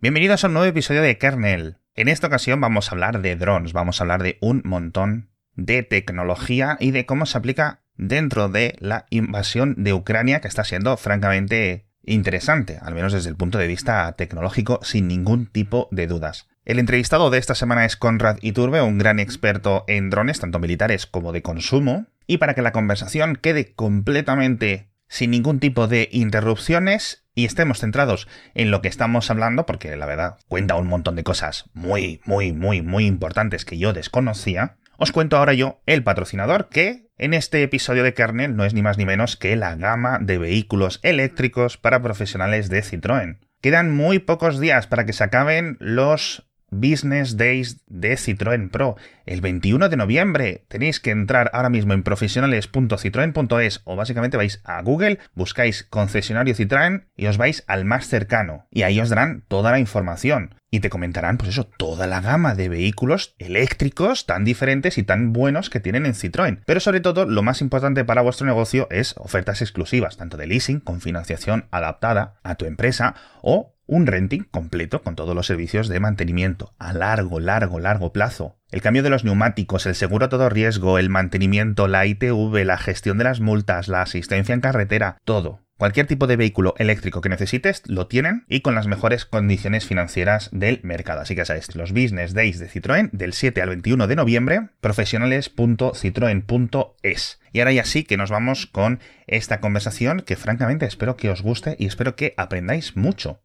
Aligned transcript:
Bienvenidos 0.00 0.44
a 0.44 0.46
un 0.46 0.52
nuevo 0.52 0.68
episodio 0.68 1.02
de 1.02 1.18
Kernel. 1.18 1.78
En 1.96 2.06
esta 2.06 2.28
ocasión 2.28 2.60
vamos 2.60 2.86
a 2.86 2.92
hablar 2.92 3.20
de 3.20 3.34
drones, 3.34 3.72
vamos 3.72 4.00
a 4.00 4.04
hablar 4.04 4.22
de 4.22 4.38
un 4.40 4.62
montón 4.64 5.30
de 5.56 5.82
tecnología 5.82 6.76
y 6.78 6.92
de 6.92 7.04
cómo 7.04 7.26
se 7.26 7.36
aplica 7.36 7.80
dentro 7.96 8.48
de 8.48 8.76
la 8.78 9.06
invasión 9.10 9.74
de 9.76 9.94
Ucrania 9.94 10.40
que 10.40 10.46
está 10.46 10.62
siendo 10.62 10.96
francamente 10.98 11.88
interesante, 12.04 12.78
al 12.80 12.94
menos 12.94 13.12
desde 13.12 13.28
el 13.28 13.34
punto 13.34 13.58
de 13.58 13.66
vista 13.66 14.12
tecnológico, 14.12 14.78
sin 14.84 15.08
ningún 15.08 15.46
tipo 15.46 15.88
de 15.90 16.06
dudas. 16.06 16.46
El 16.64 16.78
entrevistado 16.78 17.30
de 17.30 17.38
esta 17.38 17.56
semana 17.56 17.84
es 17.84 17.96
Conrad 17.96 18.38
Iturbe, 18.40 18.80
un 18.80 18.98
gran 18.98 19.18
experto 19.18 19.84
en 19.88 20.10
drones, 20.10 20.38
tanto 20.38 20.60
militares 20.60 21.06
como 21.06 21.32
de 21.32 21.42
consumo, 21.42 22.06
y 22.24 22.38
para 22.38 22.54
que 22.54 22.62
la 22.62 22.70
conversación 22.70 23.34
quede 23.34 23.72
completamente 23.74 24.90
sin 25.08 25.32
ningún 25.32 25.58
tipo 25.58 25.88
de 25.88 26.08
interrupciones 26.12 27.24
y 27.38 27.44
estemos 27.44 27.78
centrados 27.78 28.26
en 28.54 28.72
lo 28.72 28.82
que 28.82 28.88
estamos 28.88 29.30
hablando, 29.30 29.64
porque 29.64 29.96
la 29.96 30.06
verdad 30.06 30.38
cuenta 30.48 30.74
un 30.74 30.88
montón 30.88 31.14
de 31.14 31.22
cosas 31.22 31.66
muy, 31.72 32.20
muy, 32.24 32.52
muy, 32.52 32.82
muy 32.82 33.06
importantes 33.06 33.64
que 33.64 33.78
yo 33.78 33.92
desconocía, 33.92 34.76
os 34.96 35.12
cuento 35.12 35.36
ahora 35.36 35.54
yo 35.54 35.80
el 35.86 36.02
patrocinador 36.02 36.68
que 36.68 37.06
en 37.16 37.34
este 37.34 37.62
episodio 37.62 38.02
de 38.02 38.12
Kernel 38.12 38.56
no 38.56 38.64
es 38.64 38.74
ni 38.74 38.82
más 38.82 38.98
ni 38.98 39.06
menos 39.06 39.36
que 39.36 39.54
la 39.54 39.76
gama 39.76 40.18
de 40.20 40.36
vehículos 40.36 40.98
eléctricos 41.04 41.76
para 41.76 42.02
profesionales 42.02 42.70
de 42.70 42.82
Citroën. 42.82 43.38
Quedan 43.60 43.94
muy 43.94 44.18
pocos 44.18 44.58
días 44.58 44.88
para 44.88 45.06
que 45.06 45.12
se 45.12 45.22
acaben 45.22 45.76
los 45.78 46.47
Business 46.70 47.36
Days 47.36 47.78
de 47.86 48.16
Citroën 48.16 48.70
Pro. 48.70 48.96
El 49.26 49.40
21 49.40 49.88
de 49.88 49.96
noviembre 49.96 50.64
tenéis 50.68 51.00
que 51.00 51.10
entrar 51.10 51.50
ahora 51.52 51.70
mismo 51.70 51.92
en 51.92 52.02
profesionales.citroen.es 52.02 53.80
o 53.84 53.96
básicamente 53.96 54.36
vais 54.36 54.60
a 54.64 54.80
Google, 54.82 55.18
buscáis 55.34 55.84
concesionario 55.84 56.54
Citroën 56.54 57.06
y 57.16 57.26
os 57.26 57.38
vais 57.38 57.64
al 57.66 57.84
más 57.84 58.08
cercano. 58.08 58.66
Y 58.70 58.82
ahí 58.82 59.00
os 59.00 59.08
darán 59.08 59.44
toda 59.48 59.70
la 59.70 59.78
información. 59.78 60.54
Y 60.70 60.80
te 60.80 60.90
comentarán, 60.90 61.38
pues 61.38 61.50
eso, 61.50 61.64
toda 61.78 62.06
la 62.06 62.20
gama 62.20 62.54
de 62.54 62.68
vehículos 62.68 63.34
eléctricos 63.38 64.26
tan 64.26 64.44
diferentes 64.44 64.98
y 64.98 65.02
tan 65.02 65.32
buenos 65.32 65.70
que 65.70 65.80
tienen 65.80 66.04
en 66.04 66.12
Citroën. 66.12 66.60
Pero 66.66 66.80
sobre 66.80 67.00
todo, 67.00 67.24
lo 67.24 67.42
más 67.42 67.62
importante 67.62 68.04
para 68.04 68.20
vuestro 68.20 68.46
negocio 68.46 68.86
es 68.90 69.14
ofertas 69.16 69.62
exclusivas, 69.62 70.18
tanto 70.18 70.36
de 70.36 70.46
leasing, 70.46 70.80
con 70.80 71.00
financiación 71.00 71.66
adaptada 71.70 72.34
a 72.42 72.56
tu 72.56 72.66
empresa, 72.66 73.14
o 73.40 73.77
un 73.88 74.06
renting 74.06 74.44
completo 74.44 75.02
con 75.02 75.16
todos 75.16 75.34
los 75.34 75.48
servicios 75.48 75.88
de 75.88 75.98
mantenimiento 75.98 76.76
a 76.78 76.92
largo, 76.92 77.40
largo, 77.40 77.80
largo 77.80 78.12
plazo. 78.12 78.56
El 78.70 78.82
cambio 78.82 79.02
de 79.02 79.10
los 79.10 79.24
neumáticos, 79.24 79.86
el 79.86 79.96
seguro 79.96 80.26
a 80.26 80.28
todo 80.28 80.48
riesgo, 80.48 80.98
el 80.98 81.08
mantenimiento, 81.08 81.88
la 81.88 82.06
ITV, 82.06 82.64
la 82.64 82.78
gestión 82.78 83.18
de 83.18 83.24
las 83.24 83.40
multas, 83.40 83.88
la 83.88 84.02
asistencia 84.02 84.54
en 84.54 84.60
carretera, 84.60 85.18
todo. 85.24 85.64
Cualquier 85.78 86.06
tipo 86.06 86.26
de 86.26 86.36
vehículo 86.36 86.74
eléctrico 86.78 87.20
que 87.20 87.28
necesites 87.28 87.82
lo 87.86 88.08
tienen 88.08 88.44
y 88.48 88.62
con 88.62 88.74
las 88.74 88.88
mejores 88.88 89.24
condiciones 89.24 89.86
financieras 89.86 90.50
del 90.52 90.80
mercado. 90.82 91.20
Así 91.20 91.36
que 91.36 91.44
sabes, 91.44 91.76
los 91.76 91.92
Business 91.92 92.34
Days 92.34 92.58
de 92.58 92.68
Citroën 92.68 93.10
del 93.12 93.32
7 93.32 93.62
al 93.62 93.68
21 93.68 94.08
de 94.08 94.16
noviembre, 94.16 94.70
profesionales.citroen.es. 94.80 97.40
Y 97.52 97.60
ahora 97.60 97.72
ya 97.72 97.84
sí 97.84 98.02
que 98.02 98.16
nos 98.16 98.30
vamos 98.30 98.66
con 98.66 98.98
esta 99.28 99.60
conversación 99.60 100.20
que 100.20 100.34
francamente 100.34 100.84
espero 100.84 101.16
que 101.16 101.30
os 101.30 101.42
guste 101.42 101.76
y 101.78 101.86
espero 101.86 102.16
que 102.16 102.34
aprendáis 102.36 102.96
mucho. 102.96 103.40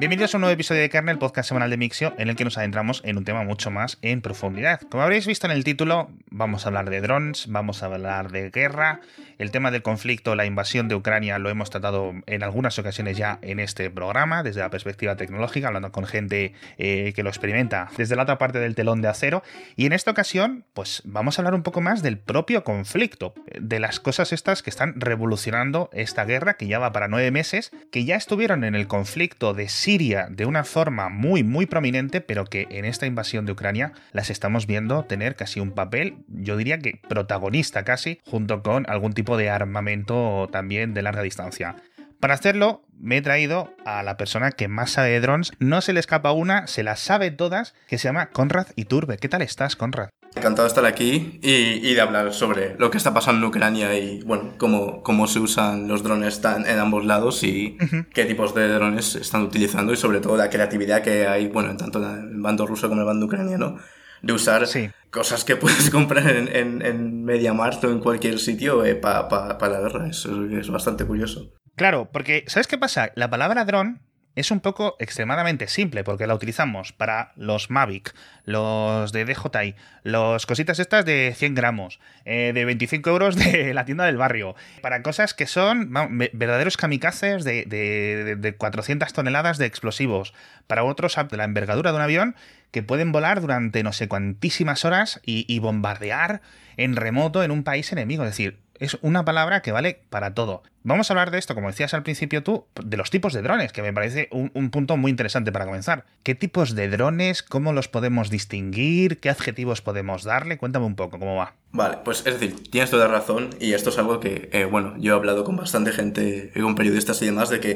Bienvenidos 0.00 0.32
a 0.32 0.38
un 0.38 0.40
nuevo 0.40 0.54
episodio 0.54 0.80
de 0.80 0.88
Kernel, 0.88 1.18
podcast 1.18 1.46
semanal 1.46 1.68
de 1.68 1.76
Mixio, 1.76 2.14
en 2.16 2.30
el 2.30 2.34
que 2.34 2.42
nos 2.42 2.56
adentramos 2.56 3.02
en 3.04 3.18
un 3.18 3.24
tema 3.26 3.44
mucho 3.44 3.70
más 3.70 3.98
en 4.00 4.22
profundidad. 4.22 4.80
Como 4.88 5.02
habréis 5.02 5.26
visto 5.26 5.46
en 5.46 5.52
el 5.52 5.62
título, 5.62 6.08
vamos 6.30 6.64
a 6.64 6.68
hablar 6.70 6.88
de 6.88 7.02
drones, 7.02 7.44
vamos 7.50 7.82
a 7.82 7.86
hablar 7.86 8.32
de 8.32 8.48
guerra, 8.48 9.02
el 9.40 9.50
tema 9.50 9.70
del 9.70 9.82
conflicto, 9.82 10.34
la 10.34 10.44
invasión 10.44 10.88
de 10.88 10.94
Ucrania 10.94 11.38
lo 11.38 11.48
hemos 11.48 11.70
tratado 11.70 12.12
en 12.26 12.42
algunas 12.42 12.78
ocasiones 12.78 13.16
ya 13.16 13.38
en 13.40 13.58
este 13.58 13.88
programa, 13.88 14.42
desde 14.42 14.60
la 14.60 14.68
perspectiva 14.68 15.16
tecnológica, 15.16 15.68
hablando 15.68 15.90
con 15.92 16.04
gente 16.04 16.52
eh, 16.76 17.14
que 17.16 17.22
lo 17.22 17.30
experimenta 17.30 17.88
desde 17.96 18.16
la 18.16 18.24
otra 18.24 18.36
parte 18.36 18.58
del 18.58 18.74
telón 18.74 19.00
de 19.00 19.08
acero. 19.08 19.42
Y 19.76 19.86
en 19.86 19.94
esta 19.94 20.10
ocasión, 20.10 20.66
pues 20.74 21.00
vamos 21.06 21.38
a 21.38 21.42
hablar 21.42 21.54
un 21.54 21.62
poco 21.62 21.80
más 21.80 22.02
del 22.02 22.18
propio 22.18 22.64
conflicto, 22.64 23.32
de 23.58 23.80
las 23.80 23.98
cosas 23.98 24.34
estas 24.34 24.62
que 24.62 24.68
están 24.68 25.00
revolucionando 25.00 25.88
esta 25.94 26.26
guerra, 26.26 26.58
que 26.58 26.66
ya 26.66 26.78
va 26.78 26.92
para 26.92 27.08
nueve 27.08 27.30
meses, 27.30 27.70
que 27.90 28.04
ya 28.04 28.16
estuvieron 28.16 28.62
en 28.62 28.74
el 28.74 28.88
conflicto 28.88 29.54
de 29.54 29.70
Siria 29.70 30.26
de 30.30 30.44
una 30.44 30.64
forma 30.64 31.08
muy, 31.08 31.44
muy 31.44 31.64
prominente, 31.64 32.20
pero 32.20 32.44
que 32.44 32.66
en 32.70 32.84
esta 32.84 33.06
invasión 33.06 33.46
de 33.46 33.52
Ucrania 33.52 33.94
las 34.12 34.28
estamos 34.28 34.66
viendo 34.66 35.04
tener 35.04 35.34
casi 35.34 35.60
un 35.60 35.72
papel, 35.72 36.18
yo 36.28 36.58
diría 36.58 36.78
que 36.78 37.00
protagonista 37.08 37.84
casi, 37.84 38.20
junto 38.26 38.62
con 38.62 38.84
algún 38.90 39.14
tipo 39.14 39.29
de 39.36 39.50
armamento 39.50 40.48
también 40.50 40.94
de 40.94 41.02
larga 41.02 41.22
distancia. 41.22 41.76
Para 42.20 42.34
hacerlo, 42.34 42.82
me 42.98 43.16
he 43.16 43.22
traído 43.22 43.72
a 43.86 44.02
la 44.02 44.18
persona 44.18 44.52
que 44.52 44.68
más 44.68 44.90
sabe 44.90 45.08
de 45.08 45.20
drones, 45.20 45.52
no 45.58 45.80
se 45.80 45.94
le 45.94 46.00
escapa 46.00 46.32
una, 46.32 46.66
se 46.66 46.82
las 46.82 47.00
sabe 47.00 47.30
todas, 47.30 47.74
que 47.88 47.96
se 47.96 48.08
llama 48.08 48.26
Conrad 48.30 48.66
Iturbe. 48.76 49.16
¿Qué 49.16 49.30
tal 49.30 49.40
estás, 49.40 49.74
Conrad? 49.74 50.10
Encantado 50.36 50.64
de 50.64 50.68
estar 50.68 50.84
aquí 50.84 51.40
y, 51.42 51.94
de 51.94 52.00
hablar 52.00 52.32
sobre 52.34 52.76
lo 52.78 52.90
que 52.90 52.98
está 52.98 53.14
pasando 53.14 53.44
en 53.44 53.48
Ucrania 53.48 53.98
y, 53.98 54.22
bueno, 54.22 54.52
cómo, 54.58 55.02
cómo 55.02 55.26
se 55.26 55.40
usan 55.40 55.88
los 55.88 56.02
drones 56.02 56.40
en 56.44 56.78
ambos 56.78 57.04
lados 57.06 57.42
y 57.42 57.78
qué 58.12 58.26
tipos 58.26 58.54
de 58.54 58.68
drones 58.68 59.16
están 59.16 59.42
utilizando 59.42 59.92
y 59.92 59.96
sobre 59.96 60.20
todo 60.20 60.36
la 60.36 60.50
creatividad 60.50 61.02
que 61.02 61.26
hay, 61.26 61.48
bueno, 61.48 61.76
tanto 61.76 61.98
en 62.04 62.34
el 62.34 62.40
bando 62.40 62.66
ruso 62.66 62.88
como 62.88 63.00
en 63.00 63.00
el 63.00 63.06
bando 63.06 63.26
ucraniano, 63.26 63.78
de 64.22 64.32
usar 64.32 64.66
cosas 65.10 65.44
que 65.44 65.56
puedes 65.56 65.90
comprar 65.90 66.28
en, 66.28 66.54
en, 66.54 66.82
en 66.84 67.24
MediaMarkt 67.24 67.84
o 67.84 67.90
en 67.90 68.00
cualquier 68.00 68.38
sitio 68.38 68.84
eh, 68.84 68.94
para 68.94 69.58
la 69.60 69.80
guerra. 69.80 70.08
Eso 70.08 70.44
es 70.46 70.68
bastante 70.70 71.04
curioso. 71.04 71.52
Claro, 71.76 72.10
porque 72.12 72.44
¿sabes 72.46 72.66
qué 72.66 72.78
pasa? 72.78 73.12
La 73.14 73.30
palabra 73.30 73.64
dron 73.64 74.02
es 74.36 74.50
un 74.50 74.60
poco 74.60 74.96
extremadamente 74.98 75.66
simple 75.66 76.04
porque 76.04 76.26
la 76.26 76.34
utilizamos 76.34 76.92
para 76.92 77.32
los 77.36 77.70
Mavic, 77.70 78.14
los 78.44 79.12
de 79.12 79.24
DJI, 79.24 79.74
los 80.02 80.46
cositas 80.46 80.78
estas 80.78 81.04
de 81.04 81.34
100 81.36 81.54
gramos, 81.54 82.00
eh, 82.24 82.52
de 82.54 82.64
25 82.64 83.10
euros 83.10 83.36
de 83.36 83.74
la 83.74 83.84
tienda 83.84 84.04
del 84.04 84.16
barrio, 84.16 84.54
para 84.82 85.02
cosas 85.02 85.34
que 85.34 85.46
son 85.46 85.92
verdaderos 86.32 86.76
kamikazes 86.76 87.44
de, 87.44 87.64
de, 87.66 88.56
400 88.56 89.12
toneladas 89.12 89.58
de 89.58 89.66
explosivos, 89.66 90.32
para 90.66 90.84
otros 90.84 91.16
de 91.30 91.36
la 91.36 91.44
envergadura 91.44 91.90
de 91.90 91.96
un 91.96 92.02
avión 92.02 92.36
que 92.70 92.82
pueden 92.82 93.12
volar 93.12 93.40
durante 93.40 93.82
no 93.82 93.92
sé 93.92 94.08
cuantísimas 94.08 94.84
horas 94.84 95.20
y 95.24 95.58
bombardear 95.58 96.40
en 96.76 96.96
remoto 96.96 97.42
en 97.42 97.50
un 97.50 97.64
país 97.64 97.92
enemigo. 97.92 98.24
Es 98.24 98.30
decir, 98.30 98.58
es 98.80 98.96
una 99.02 99.26
palabra 99.26 99.60
que 99.60 99.72
vale 99.72 100.00
para 100.08 100.34
todo. 100.34 100.62
Vamos 100.82 101.10
a 101.10 101.12
hablar 101.12 101.30
de 101.30 101.38
esto, 101.38 101.54
como 101.54 101.68
decías 101.68 101.92
al 101.92 102.02
principio 102.02 102.42
tú, 102.42 102.64
de 102.82 102.96
los 102.96 103.10
tipos 103.10 103.34
de 103.34 103.42
drones, 103.42 103.72
que 103.72 103.82
me 103.82 103.92
parece 103.92 104.28
un, 104.32 104.70
punto 104.70 104.96
muy 104.96 105.10
interesante 105.10 105.52
para 105.52 105.66
comenzar. 105.66 106.06
¿Qué 106.22 106.34
tipos 106.34 106.74
de 106.74 106.88
drones? 106.88 107.42
¿Cómo 107.42 107.74
los 107.74 107.88
podemos 107.88 108.30
distinguir? 108.30 109.20
¿Qué 109.20 109.28
adjetivos 109.28 109.82
podemos 109.82 110.24
darle? 110.24 110.56
Cuéntame 110.56 110.86
un 110.86 110.96
poco 110.96 111.18
cómo 111.18 111.36
va. 111.36 111.54
Vale, 111.72 111.98
pues 112.02 112.20
es 112.26 112.40
decir, 112.40 112.70
tienes 112.70 112.90
toda 112.90 113.06
razón 113.06 113.50
y 113.60 113.74
esto 113.74 113.90
es 113.90 113.98
algo 113.98 114.18
que, 114.18 114.48
eh, 114.52 114.64
bueno, 114.64 114.94
yo 114.98 115.12
he 115.12 115.16
hablado 115.16 115.44
con 115.44 115.56
bastante 115.56 115.92
gente, 115.92 116.50
con 116.58 116.74
periodistas 116.74 117.20
y 117.20 117.26
demás, 117.26 117.50
de 117.50 117.60
que 117.60 117.72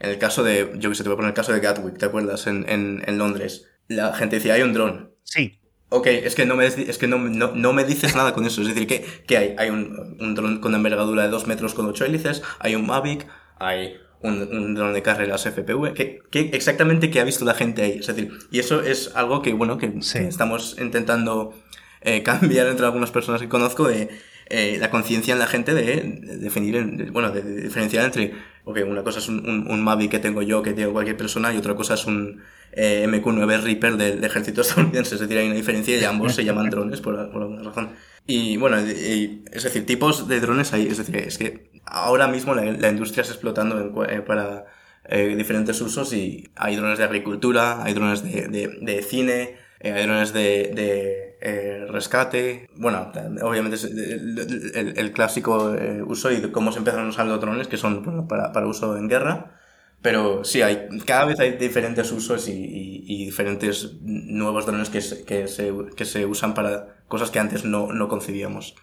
en 0.00 0.10
el 0.10 0.18
caso 0.18 0.42
de, 0.42 0.72
yo 0.78 0.90
que 0.90 0.96
sé, 0.96 1.04
te 1.04 1.08
voy 1.08 1.14
a 1.14 1.18
poner 1.18 1.28
el 1.30 1.34
caso 1.34 1.52
de 1.52 1.60
Gatwick, 1.60 1.98
¿te 1.98 2.06
acuerdas? 2.06 2.48
En, 2.48 2.68
en, 2.68 3.04
en 3.06 3.18
Londres, 3.18 3.68
la 3.88 4.14
gente 4.14 4.36
decía, 4.36 4.54
hay 4.54 4.62
un 4.62 4.72
dron. 4.72 5.10
Sí. 5.24 5.58
Ok, 5.90 6.06
es 6.06 6.34
que 6.34 6.44
no 6.44 6.54
me, 6.54 6.66
es 6.66 6.98
que 6.98 7.06
no, 7.06 7.18
no, 7.18 7.72
me 7.72 7.84
dices 7.84 8.14
nada 8.14 8.34
con 8.34 8.44
eso. 8.44 8.60
Es 8.60 8.68
decir, 8.68 8.86
que, 8.86 9.04
que 9.26 9.36
hay, 9.36 9.54
hay 9.58 9.70
un, 9.70 10.16
un 10.20 10.34
dron 10.34 10.60
con 10.60 10.74
envergadura 10.74 11.22
de 11.22 11.30
2 11.30 11.46
metros 11.46 11.74
con 11.74 11.86
8 11.86 12.04
hélices, 12.04 12.42
hay 12.58 12.74
un 12.74 12.86
Mavic, 12.86 13.26
hay 13.58 13.96
un, 14.20 14.42
un 14.52 14.74
dron 14.74 14.92
de 14.92 15.02
carreras 15.02 15.44
FPV. 15.44 15.94
¿Qué, 15.94 16.20
¿Qué, 16.30 16.50
exactamente 16.52 17.10
qué 17.10 17.20
ha 17.20 17.24
visto 17.24 17.44
la 17.44 17.54
gente 17.54 17.82
ahí? 17.82 17.98
Es 18.00 18.06
decir, 18.06 18.32
y 18.50 18.58
eso 18.58 18.82
es 18.82 19.12
algo 19.14 19.42
que, 19.42 19.52
bueno, 19.52 19.78
que, 19.78 19.92
estamos 20.28 20.76
intentando 20.78 21.54
eh, 22.02 22.22
cambiar 22.24 22.66
entre 22.66 22.86
algunas 22.86 23.10
personas 23.10 23.40
que 23.40 23.48
conozco 23.48 23.88
de 23.88 24.08
eh, 24.50 24.76
la 24.80 24.90
conciencia 24.90 25.32
en 25.32 25.38
la 25.38 25.46
gente 25.46 25.74
de, 25.74 26.38
definir, 26.38 27.10
bueno, 27.12 27.30
de, 27.30 27.42
diferenciar 27.42 28.04
entre, 28.04 28.34
ok, 28.68 28.80
una 28.86 29.02
cosa 29.02 29.18
es 29.18 29.28
un, 29.28 29.48
un, 29.48 29.70
un 29.70 29.82
Mavic 29.82 30.10
que 30.10 30.18
tengo 30.18 30.42
yo, 30.42 30.62
que 30.62 30.74
tiene 30.74 30.92
cualquier 30.92 31.16
persona, 31.16 31.54
y 31.54 31.56
otra 31.56 31.74
cosa 31.74 31.94
es 31.94 32.04
un 32.04 32.42
eh, 32.72 33.06
MQ-9 33.08 33.62
Reaper 33.62 33.96
del, 33.96 34.22
ejército 34.22 34.60
estadounidense. 34.62 35.14
Es 35.14 35.20
decir, 35.22 35.38
hay 35.38 35.46
una 35.46 35.54
diferencia 35.54 35.98
y 35.98 36.04
ambos 36.04 36.34
se 36.34 36.44
llaman 36.44 36.68
drones 36.68 37.00
por, 37.00 37.18
alguna 37.18 37.62
razón. 37.62 37.90
Y 38.26 38.58
bueno, 38.58 38.76
es 38.76 39.62
decir, 39.62 39.86
tipos 39.86 40.28
de 40.28 40.40
drones 40.40 40.74
hay. 40.74 40.86
Es 40.86 40.98
decir, 40.98 41.16
es 41.16 41.38
que 41.38 41.70
ahora 41.86 42.28
mismo 42.28 42.54
la, 42.54 42.90
industria 42.90 43.22
está 43.22 43.32
explotando 43.32 44.04
eh, 44.04 44.20
para 44.20 44.66
eh, 45.06 45.34
diferentes 45.34 45.80
usos 45.80 46.12
y 46.12 46.50
hay 46.54 46.76
drones 46.76 46.98
de 46.98 47.04
agricultura, 47.04 47.82
hay 47.82 47.94
drones 47.94 48.22
de, 48.22 48.48
de, 48.82 49.02
cine, 49.02 49.56
hay 49.82 50.02
drones 50.02 50.34
de, 50.34 50.72
de 50.74 51.27
rescate. 51.40 52.68
Bueno, 52.74 53.12
obviamente 53.42 53.76
es 53.76 53.84
el, 53.84 54.94
el, 54.96 55.12
clásico 55.12 55.76
uso 56.06 56.32
y 56.32 56.40
cómo 56.50 56.72
se 56.72 56.78
empezaron 56.78 57.06
a 57.06 57.10
usar 57.10 57.26
los 57.26 57.40
drones 57.40 57.68
que 57.68 57.76
son 57.76 58.26
para, 58.26 58.52
para 58.52 58.66
uso 58.66 58.96
en 58.96 59.08
guerra. 59.08 59.58
Pero 60.00 60.44
sí, 60.44 60.62
hay, 60.62 60.88
cada 61.04 61.24
vez 61.24 61.40
hay 61.40 61.52
diferentes 61.52 62.12
usos 62.12 62.48
y, 62.48 63.04
y, 63.06 63.24
diferentes 63.24 63.94
nuevos 64.02 64.64
drones 64.64 64.90
que 64.90 65.00
se, 65.00 65.24
que, 65.24 65.48
se, 65.48 65.72
que 65.96 66.04
se 66.04 66.24
usan 66.24 66.54
para 66.54 66.98
cosas 67.08 67.30
que 67.30 67.40
antes 67.40 67.64
no, 67.64 67.92
no 67.92 68.06
concebíamos. 68.08 68.76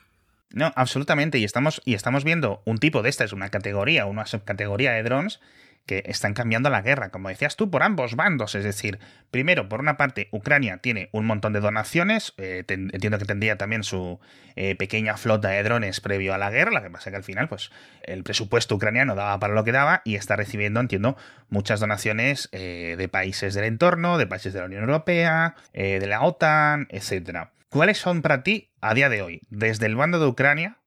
No, 0.49 0.73
absolutamente. 0.75 1.37
Y 1.37 1.45
estamos, 1.45 1.81
y 1.85 1.93
estamos 1.93 2.25
viendo 2.25 2.61
un 2.65 2.79
tipo 2.79 3.01
de 3.01 3.09
esta, 3.09 3.23
es 3.23 3.31
una 3.31 3.49
categoría, 3.49 4.05
una 4.05 4.25
subcategoría 4.25 4.91
de 4.91 5.03
drones 5.03 5.39
que 5.85 6.03
están 6.07 6.33
cambiando 6.33 6.69
la 6.69 6.81
guerra, 6.81 7.09
como 7.09 7.29
decías 7.29 7.55
tú, 7.55 7.69
por 7.69 7.83
ambos 7.83 8.15
bandos. 8.15 8.55
Es 8.55 8.63
decir, 8.63 8.99
primero, 9.31 9.69
por 9.69 9.79
una 9.79 9.97
parte, 9.97 10.29
Ucrania 10.31 10.77
tiene 10.77 11.09
un 11.11 11.25
montón 11.25 11.53
de 11.53 11.59
donaciones, 11.59 12.33
eh, 12.37 12.63
entiendo 12.67 13.17
que 13.17 13.25
tendría 13.25 13.57
también 13.57 13.83
su 13.83 14.19
eh, 14.55 14.75
pequeña 14.75 15.17
flota 15.17 15.49
de 15.49 15.63
drones 15.63 16.01
previo 16.01 16.33
a 16.33 16.37
la 16.37 16.49
guerra, 16.49 16.71
lo 16.71 16.81
que 16.81 16.89
pasa 16.89 17.11
que 17.11 17.17
al 17.17 17.23
final, 17.23 17.47
pues, 17.47 17.71
el 18.03 18.23
presupuesto 18.23 18.75
ucraniano 18.75 19.15
daba 19.15 19.39
para 19.39 19.53
lo 19.53 19.63
que 19.63 19.71
daba 19.71 20.01
y 20.05 20.15
está 20.15 20.35
recibiendo, 20.35 20.79
entiendo, 20.79 21.17
muchas 21.49 21.79
donaciones 21.79 22.49
eh, 22.51 22.95
de 22.97 23.07
países 23.07 23.53
del 23.53 23.65
entorno, 23.65 24.17
de 24.17 24.27
países 24.27 24.53
de 24.53 24.59
la 24.59 24.65
Unión 24.65 24.83
Europea, 24.83 25.55
de 25.73 26.05
la 26.07 26.21
OTAN, 26.21 26.87
etcétera. 26.89 27.51
¿Cuáles 27.69 27.97
son 27.97 28.21
para 28.21 28.43
ti, 28.43 28.71
a 28.81 28.93
día 28.93 29.09
de 29.09 29.21
hoy, 29.21 29.41
desde 29.49 29.85
el 29.85 29.95
bando 29.95 30.19
de 30.19 30.27
Ucrania, 30.27 30.77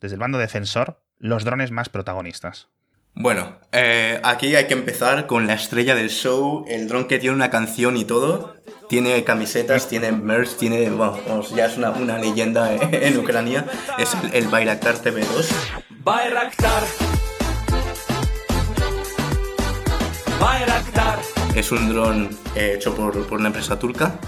desde 0.00 0.14
el 0.14 0.20
bando 0.20 0.38
defensor, 0.38 1.02
los 1.18 1.44
drones 1.44 1.70
más 1.70 1.88
protagonistas? 1.88 2.68
Bueno, 3.16 3.58
eh, 3.70 4.20
aquí 4.24 4.56
hay 4.56 4.66
que 4.66 4.74
empezar 4.74 5.28
con 5.28 5.46
la 5.46 5.54
estrella 5.54 5.94
del 5.94 6.10
show, 6.10 6.64
el 6.66 6.88
dron 6.88 7.06
que 7.06 7.20
tiene 7.20 7.36
una 7.36 7.48
canción 7.48 7.96
y 7.96 8.04
todo. 8.04 8.56
Tiene 8.88 9.22
camisetas, 9.22 9.88
tiene 9.88 10.10
merch, 10.10 10.56
tiene. 10.56 10.90
Bueno, 10.90 11.42
ya 11.54 11.66
es 11.66 11.76
una, 11.76 11.90
una 11.90 12.18
leyenda 12.18 12.74
en 12.92 13.16
Ucrania. 13.16 13.66
Es 13.98 14.14
el, 14.14 14.34
el 14.34 14.48
Bayraktar 14.48 14.96
TV2. 14.96 15.46
Bayraktar. 16.02 16.82
Bayraktar. 20.40 21.20
Es 21.54 21.70
un 21.70 21.88
dron 21.88 22.36
eh, 22.56 22.72
hecho 22.74 22.96
por, 22.96 23.24
por 23.28 23.38
una 23.38 23.46
empresa 23.46 23.78
turca 23.78 24.18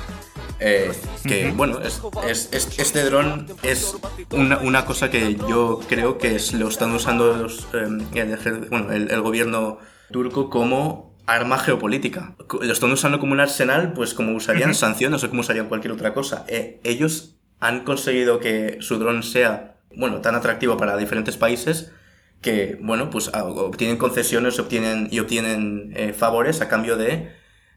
eh, 0.58 0.92
que 1.24 1.50
bueno, 1.52 1.80
es, 1.80 2.48
este 2.52 3.04
dron 3.04 3.46
es 3.62 3.96
una, 4.30 4.84
cosa 4.86 5.10
que 5.10 5.34
yo 5.34 5.80
creo 5.88 6.18
que 6.18 6.38
lo 6.54 6.68
están 6.68 6.92
usando 6.92 7.36
los, 7.36 7.68
em, 7.74 8.06
el, 8.14 9.20
gobierno 9.20 9.78
turco 10.10 10.48
como 10.48 11.14
arma 11.26 11.58
geopolítica. 11.58 12.34
Lo 12.60 12.72
están 12.72 12.90
usando 12.92 13.18
como 13.18 13.32
un 13.32 13.40
arsenal, 13.40 13.92
pues 13.92 14.14
como 14.14 14.34
usarían 14.34 14.74
sanciones 14.74 15.22
o 15.24 15.28
como 15.28 15.40
usarían 15.40 15.68
cualquier 15.68 15.92
otra 15.92 16.14
cosa. 16.14 16.44
Eh, 16.48 16.80
ellos 16.84 17.36
han 17.60 17.84
conseguido 17.84 18.38
que 18.38 18.78
su 18.80 18.98
dron 18.98 19.22
sea, 19.22 19.76
bueno, 19.94 20.20
tan 20.20 20.34
atractivo 20.34 20.76
para 20.76 20.96
diferentes 20.96 21.36
países 21.36 21.92
que, 22.40 22.78
bueno, 22.80 23.10
pues 23.10 23.30
ah, 23.34 23.44
obtienen 23.44 23.96
concesiones 23.96 24.58
obtienen, 24.58 25.08
y 25.10 25.18
obtienen 25.18 25.92
eh, 25.96 26.12
favores 26.12 26.60
a 26.60 26.68
cambio 26.68 26.96
de 26.96 27.32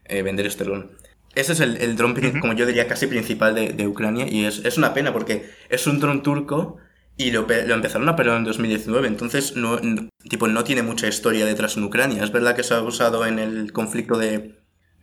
vender 0.08 0.44
este 0.46 0.64
dron. 0.64 0.90
Ese 1.34 1.52
es 1.52 1.60
el, 1.60 1.76
el 1.76 1.96
dron, 1.96 2.14
como 2.40 2.54
yo 2.54 2.66
diría, 2.66 2.88
casi 2.88 3.06
principal 3.06 3.54
de, 3.54 3.86
Ucrania 3.86 4.26
y 4.28 4.44
es, 4.44 4.64
es, 4.64 4.78
una 4.78 4.94
pena 4.94 5.12
porque 5.12 5.48
es 5.68 5.86
un 5.86 6.00
dron 6.00 6.22
turco 6.22 6.78
y 7.16 7.30
lo, 7.30 7.46
lo 7.46 7.74
empezaron 7.74 8.08
a 8.08 8.16
pelear 8.16 8.38
en 8.38 8.44
2019, 8.44 9.06
entonces 9.06 9.54
no, 9.54 9.78
tipo, 10.28 10.48
no 10.48 10.64
tiene 10.64 10.82
mucha 10.82 11.06
historia 11.06 11.44
detrás 11.44 11.76
en 11.76 11.84
Ucrania. 11.84 12.24
Es 12.24 12.32
verdad 12.32 12.56
que 12.56 12.62
se 12.62 12.74
ha 12.74 12.82
usado 12.82 13.26
en 13.26 13.38
el 13.38 13.72
conflicto 13.72 14.16
de, 14.16 14.34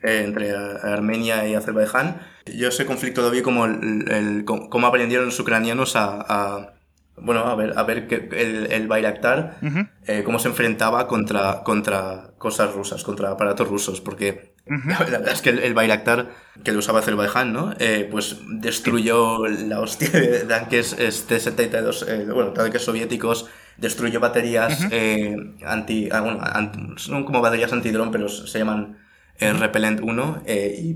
eh, 0.02 0.24
entre 0.26 0.52
Armenia 0.52 1.48
y 1.48 1.56
Azerbaiyán. 1.56 2.20
Yo 2.46 2.70
ese 2.70 2.86
conflicto 2.86 3.22
lo 3.22 3.32
vi 3.32 3.42
como 3.42 3.66
el, 3.66 4.44
cómo 4.46 4.88
aprendieron 4.88 5.28
los 5.28 5.40
ucranianos 5.40 5.96
a 5.96 6.77
bueno, 7.20 7.42
a 7.42 7.56
ver, 7.56 7.74
a 7.76 7.84
ver 7.84 8.08
que 8.08 8.30
el, 8.32 8.72
el 8.72 8.88
Bayraktar, 8.88 9.58
eh, 10.06 10.22
cómo 10.24 10.38
se 10.38 10.50
enfrentaba 10.50 11.08
contra, 11.08 11.64
contra 11.64 12.32
cosas 12.38 12.74
rusas, 12.74 13.04
contra 13.04 13.32
aparatos 13.32 13.68
rusos, 13.68 14.02
porque 14.02 14.54
la 14.68 15.00
verdad 15.00 15.30
es 15.30 15.42
que 15.42 15.50
el, 15.50 15.60
el 15.60 15.74
Bayraktar, 15.74 16.30
que 16.64 16.72
lo 16.72 16.80
usaba 16.80 17.00
Azerbaiyán, 17.00 17.54
¿no? 17.54 17.74
Eh, 17.80 18.08
pues 18.12 18.38
destruyó 18.48 19.48
la 19.48 19.80
hostia 19.80 20.10
de 20.10 20.42
tanques 20.42 20.96
T-72, 20.96 22.08
eh, 22.08 22.26
bueno, 22.32 22.52
tanques 22.52 22.84
soviéticos, 22.84 23.48
destruyó 23.78 24.20
baterías 24.20 24.88
anti, 25.66 26.10
ah, 26.12 26.22
bueno, 26.22 26.98
son 26.98 27.26
como 27.26 27.42
baterías 27.42 27.74
antidrón, 27.74 28.12
pero 28.12 28.30
se 28.30 28.60
llaman 28.60 29.00
Repellent 29.40 30.02
1, 30.02 30.44
y 30.48 30.94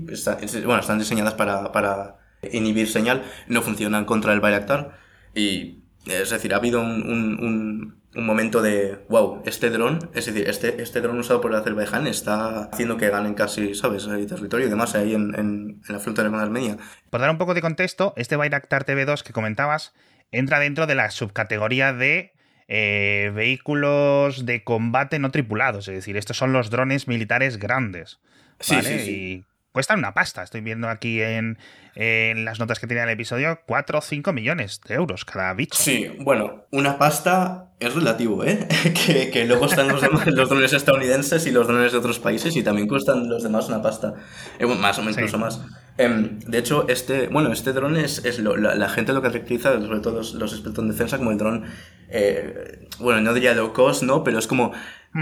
bueno, 0.64 0.80
están 0.80 0.98
diseñadas 0.98 1.34
para, 1.34 1.72
para 1.72 2.16
inhibir 2.52 2.88
señal, 2.88 3.24
no 3.48 3.62
funcionan 3.62 4.04
contra 4.04 4.32
el 4.32 4.40
Bayraktar, 4.40 4.98
y 5.34 5.81
es 6.06 6.30
decir, 6.30 6.52
ha 6.52 6.56
habido 6.56 6.80
un, 6.80 7.02
un, 7.02 8.02
un, 8.14 8.26
momento 8.26 8.60
de, 8.60 8.98
wow, 9.08 9.42
este 9.46 9.70
dron, 9.70 10.10
es 10.14 10.26
decir, 10.26 10.48
este, 10.48 10.82
este 10.82 11.00
dron 11.00 11.18
usado 11.18 11.40
por 11.40 11.54
Azerbaiyán 11.54 12.06
está 12.06 12.64
haciendo 12.64 12.96
que 12.96 13.08
ganen 13.08 13.34
casi, 13.34 13.74
¿sabes?, 13.74 14.06
el 14.06 14.26
territorio 14.26 14.66
y 14.66 14.70
demás 14.70 14.94
ahí 14.96 15.14
en, 15.14 15.34
en, 15.36 15.82
la 15.88 16.00
frontera 16.00 16.28
con 16.28 16.40
Armenia. 16.40 16.76
Por 17.10 17.20
dar 17.20 17.30
un 17.30 17.38
poco 17.38 17.54
de 17.54 17.60
contexto, 17.60 18.14
este 18.16 18.36
Bayraktar 18.36 18.84
TV2 18.84 19.22
que 19.22 19.32
comentabas 19.32 19.94
entra 20.32 20.58
dentro 20.58 20.86
de 20.86 20.94
la 20.94 21.10
subcategoría 21.10 21.92
de 21.92 22.32
eh, 22.66 23.30
vehículos 23.34 24.44
de 24.44 24.64
combate 24.64 25.18
no 25.18 25.30
tripulados, 25.30 25.86
es 25.88 25.94
decir, 25.94 26.16
estos 26.16 26.36
son 26.36 26.52
los 26.52 26.70
drones 26.70 27.06
militares 27.06 27.58
grandes. 27.58 28.18
Sí, 28.58 28.80
sí, 28.82 28.98
sí 29.00 29.44
cuestan 29.72 29.98
una 29.98 30.14
pasta. 30.14 30.42
Estoy 30.42 30.60
viendo 30.60 30.88
aquí 30.88 31.20
en, 31.20 31.58
las 31.94 32.58
notas 32.58 32.78
que 32.78 32.86
tiene 32.86 33.02
el 33.02 33.10
episodio 33.10 33.60
4 33.66 33.98
o 33.98 34.00
5 34.00 34.32
millones 34.32 34.80
de 34.86 34.94
euros 34.94 35.24
cada 35.24 35.52
bicho. 35.54 35.76
Sí, 35.76 36.16
bueno, 36.20 36.66
una 36.70 36.98
pasta 36.98 37.70
es 37.80 37.94
relativo, 37.94 38.44
¿eh? 38.44 38.68
que, 39.32 39.44
luego 39.46 39.66
están 39.66 39.88
los, 39.88 40.02
los, 40.26 40.48
drones 40.48 40.72
estadounidenses 40.72 41.46
y 41.46 41.50
los 41.50 41.66
drones 41.66 41.92
de 41.92 41.98
otros 41.98 42.18
países 42.18 42.54
y 42.56 42.62
también 42.62 42.86
cuestan 42.86 43.28
los 43.28 43.42
demás 43.42 43.68
una 43.68 43.82
pasta. 43.82 44.14
Eh, 44.58 44.66
más 44.66 44.98
o 44.98 45.02
menos, 45.02 45.16
incluso 45.16 45.38
más. 45.38 45.60
Em, 45.98 46.38
de 46.40 46.58
hecho, 46.58 46.86
este, 46.88 47.28
bueno, 47.28 47.52
este 47.52 47.72
dron 47.72 47.96
es, 47.96 48.24
es 48.24 48.38
la, 48.38 48.88
gente 48.88 49.12
lo 49.12 49.20
caracteriza, 49.20 49.78
sobre 49.80 50.00
todo 50.00 50.16
los, 50.16 50.52
expertos 50.52 50.82
en 50.82 50.90
defensa, 50.90 51.18
como 51.18 51.32
el 51.32 51.38
dron, 51.38 51.64
eh, 52.08 52.88
bueno, 52.98 53.20
no 53.20 53.34
diría 53.34 53.54
low 53.54 53.72
cost, 53.72 54.02
¿no? 54.02 54.24
Pero 54.24 54.38
es 54.38 54.46
como, 54.46 54.72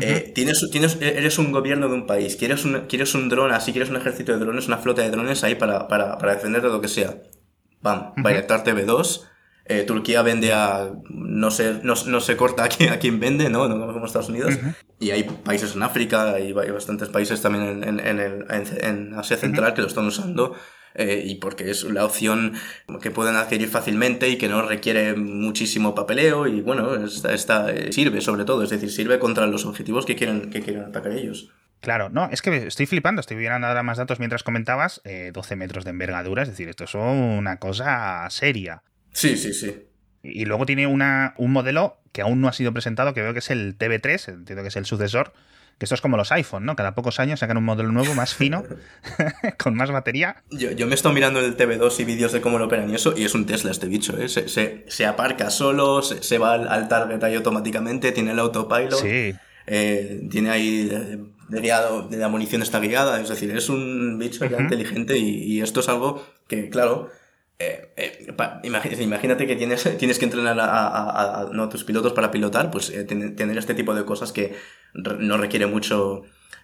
eh, 0.01 0.33
tienes, 0.35 0.69
tienes, 0.71 0.99
eres 1.01 1.39
un 1.39 1.51
gobierno 1.51 1.89
de 1.89 1.95
un 1.95 2.07
país, 2.07 2.37
quieres 2.37 2.65
un, 2.65 2.87
quieres 2.87 3.15
un 3.15 3.29
dron 3.29 3.53
así, 3.53 3.73
quieres 3.73 3.91
un 3.91 3.97
ejército 3.97 4.33
de 4.33 4.39
drones, 4.39 4.69
una 4.69 4.79
flota 4.79 5.03
de 5.03 5.11
drones 5.11 5.43
ahí 5.43 5.57
para, 5.57 5.89
para, 5.89 6.17
para 6.19 6.35
defender 6.35 6.63
de 6.63 6.69
lo 6.69 6.81
que 6.81 6.89
sea. 6.89 7.17
Bam, 7.83 8.13
uh 8.17 8.23
TV2. 8.23 9.27
Eh, 9.67 9.85
Turquía 9.85 10.23
vende 10.23 10.53
a. 10.53 10.91
No 11.09 11.51
se, 11.51 11.81
no, 11.85 11.95
no 12.07 12.21
se 12.21 12.37
corta 12.37 12.65
a 12.65 12.69
quién, 12.69 12.93
a 12.93 12.99
quién 12.99 13.21
vende, 13.21 13.49
¿no? 13.51 13.69
No 13.69 13.93
como 13.93 14.05
Estados 14.05 14.29
Unidos. 14.29 14.59
Y 14.99 15.11
hay 15.11 15.23
países 15.23 15.77
en 15.77 15.83
África, 15.83 16.33
hay, 16.35 16.53
hay 16.59 16.71
bastantes 16.71 17.09
países 17.09 17.41
también 17.41 17.85
en, 17.85 18.01
en, 18.01 18.19
el, 18.19 18.47
en, 18.51 19.15
Asia 19.15 19.37
Central 19.37 19.75
que 19.75 19.83
lo 19.83 19.87
están 19.87 20.07
usando. 20.07 20.57
Eh, 20.95 21.23
y 21.25 21.37
porque 21.37 21.71
es 21.71 21.85
la 21.85 22.05
opción 22.05 22.55
que 23.01 23.13
pueden 23.13 23.37
adquirir 23.37 23.69
fácilmente 23.69 24.29
y 24.29 24.39
que 24.39 24.49
no 24.49 24.63
requiere 24.63 25.15
muchísimo 25.15 25.95
papeleo 25.95 26.49
y 26.49 26.63
bueno, 26.63 26.97
esta, 27.05 27.33
esta 27.33 27.71
eh, 27.71 27.93
sirve 27.93 28.21
sobre 28.21 28.45
todo, 28.45 28.65
es 28.65 28.71
decir, 28.71 28.91
sirve 28.91 29.21
contra 29.21 29.47
los 29.47 29.65
objetivos 29.67 30.05
que 30.05 30.17
quieren, 30.17 30.51
que 30.51 30.61
quieren 30.61 30.83
atacar 30.83 31.13
ellos. 31.13 31.53
Claro, 31.81 32.11
no, 32.11 32.29
es 32.31 32.43
que 32.43 32.67
estoy 32.67 32.87
flipando, 32.87 33.21
estoy 33.21 33.37
viendo 33.37 33.67
ahora 33.67 33.83
más 33.83 33.99
datos 33.99 34.19
mientras 34.19 34.43
comentabas, 34.43 35.01
12 35.33 35.57
metros 35.57 35.85
de 35.85 35.91
envergadura, 35.91 36.43
es 36.43 36.49
decir, 36.51 36.69
esto 36.69 36.85
es 36.85 36.95
una 36.95 37.59
cosa 37.59 38.29
seria. 38.29 38.83
Sí, 39.13 39.37
sí, 39.39 39.55
sí. 39.55 39.87
Y 40.23 40.45
luego 40.45 40.67
tiene 40.67 40.87
una, 40.87 41.35
un 41.39 41.53
modelo 41.53 42.01
que 42.13 42.21
aún 42.21 42.43
no 42.43 42.49
ha 42.49 42.53
sido 42.53 42.73
presentado, 42.73 43.15
que 43.15 43.23
veo 43.23 43.33
que 43.33 43.39
es 43.39 43.51
el 43.51 43.79
TV3, 43.79 44.29
entiendo 44.29 44.63
que 44.63 44.69
es 44.69 44.77
el 44.77 44.85
sucesor, 44.85 45.33
que 45.81 45.87
esto 45.87 45.95
es 45.95 46.03
como 46.03 46.19
los 46.19 46.31
iPhone, 46.31 46.67
¿no? 46.67 46.77
Cada 46.77 46.95
pocos 46.95 47.21
años 47.21 47.41
sacan 47.41 47.57
un 47.57 47.65
modelo 47.65 47.91
nuevo, 47.91 48.15
más 48.15 48.35
fino, 48.35 48.65
con 49.59 49.75
más 49.75 49.91
batería. 49.91 50.45
Yo, 50.51 50.73
yo 50.73 50.87
me 50.87 50.93
he 50.93 50.95
estado 50.95 51.15
mirando 51.15 51.41
el 51.41 51.57
TV2 51.57 52.01
y 52.01 52.05
vídeos 52.05 52.33
de 52.33 52.43
cómo 52.43 52.59
lo 52.59 52.67
operan 52.67 52.91
y 52.91 52.97
eso, 52.97 53.15
y 53.17 53.25
es 53.25 53.35
un 53.35 53.47
Tesla 53.47 53.71
este 53.71 53.87
bicho, 53.87 54.15
¿eh? 54.19 54.29
Se, 54.29 54.47
se, 54.87 55.07
aparca 55.07 55.49
solo, 55.49 56.03
se, 56.03 56.37
va 56.37 56.53
al, 56.53 56.69
al, 56.69 56.87
target 56.89 57.25
ahí 57.25 57.35
automáticamente, 57.35 58.13
tiene 58.13 58.33
el 58.33 58.39
autopilot. 58.41 59.01
Sí. 59.01 59.35
Eh, 59.67 60.29
tiene 60.31 60.51
ahí 60.51 60.85
de, 60.85 61.19
de, 61.49 62.17
la 62.19 62.29
munición 62.29 62.61
está 62.61 62.79
guiada, 62.79 63.19
es 63.19 63.31
decir, 63.31 63.51
es 63.57 63.71
un 63.71 64.19
bicho 64.19 64.45
ya 64.45 64.61
inteligente 64.61 65.17
y, 65.17 65.45
y, 65.45 65.63
esto 65.63 65.81
es 65.81 65.89
algo 65.89 66.23
que, 66.47 66.69
claro, 66.69 67.09
eh, 67.63 67.93
eh, 67.99 68.27
imagínate 68.63 69.47
que 69.47 69.55
tienes, 69.55 69.87
tienes 69.99 70.19
que 70.19 70.25
entrenar 70.25 70.59
a, 70.59 71.43
a, 71.43 71.69
tus 71.69 71.85
pilotos 71.85 72.15
para 72.15 72.31
pilotar, 72.31 72.71
pues 72.71 72.89
eh, 72.89 73.05
tener 73.05 73.59
este 73.59 73.75
tipo 73.75 73.95
de 73.95 74.07
cosas 74.07 74.33
que 74.33 74.55
no 74.95 75.37
requiere 75.37 75.67
mucho 75.67 76.23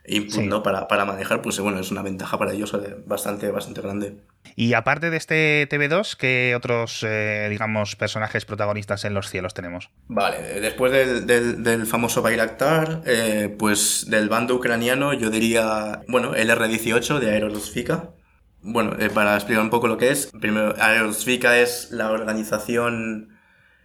input 0.09 0.63
para, 0.63 0.87
para, 0.87 1.05
manejar, 1.05 1.43
pues 1.43 1.59
bueno, 1.59 1.81
es 1.81 1.91
una 1.91 2.03
ventaja 2.03 2.39
para 2.39 2.53
ellos 2.53 2.77
bastante, 3.07 3.51
bastante 3.51 3.81
grande. 3.81 4.17
Y 4.55 4.75
aparte 4.75 5.11
de 5.11 5.17
este 5.17 5.69
TV2, 5.69 6.17
¿qué 6.17 6.55
otros, 6.57 7.05
digamos, 7.51 7.97
personajes 7.97 8.45
protagonistas 8.45 9.05
en 9.05 9.15
los 9.15 9.29
cielos 9.29 9.53
tenemos? 9.53 9.91
Vale, 10.07 10.61
después 10.61 10.93
del, 10.93 11.27
del, 11.27 11.63
del 11.65 11.87
famoso 11.87 12.23
Bayraktar, 12.23 13.03
pues 13.59 14.07
del 14.09 14.29
bando 14.29 14.55
ucraniano, 14.55 15.13
yo 15.13 15.31
diría, 15.31 16.03
bueno, 16.07 16.37
el 16.37 16.51
R-18 16.51 17.19
de 17.19 17.33
Aerosfika 17.33 18.13
bueno, 18.69 18.97
eh, 18.99 19.11
para 19.11 19.37
explicar 19.37 19.63
un 19.63 19.71
poco 19.71 19.87
lo 19.87 19.97
que 19.97 20.11
es, 20.11 20.27
primero, 20.27 20.75
Aerosvika 20.77 21.57
es 21.59 21.93
la 21.93 22.11
organización 22.11 23.39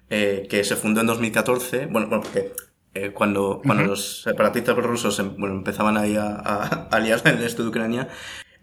eh, 0.10 0.48
que 0.50 0.64
se 0.64 0.76
fundó 0.76 1.02
en 1.02 1.08
2014, 1.08 1.86
bueno, 1.86 2.08
bueno 2.08 2.24
porque 2.24 2.52
eh, 2.94 3.12
cuando, 3.12 3.62
cuando 3.64 3.84
los 3.86 4.24
separatistas 4.24 4.76
rusos 4.76 5.18
em, 5.20 5.36
bueno, 5.38 5.56
empezaban 5.56 5.98
ahí 5.98 6.16
a, 6.16 6.36
a, 6.36 6.88
aliarse 6.92 7.30
en 7.30 7.38
el 7.38 7.44
este 7.44 7.64
de 7.64 7.70
Ucrania, 7.70 8.08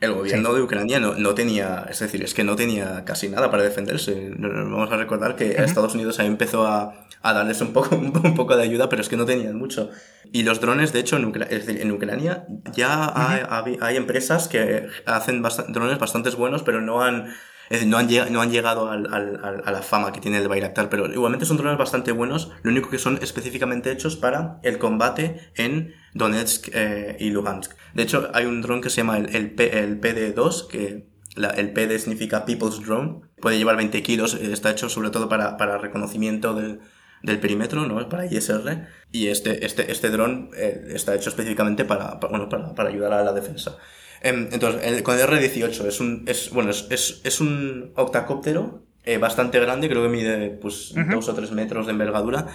el 0.00 0.12
gobierno 0.12 0.54
de 0.54 0.62
Ucrania 0.62 1.00
no, 1.00 1.14
no, 1.14 1.35
tenía, 1.35 1.87
es 1.90 1.99
decir, 1.99 2.23
es 2.23 2.32
que 2.32 2.44
no 2.44 2.54
tenía 2.54 3.04
casi 3.04 3.28
nada 3.28 3.50
para 3.50 3.64
defenderse. 3.64 4.30
Vamos 4.38 4.92
a 4.92 4.97
recordar 4.97 5.35
que 5.35 5.61
Estados 5.62 5.94
Unidos 5.94 6.20
ahí 6.20 6.28
empezó 6.28 6.66
a, 6.66 7.08
a 7.20 7.32
darles 7.32 7.61
un 7.61 7.73
poco, 7.73 7.97
un 8.23 8.35
poco 8.35 8.56
de 8.56 8.62
ayuda, 8.62 8.88
pero 8.88 9.02
es 9.02 9.08
que 9.08 9.16
no 9.16 9.26
tenían 9.26 9.56
mucho. 9.56 9.90
Y 10.32 10.44
los 10.44 10.61
drones, 10.61 10.92
de 10.92 11.00
hecho, 11.00 11.16
en, 11.16 11.32
en 11.50 11.90
Ucrania 11.90 12.47
ya 12.73 13.12
hay, 13.14 13.76
hay, 13.80 13.97
empresas 13.97 14.47
que 14.47 14.87
hacen 15.04 15.42
drones 15.42 15.99
bastante 15.99 16.30
buenos, 16.30 16.62
pero 16.62 16.80
no 16.80 17.02
han 17.02 17.35
es 17.70 17.87
no 17.87 17.98
han, 17.98 18.08
llegado 18.08 18.90
a 18.90 18.96
la 18.96 19.82
fama 19.82 20.12
que 20.12 20.20
tiene 20.20 20.38
el 20.38 20.48
Bayraktar, 20.48 20.88
pero 20.88 21.06
igualmente 21.12 21.46
son 21.46 21.56
drones 21.56 21.78
bastante 21.78 22.12
buenos, 22.12 22.50
lo 22.62 22.70
único 22.70 22.90
que 22.90 22.98
son 22.98 23.18
específicamente 23.22 23.90
hechos 23.90 24.16
para 24.16 24.58
el 24.62 24.78
combate 24.78 25.50
en 25.54 25.94
Donetsk 26.14 26.68
eh, 26.72 27.16
y 27.20 27.30
Lugansk. 27.30 27.72
De 27.94 28.02
hecho, 28.02 28.30
hay 28.32 28.46
un 28.46 28.62
dron 28.62 28.80
que 28.80 28.90
se 28.90 28.98
llama 28.98 29.18
el, 29.18 29.34
el, 29.34 29.54
el 29.58 30.00
PD2, 30.00 30.66
que 30.68 31.06
la, 31.34 31.50
el 31.50 31.72
PD 31.72 31.98
significa 31.98 32.44
People's 32.44 32.84
Drone, 32.84 33.20
puede 33.40 33.58
llevar 33.58 33.76
20 33.76 34.02
kilos, 34.02 34.34
eh, 34.34 34.52
está 34.52 34.70
hecho 34.70 34.88
sobre 34.88 35.10
todo 35.10 35.28
para, 35.28 35.78
reconocimiento 35.78 36.54
del, 36.54 36.80
perímetro, 37.22 37.87
¿no? 37.87 38.08
Para 38.08 38.26
ISR. 38.26 38.87
Y 39.12 39.28
este, 39.28 39.64
este, 39.64 39.90
este 39.90 40.10
dron 40.10 40.50
eh, 40.56 40.88
está 40.94 41.14
hecho 41.14 41.30
específicamente 41.30 41.84
para, 41.84 42.14
bueno, 42.14 42.48
para 42.48 42.88
ayudar 42.88 43.12
a 43.12 43.25
la 43.25 43.32
defensa. 43.32 43.76
Em, 44.22 44.48
entonces, 44.52 45.02
con 45.02 45.18
el 45.18 45.26
R18 45.26 45.87
es 45.87 46.00
un, 46.00 46.25
es, 46.26 46.50
bueno, 46.50 46.70
es, 46.70 47.20
es, 47.22 47.40
un 47.40 47.92
octacóptero 47.94 48.82
eh, 49.04 49.18
bastante 49.18 49.60
grande, 49.60 49.88
creo 49.88 50.02
que 50.02 50.08
mide 50.08 50.50
pues 50.50 50.94
dos 51.10 51.28
o 51.28 51.34
tres 51.34 51.52
metros 51.52 51.87
de 51.87 51.92
envergadura. 51.92 52.46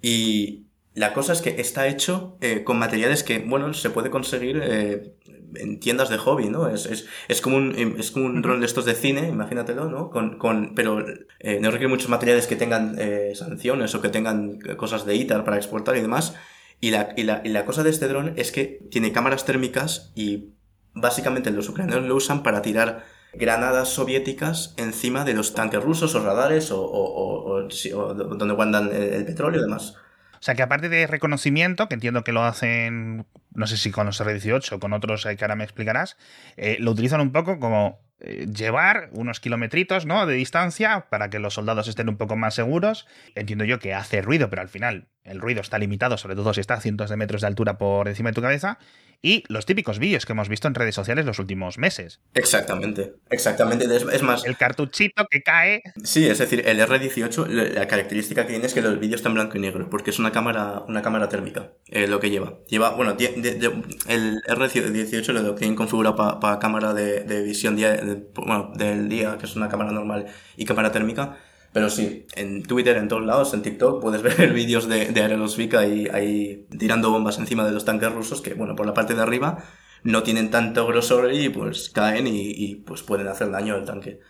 Y 0.00 0.66
la 0.94 1.12
cosa 1.12 1.32
es 1.32 1.42
que 1.42 1.60
está 1.60 1.86
hecho 1.88 2.36
eh, 2.40 2.64
con 2.64 2.78
materiales 2.78 3.22
que, 3.22 3.38
bueno, 3.38 3.72
se 3.74 3.90
puede 3.90 4.10
conseguir 4.10 4.60
eh, 4.62 5.14
en 5.56 5.78
tiendas 5.78 6.08
de 6.08 6.16
hobby, 6.16 6.48
¿no? 6.48 6.68
Es, 6.68 6.86
es, 6.86 7.06
es 7.28 7.40
como 7.40 7.56
un, 7.56 7.74
em, 7.76 7.96
es 7.98 8.10
como 8.10 8.26
un 8.26 8.40
dron 8.40 8.60
de 8.60 8.66
estos 8.66 8.86
de 8.86 8.94
cine, 8.94 9.28
imagínatelo, 9.28 9.90
¿no? 9.90 10.10
Con, 10.10 10.38
con, 10.38 10.74
pero 10.74 11.00
no 11.00 11.70
requiere 11.70 11.88
muchos 11.88 12.08
materiales 12.08 12.46
que 12.46 12.56
tengan 12.56 12.96
sanciones 13.34 13.94
o 13.94 14.00
que 14.00 14.08
tengan 14.08 14.58
cosas 14.76 15.04
de 15.04 15.16
ITAR 15.16 15.44
para 15.44 15.56
exportar 15.56 15.96
y 15.96 16.00
demás. 16.00 16.34
Y 16.80 16.92
la, 16.92 17.12
y 17.14 17.24
la, 17.24 17.42
y 17.44 17.50
la 17.50 17.66
cosa 17.66 17.82
de 17.82 17.90
este 17.90 18.08
dron 18.08 18.32
es 18.36 18.52
que 18.52 18.80
tiene 18.90 19.12
cámaras 19.12 19.44
térmicas 19.44 20.12
y 20.14 20.54
básicamente 20.94 21.50
los 21.50 21.68
ucranianos 21.68 22.06
lo 22.06 22.16
usan 22.16 22.42
para 22.42 22.62
tirar 22.62 23.04
granadas 23.32 23.88
soviéticas 23.88 24.74
encima 24.76 25.24
de 25.24 25.34
los 25.34 25.54
tanques 25.54 25.82
rusos 25.82 26.14
o 26.14 26.24
radares 26.24 26.70
o, 26.72 27.68
donde 28.14 28.54
guardan 28.54 28.90
el, 28.92 29.24
petróleo 29.24 29.60
y 29.60 29.64
demás. 29.64 29.96
O 30.34 30.42
sea 30.42 30.54
que 30.54 30.62
aparte 30.62 30.88
de 30.88 31.06
reconocimiento, 31.06 31.88
que 31.88 31.94
entiendo 31.94 32.24
que 32.24 32.32
lo 32.32 32.42
hacen, 32.42 33.26
no 33.54 33.66
sé 33.66 33.76
si 33.76 33.90
con 33.90 34.06
los 34.06 34.18
R-18 34.20 34.72
o 34.72 34.80
con 34.80 34.94
otros 34.94 35.24
que 35.24 35.44
ahora 35.44 35.54
me 35.54 35.64
explicarás, 35.64 36.16
eh, 36.56 36.78
lo 36.80 36.92
utilizan 36.92 37.20
un 37.20 37.30
poco 37.30 37.60
como 37.60 38.00
eh, 38.20 38.46
llevar 38.46 39.10
unos 39.12 39.38
kilometritos 39.38 40.06
¿no? 40.06 40.26
de 40.26 40.34
distancia 40.34 41.06
para 41.10 41.30
que 41.30 41.38
los 41.38 41.54
soldados 41.54 41.88
estén 41.88 42.08
un 42.08 42.16
poco 42.16 42.36
más 42.36 42.54
seguros. 42.54 43.06
Entiendo 43.34 43.64
yo 43.64 43.78
que 43.78 43.92
hace 43.92 44.22
ruido, 44.22 44.48
pero 44.48 44.62
al 44.62 44.68
final 44.68 45.08
el 45.24 45.40
ruido 45.40 45.60
está 45.60 45.78
limitado, 45.78 46.16
sobre 46.16 46.36
todo 46.36 46.54
si 46.54 46.60
está 46.60 46.74
a 46.74 46.80
cientos 46.80 47.10
de 47.10 47.16
metros 47.16 47.42
de 47.42 47.46
altura 47.46 47.76
por 47.76 48.08
encima 48.08 48.30
de 48.30 48.34
tu 48.34 48.42
cabeza 48.42 48.78
y 49.22 49.44
los 49.48 49.66
típicos 49.66 49.98
vídeos 49.98 50.24
que 50.24 50.32
hemos 50.32 50.48
visto 50.48 50.68
en 50.68 50.74
redes 50.74 50.94
sociales 50.94 51.24
los 51.24 51.38
últimos 51.38 51.78
meses. 51.78 52.20
Exactamente, 52.34 53.14
exactamente. 53.28 53.84
Es, 53.94 54.22
más... 54.22 54.44
El 54.44 54.56
cartuchito 54.56 55.26
que 55.30 55.42
cae. 55.42 55.82
Sí, 56.02 56.26
es 56.26 56.38
decir, 56.38 56.62
el 56.66 56.80
R18, 56.80 57.46
la 57.46 57.86
característica 57.86 58.42
que 58.42 58.52
tiene 58.52 58.66
es 58.66 58.74
que 58.74 58.82
los 58.82 58.98
vídeos 58.98 59.20
están 59.20 59.34
blanco 59.34 59.58
y 59.58 59.60
negro, 59.60 59.88
porque 59.90 60.10
es 60.10 60.18
una 60.18 60.32
cámara, 60.32 60.82
una 60.88 61.02
cámara 61.02 61.28
térmica, 61.28 61.72
eh, 61.88 62.06
lo 62.06 62.20
que 62.20 62.30
lleva. 62.30 62.58
Lleva, 62.68 62.90
bueno, 62.90 63.16
el 63.18 64.42
R18 64.42 65.32
lo 65.32 65.54
tienen 65.54 65.76
configurado 65.76 66.40
para 66.40 66.58
cámara 66.58 66.94
de, 66.94 67.42
visión 67.42 67.76
día, 67.76 68.00
bueno, 68.34 68.72
del 68.74 69.08
día, 69.08 69.36
que 69.38 69.46
es 69.46 69.56
una 69.56 69.68
cámara 69.68 69.92
normal, 69.92 70.26
y 70.56 70.64
cámara 70.64 70.92
térmica 70.92 71.38
pero 71.72 71.88
sí, 71.88 72.26
en 72.34 72.62
Twitter, 72.62 72.96
en 72.96 73.08
todos 73.08 73.24
lados, 73.24 73.54
en 73.54 73.62
TikTok, 73.62 74.00
puedes 74.02 74.22
ver 74.22 74.52
vídeos 74.54 74.88
de, 74.88 75.06
de 75.06 75.22
Aerosvika 75.22 75.80
ahí, 75.80 76.08
ahí 76.12 76.66
tirando 76.78 77.10
bombas 77.10 77.38
encima 77.38 77.64
de 77.64 77.72
los 77.72 77.84
tanques 77.84 78.12
rusos 78.12 78.40
que, 78.40 78.54
bueno, 78.54 78.74
por 78.74 78.86
la 78.86 78.94
parte 78.94 79.14
de 79.14 79.22
arriba 79.22 79.64
no 80.02 80.22
tienen 80.22 80.50
tanto 80.50 80.86
grosor 80.86 81.32
y 81.32 81.48
pues 81.48 81.90
caen 81.90 82.26
y, 82.26 82.76
pues 82.86 83.02
pueden 83.02 83.28
hacer 83.28 83.50
daño 83.50 83.74
al 83.74 83.84
tanque. 83.84 84.20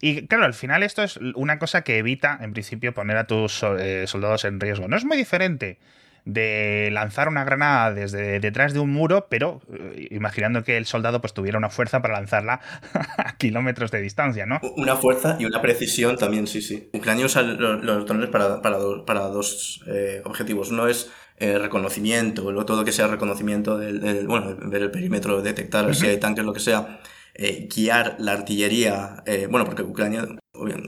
Y 0.00 0.26
claro, 0.26 0.44
al 0.44 0.54
final 0.54 0.82
esto 0.82 1.02
es 1.02 1.18
una 1.34 1.58
cosa 1.58 1.82
que 1.82 1.98
evita, 1.98 2.38
en 2.40 2.52
principio, 2.52 2.94
poner 2.94 3.16
a 3.18 3.26
tus 3.26 3.62
eh, 3.62 4.06
soldados 4.06 4.44
en 4.44 4.58
riesgo. 4.58 4.88
No 4.88 4.96
es 4.96 5.04
muy 5.04 5.16
diferente 5.16 5.78
de 6.24 6.90
lanzar 6.92 7.28
una 7.28 7.44
granada 7.44 7.92
desde 7.92 8.40
detrás 8.40 8.72
de 8.72 8.80
un 8.80 8.90
muro, 8.90 9.26
pero 9.28 9.60
eh, 9.72 10.08
imaginando 10.10 10.64
que 10.64 10.76
el 10.76 10.86
soldado 10.86 11.20
pues 11.20 11.32
tuviera 11.32 11.58
una 11.58 11.70
fuerza 11.70 12.02
para 12.02 12.14
lanzarla 12.14 12.60
a 13.16 13.36
kilómetros 13.36 13.90
de 13.90 14.00
distancia, 14.00 14.46
¿no? 14.46 14.60
Una 14.76 14.96
fuerza 14.96 15.36
y 15.38 15.44
una 15.44 15.60
precisión 15.60 16.16
también, 16.16 16.46
sí, 16.46 16.62
sí. 16.62 16.90
Ucrania 16.92 17.26
usa 17.26 17.42
los, 17.42 18.06
drones 18.06 18.28
para, 18.28 18.60
para, 18.62 18.78
para 19.06 19.20
dos 19.28 19.82
eh, 19.86 20.22
objetivos. 20.24 20.70
Uno 20.70 20.86
es 20.86 21.10
eh, 21.38 21.58
reconocimiento, 21.58 22.42
todo 22.64 22.78
lo 22.78 22.84
que 22.84 22.92
sea 22.92 23.06
reconocimiento 23.06 23.78
del, 23.78 24.26
bueno, 24.26 24.56
ver 24.56 24.82
el 24.82 24.90
perímetro, 24.90 25.40
detectar 25.42 25.94
si 25.94 26.06
hay 26.06 26.18
tanques, 26.18 26.44
lo 26.44 26.52
que 26.52 26.60
sea. 26.60 27.00
guiar 27.74 28.16
la 28.18 28.32
artillería, 28.32 29.22
bueno, 29.48 29.64
porque 29.64 29.82
Ucrania 29.82 30.26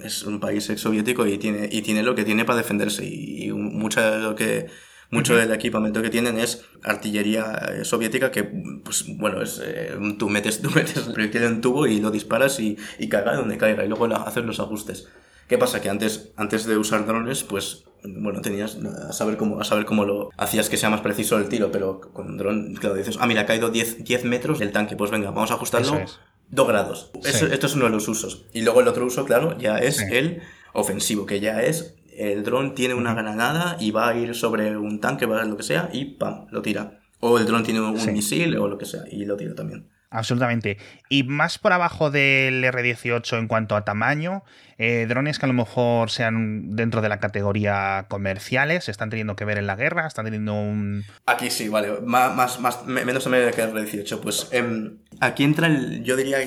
es 0.05 0.23
un 0.25 0.41
país 0.41 0.69
ex 0.69 0.83
soviético 0.83 1.27
y 1.27 1.39
tiene, 1.39 1.69
y 1.73 1.81
tiene 1.81 2.03
lo 2.03 2.15
que 2.15 2.25
tiene 2.25 2.45
para 2.45 2.59
defenderse 2.59 3.05
y, 3.07 3.45
y 3.45 3.53
mucha 3.53 4.11
de 4.11 4.19
lo 4.19 4.35
que 4.35 4.67
mucho 5.12 5.37
del 5.37 5.52
equipamiento 5.52 6.02
que 6.02 6.11
tienen 6.11 6.38
es 6.38 6.64
artillería 6.83 7.71
eh, 7.71 7.85
soviética 7.85 8.31
que, 8.31 8.45
pues 8.83 9.04
bueno, 9.19 9.42
es, 9.42 9.61
eh, 9.62 9.95
tú, 10.19 10.28
metes, 10.28 10.61
tú 10.62 10.71
metes 10.71 11.07
el 11.07 11.12
proyectil 11.12 11.45
en 11.45 11.61
tubo 11.61 11.87
y 11.87 12.00
lo 12.00 12.11
disparas 12.11 12.59
y, 12.59 12.76
y 12.99 13.09
caiga 13.09 13.37
donde 13.37 13.59
caiga 13.59 13.85
y 13.85 13.88
luego 13.88 14.07
haces 14.07 14.45
los 14.45 14.59
ajustes. 14.59 15.09
¿Qué 15.49 15.59
pasa? 15.59 15.83
Que 15.83 15.90
antes, 15.90 16.31
antes 16.37 16.64
de 16.64 16.78
usar 16.78 17.07
drones, 17.07 17.45
pues, 17.45 17.85
bueno, 18.02 18.40
tenías 18.40 18.76
a 18.76 19.12
saber 19.12 19.37
cómo, 19.37 19.61
a 19.61 19.64
saber 19.64 19.85
cómo 19.85 20.07
lo 20.07 20.31
hacías 20.38 20.71
que 20.71 20.78
sea 20.78 20.88
más 20.88 21.02
preciso 21.02 21.37
el 21.37 21.50
tiro, 21.50 21.71
pero 21.71 22.00
con 22.00 22.26
un 22.28 22.38
dron, 22.38 22.75
claro, 22.75 22.95
dices, 22.95 23.19
ah, 23.21 23.26
mira, 23.26 23.42
ha 23.42 23.47
caído 23.47 23.69
10, 23.69 24.04
10 24.04 24.25
metros 24.25 24.61
del 24.61 24.73
tanque, 24.73 24.97
pues 24.97 25.11
venga, 25.11 25.31
vamos 25.31 25.50
a 25.50 25.54
ajustarlo 25.54 26.04
2 26.49 26.69
grados. 26.69 27.11
esto 27.23 27.66
es 27.66 27.75
uno 27.75 27.85
de 27.85 27.90
los 27.90 28.09
usos. 28.09 28.47
Y 28.54 28.62
luego 28.62 28.81
el 28.81 28.88
otro 28.88 29.04
uso, 29.04 29.26
claro, 29.26 29.59
ya 29.59 29.76
es 29.76 30.00
el 30.00 30.40
ofensivo, 30.73 31.26
que 31.26 31.40
ya 31.40 31.62
es 31.62 31.97
el 32.31 32.45
dron 32.45 32.75
tiene 32.75 32.95
una 32.95 33.14
granada 33.14 33.76
y 33.81 33.91
va 33.91 34.09
a 34.09 34.14
ir 34.14 34.35
sobre 34.35 34.76
un 34.76 35.00
tanque, 35.00 35.26
va 35.26 35.43
a 35.43 35.45
lo 35.45 35.57
que 35.57 35.62
sea, 35.62 35.88
y 35.93 36.05
¡pam! 36.05 36.47
lo 36.50 36.62
tira. 36.62 37.00
O 37.21 37.38
el 37.38 37.47
dron 37.47 37.62
tiene 37.62 37.81
un 37.81 37.95
misil 38.12 38.57
o 38.57 38.69
lo 38.69 38.79
que 38.79 38.87
sea, 38.87 39.02
y 39.11 39.25
lo 39.25 39.37
tira 39.37 39.55
también. 39.55 39.87
Absolutamente. 40.12 40.76
Y 41.09 41.23
más 41.23 41.59
por 41.59 41.73
abajo 41.73 42.11
del 42.11 42.62
R18 42.62 43.38
en 43.38 43.49
cuanto 43.49 43.76
a 43.76 43.85
tamaño, 43.85 44.45
eh, 44.76 45.07
drones 45.09 45.38
que 45.38 45.47
a 45.47 45.49
lo 45.49 45.55
mejor 45.55 46.11
sean 46.11 46.76
dentro 46.76 47.00
de 47.00 47.09
la 47.09 47.19
categoría 47.19 48.05
comerciales, 48.09 48.91
están 48.91 49.09
teniendo 49.09 49.37
que 49.37 49.47
ver 49.47 49.57
en 49.57 49.67
la 49.67 49.75
guerra, 49.75 50.07
están 50.07 50.26
teniendo 50.26 50.52
un... 50.52 51.05
Aquí 51.25 51.50
sí, 51.50 51.71
vale, 51.71 52.00
más, 52.05 52.61
más, 52.61 52.85
menos 52.85 53.26
medio 53.26 53.50
que 53.52 53.62
el 53.62 53.73
R18. 53.73 54.21
Pues 54.21 54.49
em, 54.52 54.99
aquí 55.21 55.45
entra, 55.45 55.67
el, 55.67 56.05
yo 56.05 56.14
diría, 56.14 56.38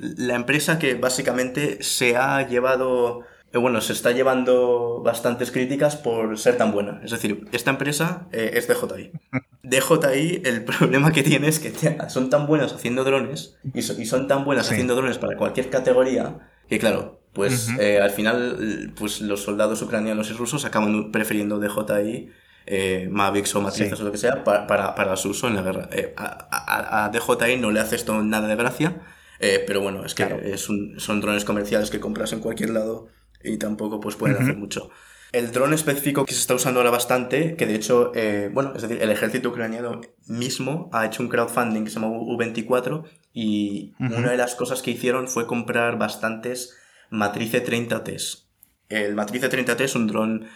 la 0.00 0.34
empresa 0.34 0.78
que 0.78 0.94
básicamente 0.94 1.82
se 1.82 2.16
ha 2.16 2.48
llevado 2.48 3.20
eh, 3.20 3.24
bueno, 3.60 3.80
se 3.80 3.92
está 3.92 4.10
llevando 4.10 5.00
bastantes 5.04 5.52
críticas 5.52 5.96
por 5.96 6.38
ser 6.38 6.56
tan 6.56 6.72
buena. 6.72 7.00
Es 7.04 7.12
decir, 7.12 7.46
esta 7.52 7.70
empresa 7.70 8.26
eh, 8.32 8.52
es 8.54 8.66
DJI. 8.66 9.12
DJI, 9.62 10.42
el 10.44 10.64
problema 10.64 11.12
que 11.12 11.22
tiene 11.22 11.48
es 11.48 11.60
que 11.60 11.72
son 12.08 12.30
tan 12.30 12.46
buenas 12.46 12.72
haciendo 12.72 13.04
drones 13.04 13.56
y, 13.72 13.82
son 13.82 14.26
tan 14.26 14.44
buenas 14.44 14.70
haciendo 14.70 14.96
drones 14.96 15.18
para 15.18 15.36
cualquier 15.36 15.70
categoría 15.70 16.50
que, 16.68 16.78
claro, 16.78 17.20
pues 17.32 17.68
eh, 17.78 18.00
al 18.00 18.10
final 18.10 18.92
pues 18.96 19.20
los 19.20 19.42
soldados 19.42 19.82
ucranianos 19.82 20.30
y 20.30 20.32
rusos 20.32 20.64
acaban 20.64 21.12
prefiriendo 21.12 21.60
DJI 21.60 22.30
eh, 22.66 23.08
Mavics 23.10 23.54
o 23.54 23.60
matrices 23.60 24.00
o 24.00 24.04
lo 24.04 24.12
que 24.12 24.18
sea 24.18 24.42
para, 24.44 24.66
para, 24.94 25.16
su 25.16 25.30
uso 25.30 25.46
en 25.46 25.56
la 25.56 25.62
guerra. 25.62 25.88
a, 26.16 27.10
DJI 27.12 27.58
no 27.58 27.70
le 27.70 27.80
hace 27.80 27.96
esto 27.96 28.20
nada 28.22 28.48
de 28.48 28.56
gracia, 28.56 29.00
pero 29.38 29.80
bueno, 29.80 30.04
es 30.04 30.14
que 30.14 30.56
son 30.56 31.20
drones 31.20 31.44
comerciales 31.44 31.90
que 31.90 32.00
compras 32.00 32.32
en 32.32 32.40
cualquier 32.40 32.70
lado 32.70 33.08
y 33.44 33.58
tampoco 33.58 34.00
pues 34.00 34.16
pueden 34.16 34.36
hacer 34.36 34.56
mucho. 34.56 34.90
El 35.34 35.50
dron 35.50 35.74
específico 35.74 36.24
que 36.24 36.32
se 36.32 36.38
está 36.38 36.54
usando 36.54 36.78
ahora 36.78 36.90
bastante, 36.90 37.56
que 37.56 37.66
de 37.66 37.74
hecho, 37.74 38.12
eh, 38.14 38.50
bueno, 38.52 38.72
es 38.76 38.82
decir, 38.82 39.02
el 39.02 39.10
ejército 39.10 39.48
ucraniano 39.48 40.00
mismo 40.28 40.88
ha 40.92 41.06
hecho 41.06 41.24
un 41.24 41.28
crowdfunding 41.28 41.82
que 41.82 41.90
se 41.90 41.98
llama 41.98 42.16
U24 42.16 43.04
y 43.32 43.94
una 43.98 44.30
de 44.30 44.36
las 44.36 44.54
cosas 44.54 44.80
que 44.80 44.92
hicieron 44.92 45.26
fue 45.26 45.48
comprar 45.48 45.98
bastantes 45.98 46.76
Matrice 47.10 47.64
30T. 47.64 48.44
El 48.88 49.16
Matrice 49.16 49.50
30T 49.50 49.80
es 49.80 49.96
un 49.96 50.06
dron, 50.06 50.46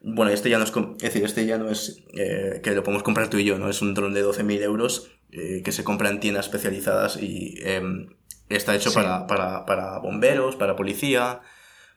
bueno, 0.00 0.32
este 0.32 0.50
ya 0.50 0.58
no 0.58 0.64
es, 0.64 0.72
es 0.72 1.02
decir, 1.02 1.22
este 1.24 1.46
ya 1.46 1.56
no 1.56 1.70
es 1.70 2.02
eh, 2.16 2.60
que 2.60 2.72
lo 2.72 2.82
podemos 2.82 3.04
comprar 3.04 3.30
tú 3.30 3.38
y 3.38 3.44
yo, 3.44 3.56
¿no? 3.56 3.70
Es 3.70 3.82
un 3.82 3.94
dron 3.94 4.14
de 4.14 4.24
12.000 4.24 4.62
euros 4.62 5.12
eh, 5.30 5.62
que 5.64 5.70
se 5.70 5.84
compra 5.84 6.10
en 6.10 6.18
tiendas 6.18 6.46
especializadas 6.46 7.22
y 7.22 7.54
em, 7.62 8.08
está 8.48 8.74
hecho 8.74 8.92
para, 8.92 9.28
para, 9.28 9.64
para 9.64 9.98
bomberos, 9.98 10.56
para 10.56 10.74
policía, 10.74 11.40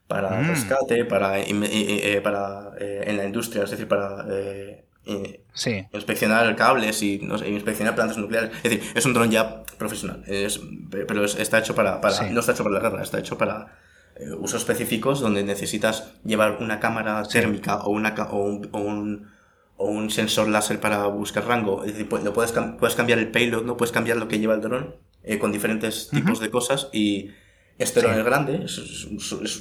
para 0.07 0.41
mm. 0.41 0.47
rescate, 0.47 1.05
para, 1.05 1.39
eh, 1.39 2.21
para 2.23 2.71
eh, 2.79 3.03
en 3.07 3.17
la 3.17 3.25
industria, 3.25 3.63
es 3.63 3.71
decir, 3.71 3.87
para 3.87 4.25
eh, 4.29 4.85
inspeccionar 5.93 6.55
cables 6.55 7.01
y 7.01 7.19
no 7.19 7.37
sé, 7.37 7.49
inspeccionar 7.49 7.95
plantas 7.95 8.17
nucleares. 8.17 8.51
Es 8.57 8.63
decir, 8.63 8.81
es 8.95 9.05
un 9.05 9.13
dron 9.13 9.31
ya 9.31 9.63
profesional, 9.77 10.23
es, 10.27 10.59
pero 10.89 11.25
está 11.25 11.59
hecho 11.59 11.75
para, 11.75 12.01
para 12.01 12.29
no 12.29 12.39
está 12.39 12.53
hecho 12.53 12.63
para 12.63 12.75
la 12.75 12.81
guerra, 12.81 13.03
está 13.03 13.19
hecho 13.19 13.37
para 13.37 13.77
eh, 14.19 14.33
usos 14.33 14.61
específicos 14.61 15.19
donde 15.19 15.43
necesitas 15.43 16.13
llevar 16.23 16.57
una 16.59 16.79
cámara 16.79 17.21
térmica 17.23 17.77
o, 17.77 17.91
una, 17.91 18.15
o, 18.31 18.43
un, 18.43 18.69
o, 18.71 18.79
un, 18.79 19.29
o 19.75 19.89
un 19.89 20.09
sensor 20.09 20.47
láser 20.47 20.79
para 20.79 21.05
buscar 21.07 21.45
rango. 21.45 21.83
Es 21.83 21.93
decir, 21.93 22.11
lo 22.23 22.33
puedes, 22.33 22.51
puedes 22.79 22.95
cambiar 22.95 23.19
el 23.19 23.29
payload, 23.29 23.63
no 23.63 23.77
puedes 23.77 23.91
cambiar 23.91 24.17
lo 24.17 24.27
que 24.27 24.39
lleva 24.39 24.55
el 24.55 24.61
dron 24.61 24.95
eh, 25.23 25.37
con 25.37 25.51
diferentes 25.51 26.09
tipos 26.09 26.39
de 26.39 26.49
cosas 26.49 26.89
y 26.91 27.31
este 27.77 28.01
dron 28.01 28.17
es 28.17 28.25
grande, 28.25 28.63
es, 28.65 29.05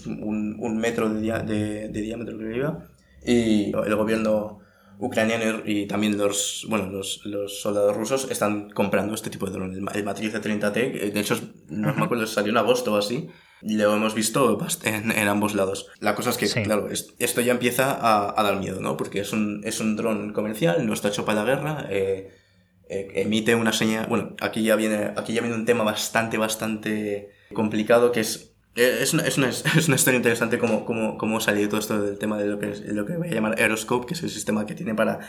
un, 0.06 0.56
un, 0.58 0.78
metro 0.78 1.08
de, 1.08 1.20
de, 1.20 1.88
de 1.88 2.00
diámetro 2.00 2.38
que 2.38 2.44
lleva 2.44 2.88
y 3.25 3.73
el 3.73 3.94
gobierno 3.96 4.61
ucraniano 4.99 5.62
y 5.64 5.87
también 5.87 6.16
los, 6.16 6.66
bueno, 6.68 6.87
los, 6.90 7.25
los 7.25 7.61
soldados 7.61 7.96
rusos 7.96 8.30
están 8.30 8.70
comprando 8.70 9.14
este 9.14 9.30
tipo 9.30 9.46
de 9.46 9.52
dron. 9.52 9.75
El, 9.75 10.04
Matrix 10.04 10.35
30T, 10.35 11.12
de 11.12 11.20
hecho, 11.20 11.38
no 11.68 11.94
me 11.94 12.04
acuerdo, 12.04 12.26
salió 12.26 12.50
en 12.50 12.56
agosto 12.56 12.94
o 12.94 12.96
así, 12.96 13.28
lo 13.62 13.94
hemos 13.94 14.14
visto 14.14 14.58
en, 14.85 15.11
en 15.11 15.28
ambos 15.28 15.54
lados. 15.54 15.90
La 16.00 16.14
cosa 16.14 16.30
es 16.30 16.38
que, 16.38 16.62
claro, 16.62 16.88
esto 16.90 17.40
ya 17.40 17.52
empieza 17.52 17.92
a, 17.92 18.38
a, 18.38 18.42
dar 18.42 18.58
miedo, 18.58 18.80
¿no? 18.80 18.96
Porque 18.96 19.20
es 19.20 19.32
un, 19.32 19.61
es 19.64 19.80
un 19.80 19.96
dron 19.96 20.32
comercial, 20.32 20.87
no 20.87 20.94
está 20.94 21.08
hecho 21.08 21.25
para 21.25 21.44
la 21.44 21.46
guerra, 21.46 21.87
eh, 21.90 22.32
eh, 22.88 23.08
emite 23.16 23.54
una 23.54 23.73
señal, 23.73 24.06
bueno, 24.06 24.37
aquí 24.40 24.62
ya 24.62 24.76
viene, 24.76 25.12
aquí 25.16 25.35
ya 25.35 25.40
viene 25.40 25.56
un 25.56 25.66
tema 25.66 25.85
bastante, 25.85 26.38
bastante 26.38 27.35
complicado 27.54 28.12
que 28.12 28.20
es 28.20 28.56
eh, 28.76 28.98
es 29.00 29.14
una, 29.14 29.24
es, 29.24 29.38
una, 29.38 29.48
es 29.76 29.88
una, 29.88 29.96
historia 29.96 30.16
interesante 30.16 30.58
cómo, 30.58 30.84
cómo, 30.84 31.16
cómo 31.18 31.40
salió 31.40 31.68
todo 31.68 31.80
esto 31.80 32.00
del 32.00 32.18
tema 32.18 32.38
de 32.38 32.46
lo 32.46 32.58
que, 32.58 32.74
lo 32.88 33.06
que 33.06 33.16
voy 33.16 33.28
a 33.28 33.32
llamar 33.32 33.58
Aeroscope, 33.58 34.06
que 34.06 34.14
es 34.14 34.22
el 34.22 34.30
sistema 34.30 34.66
que 34.66 34.74
tiene 34.74 34.94
para 34.94 35.20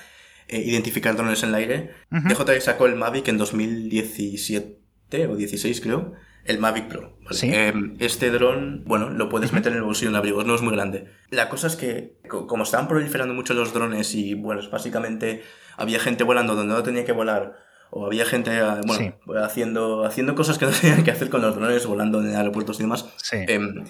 eh, 0.47 0.59
identificar 0.59 1.15
drones 1.15 1.43
en 1.43 1.49
el 1.49 1.55
aire. 1.55 1.91
DJI 2.09 2.61
sacó 2.61 2.85
el 2.85 2.95
Mavic 2.95 3.27
en 3.29 3.37
2017 3.37 5.27
o 5.29 5.35
16 5.35 5.81
creo, 5.81 6.13
el 6.43 6.59
Mavic 6.59 6.87
Pro. 6.87 7.17
Em, 7.41 7.95
este 7.99 8.29
dron, 8.31 8.83
bueno, 8.85 9.09
lo 9.09 9.29
puedes 9.29 9.53
meter 9.53 9.71
en 9.71 9.77
el 9.77 9.83
bolsillo 9.83 10.09
en 10.09 10.15
abrigos, 10.15 10.45
no 10.45 10.55
es 10.55 10.61
muy 10.61 10.73
grande. 10.73 11.07
La 11.29 11.47
cosa 11.47 11.67
es 11.67 11.77
que, 11.77 12.17
como 12.27 12.63
estaban 12.63 12.87
proliferando 12.89 13.33
mucho 13.33 13.53
los 13.53 13.73
drones 13.73 14.13
y, 14.15 14.33
bueno, 14.33 14.61
básicamente 14.69 15.43
había 15.77 15.99
gente 15.99 16.23
volando 16.23 16.55
donde 16.55 16.73
no 16.73 16.83
tenía 16.83 17.05
que 17.05 17.11
volar 17.13 17.66
o 17.91 18.05
había 18.05 18.25
gente 18.25 18.51
eh, 18.57 18.81
bueno, 18.85 19.13
haciendo, 19.43 20.05
haciendo 20.05 20.35
cosas 20.35 20.57
que 20.57 20.65
no 20.65 20.71
tenían 20.81 21.03
que 21.03 21.11
hacer 21.11 21.29
con 21.29 21.41
los 21.41 21.55
drones, 21.55 21.85
volando 21.85 22.21
en 22.21 22.35
aeropuertos 22.35 22.79
y 22.79 22.83
demás. 22.83 23.05
Em, 23.31 23.85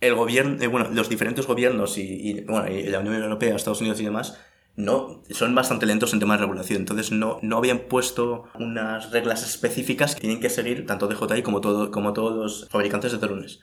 el 0.00 0.14
gobierno, 0.14 0.62
eh, 0.62 0.66
bueno, 0.66 0.88
los 0.92 1.08
diferentes 1.08 1.46
gobiernos 1.46 1.96
y, 1.98 2.44
bueno, 2.48 2.68
y 2.68 2.84
la 2.84 3.00
Unión 3.00 3.22
Europea, 3.22 3.54
Estados 3.54 3.80
Unidos 3.80 4.00
y 4.00 4.04
demás, 4.04 4.38
no, 4.74 5.22
son 5.30 5.54
bastante 5.54 5.86
lentos 5.86 6.12
en 6.12 6.20
temas 6.20 6.38
de 6.38 6.46
regulación. 6.46 6.80
Entonces 6.80 7.12
no, 7.12 7.38
no 7.42 7.58
habían 7.58 7.80
puesto 7.80 8.44
unas 8.58 9.10
reglas 9.10 9.46
específicas 9.46 10.14
que 10.14 10.22
tienen 10.22 10.40
que 10.40 10.50
seguir 10.50 10.86
tanto 10.86 11.08
DJI 11.08 11.42
como, 11.42 11.60
todo, 11.60 11.90
como 11.90 12.12
todos 12.12 12.36
los 12.36 12.68
fabricantes 12.68 13.12
de 13.12 13.18
drones. 13.18 13.60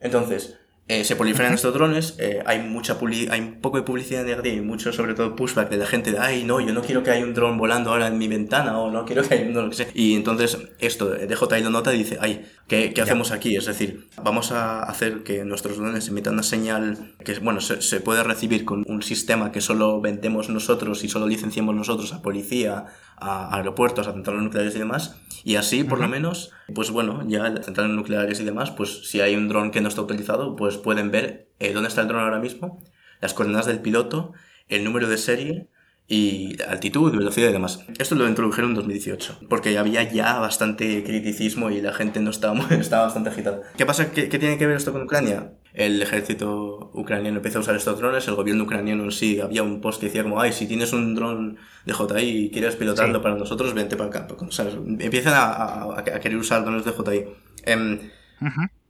Entonces, 0.00 0.58
eh, 0.88 1.04
se 1.04 1.14
proliferan 1.14 1.54
estos 1.54 1.72
drones, 1.72 2.16
eh, 2.18 2.42
hay 2.44 2.58
mucha 2.60 2.98
hay 3.30 3.40
un 3.40 3.60
poco 3.60 3.76
de 3.76 3.84
publicidad 3.84 4.24
negativa 4.24 4.56
y 4.56 4.60
mucho 4.60 4.92
sobre 4.92 5.14
todo 5.14 5.36
pushback 5.36 5.70
de 5.70 5.76
la 5.76 5.86
gente 5.86 6.10
de, 6.10 6.18
ay, 6.18 6.42
no, 6.42 6.60
yo 6.60 6.72
no 6.74 6.82
quiero 6.82 7.04
que 7.04 7.12
haya 7.12 7.24
un 7.24 7.34
dron 7.34 7.56
volando 7.56 7.90
ahora 7.90 8.08
en 8.08 8.18
mi 8.18 8.26
ventana 8.26 8.78
o 8.78 8.90
no 8.90 9.04
quiero 9.04 9.22
que 9.22 9.34
haya 9.34 9.46
un 9.46 9.54
dron, 9.54 9.70
que 9.70 9.76
sea. 9.76 9.86
Y 9.94 10.14
entonces 10.14 10.58
esto, 10.80 11.10
DJI 11.10 11.62
lo 11.62 11.70
nota 11.70 11.94
y 11.94 11.98
dice, 11.98 12.18
ay, 12.20 12.44
¿qué, 12.66 12.92
qué 12.92 13.00
hacemos 13.00 13.30
aquí? 13.30 13.54
Es 13.54 13.66
decir, 13.66 14.08
vamos 14.22 14.50
a 14.50 14.82
hacer 14.82 15.22
que 15.22 15.44
nuestros 15.44 15.78
drones 15.78 16.08
emitan 16.08 16.34
una 16.34 16.42
señal 16.42 17.14
que, 17.24 17.38
bueno, 17.38 17.60
se, 17.60 17.80
se 17.80 18.00
puede 18.00 18.24
recibir 18.24 18.64
con 18.64 18.84
un 18.88 19.02
sistema 19.02 19.52
que 19.52 19.60
solo 19.60 20.00
vendemos 20.00 20.48
nosotros 20.48 21.04
y 21.04 21.08
solo 21.08 21.28
licenciamos 21.28 21.76
nosotros 21.76 22.12
a 22.12 22.22
policía, 22.22 22.86
a 23.22 23.56
aeropuertos, 23.56 24.06
a 24.08 24.12
centrales 24.12 24.42
nucleares 24.42 24.74
y 24.74 24.78
demás. 24.78 25.16
Y 25.44 25.56
así, 25.56 25.84
por 25.84 26.00
lo 26.00 26.08
menos, 26.08 26.52
pues 26.74 26.90
bueno, 26.90 27.24
ya 27.26 27.46
en 27.46 27.62
centrales 27.62 27.94
nucleares 27.94 28.40
y 28.40 28.44
demás, 28.44 28.70
pues 28.70 29.08
si 29.08 29.20
hay 29.20 29.34
un 29.36 29.48
dron 29.48 29.70
que 29.70 29.80
no 29.80 29.88
está 29.88 30.02
utilizado, 30.02 30.56
pues 30.56 30.76
pueden 30.76 31.10
ver 31.10 31.48
eh, 31.58 31.72
dónde 31.72 31.88
está 31.88 32.02
el 32.02 32.08
dron 32.08 32.22
ahora 32.22 32.40
mismo, 32.40 32.82
las 33.20 33.34
coordenadas 33.34 33.66
del 33.66 33.80
piloto, 33.80 34.32
el 34.68 34.84
número 34.84 35.08
de 35.08 35.18
serie 35.18 35.68
y 36.12 36.58
altitud, 36.68 37.10
velocidad 37.16 37.48
y 37.48 37.52
demás. 37.52 37.86
Esto 37.98 38.14
lo 38.16 38.28
introdujeron 38.28 38.72
en 38.72 38.76
2018, 38.76 39.46
porque 39.48 39.78
había 39.78 40.02
ya 40.02 40.38
bastante 40.40 41.02
criticismo 41.04 41.70
y 41.70 41.80
la 41.80 41.94
gente 41.94 42.20
no 42.20 42.28
estaba, 42.28 42.58
estaba 42.70 43.04
bastante 43.04 43.30
agitada. 43.30 43.62
¿Qué 43.78 43.86
pasa? 43.86 44.12
¿Qué, 44.12 44.28
¿Qué, 44.28 44.38
tiene 44.38 44.58
que 44.58 44.66
ver 44.66 44.76
esto 44.76 44.92
con 44.92 45.04
Ucrania? 45.04 45.54
El 45.72 46.02
ejército 46.02 46.90
ucraniano 46.92 47.38
empezó 47.38 47.58
a 47.58 47.60
usar 47.62 47.76
estos 47.76 47.98
drones, 47.98 48.28
el 48.28 48.34
gobierno 48.34 48.64
ucraniano 48.64 49.04
en 49.04 49.10
sí, 49.10 49.40
había 49.40 49.62
un 49.62 49.80
post 49.80 50.00
que 50.00 50.06
decía 50.06 50.22
como, 50.22 50.38
ay, 50.38 50.52
si 50.52 50.66
tienes 50.66 50.92
un 50.92 51.14
dron 51.14 51.56
de 51.86 51.94
JI 51.94 52.20
y 52.20 52.50
quieres 52.50 52.76
pilotarlo 52.76 53.22
para 53.22 53.36
nosotros, 53.36 53.72
vente 53.72 53.96
para 53.96 54.10
acá. 54.10 54.28
O 54.38 54.52
sea, 54.52 54.66
empiezan 54.68 55.32
a, 55.34 55.98
a, 55.98 56.04
querer 56.04 56.36
usar 56.36 56.62
drones 56.62 56.84
de 56.84 56.92
JI. 56.92 57.24
Eh, 57.64 58.10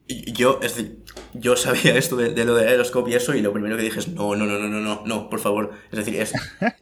yo, 0.08 0.58
es 0.62 0.76
decir, 0.76 0.98
yo 1.34 1.56
sabía 1.56 1.94
esto 1.96 2.16
de, 2.16 2.44
lo 2.44 2.54
de 2.54 2.68
Aeroscope 2.68 3.10
y 3.10 3.14
eso, 3.14 3.34
y 3.34 3.42
lo 3.42 3.52
primero 3.52 3.76
que 3.76 3.82
dije 3.82 3.98
es, 3.98 4.08
no, 4.08 4.34
no, 4.34 4.46
no, 4.46 4.58
no, 4.58 4.68
no, 4.68 4.80
no, 4.80 5.02
no, 5.04 5.30
por 5.30 5.40
favor. 5.40 5.72
Es 5.90 5.98
decir, 5.98 6.20
es... 6.20 6.32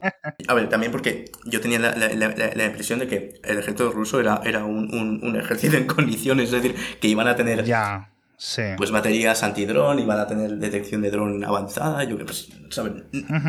A 0.47 0.53
ver, 0.53 0.69
también 0.69 0.91
porque 0.91 1.31
yo 1.45 1.61
tenía 1.61 1.79
la, 1.79 1.95
la, 1.95 2.33
la, 2.55 2.65
impresión 2.65 2.99
de 2.99 3.07
que 3.07 3.39
el 3.43 3.59
ejército 3.59 3.91
ruso 3.91 4.19
era, 4.19 4.41
era 4.43 4.65
un, 4.65 4.93
un, 4.93 5.19
un, 5.23 5.35
ejército 5.35 5.77
en 5.77 5.87
condiciones, 5.87 6.45
es 6.45 6.61
decir, 6.61 6.75
que 6.99 7.07
iban 7.07 7.27
a 7.27 7.35
tener... 7.35 7.63
Ya. 7.63 8.09
Sí. 8.37 8.63
Pues 8.75 8.89
baterías 8.89 9.43
antidrón, 9.43 9.99
iban 9.99 10.19
a 10.19 10.25
tener 10.25 10.57
detección 10.57 11.03
de 11.03 11.11
dron 11.11 11.43
avanzada, 11.43 12.03
yo 12.05 12.17
que 12.17 12.25
pues, 12.25 12.49
¿saben? 12.71 13.05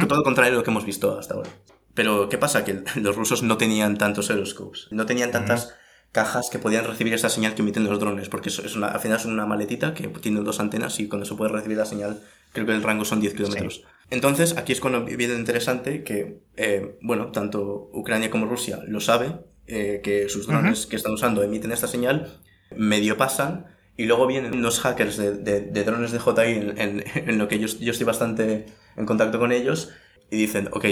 Todo 0.06 0.18
lo 0.18 0.22
contrario 0.22 0.52
de 0.52 0.58
lo 0.58 0.64
que 0.64 0.70
hemos 0.70 0.84
visto 0.84 1.18
hasta 1.18 1.32
ahora. 1.32 1.48
Pero, 1.94 2.28
¿qué 2.28 2.36
pasa? 2.36 2.62
Que 2.62 2.82
los 2.96 3.16
rusos 3.16 3.42
no 3.42 3.56
tenían 3.56 3.96
tantos 3.96 4.30
aeroscopes, 4.30 4.88
no 4.90 5.06
tenían 5.06 5.30
tantas 5.30 5.74
cajas 6.12 6.50
que 6.50 6.58
podían 6.58 6.84
recibir 6.84 7.14
esa 7.14 7.30
señal 7.30 7.54
que 7.54 7.62
emiten 7.62 7.84
los 7.84 7.98
drones, 7.98 8.28
porque 8.28 8.50
es 8.50 8.76
una, 8.76 8.88
al 8.88 9.00
final 9.00 9.16
es 9.16 9.24
una 9.24 9.46
maletita 9.46 9.94
que 9.94 10.08
tiene 10.08 10.40
dos 10.42 10.60
antenas 10.60 11.00
y 11.00 11.08
cuando 11.08 11.24
se 11.24 11.34
puede 11.34 11.50
recibir 11.50 11.78
la 11.78 11.86
señal, 11.86 12.22
creo 12.52 12.66
que 12.66 12.72
el 12.72 12.82
rango 12.82 13.06
son 13.06 13.20
10 13.20 13.34
kilómetros. 13.34 13.84
Entonces, 14.10 14.56
aquí 14.58 14.72
es 14.72 14.80
cuando 14.80 15.04
viene 15.04 15.34
interesante 15.34 16.04
que, 16.04 16.42
eh, 16.56 16.98
bueno, 17.00 17.32
tanto 17.32 17.90
Ucrania 17.94 18.30
como 18.30 18.46
Rusia 18.46 18.80
lo 18.86 19.00
sabe, 19.00 19.38
eh, 19.66 20.00
que 20.04 20.28
sus 20.28 20.46
drones 20.46 20.86
que 20.86 20.96
están 20.96 21.12
usando 21.12 21.42
emiten 21.42 21.72
esta 21.72 21.88
señal, 21.88 22.38
medio 22.76 23.16
pasan, 23.16 23.66
y 23.96 24.04
luego 24.04 24.26
vienen 24.26 24.54
unos 24.54 24.80
hackers 24.80 25.16
de, 25.16 25.32
de, 25.32 25.84
drones 25.84 26.12
de 26.12 26.18
JI 26.18 26.74
en, 26.76 27.04
en, 27.14 27.38
lo 27.38 27.48
que 27.48 27.58
yo, 27.58 27.68
yo 27.80 27.92
estoy 27.92 28.04
bastante 28.04 28.66
en 28.96 29.06
contacto 29.06 29.38
con 29.38 29.50
ellos, 29.50 29.92
y 30.30 30.36
dicen, 30.36 30.68
ok, 30.72 30.84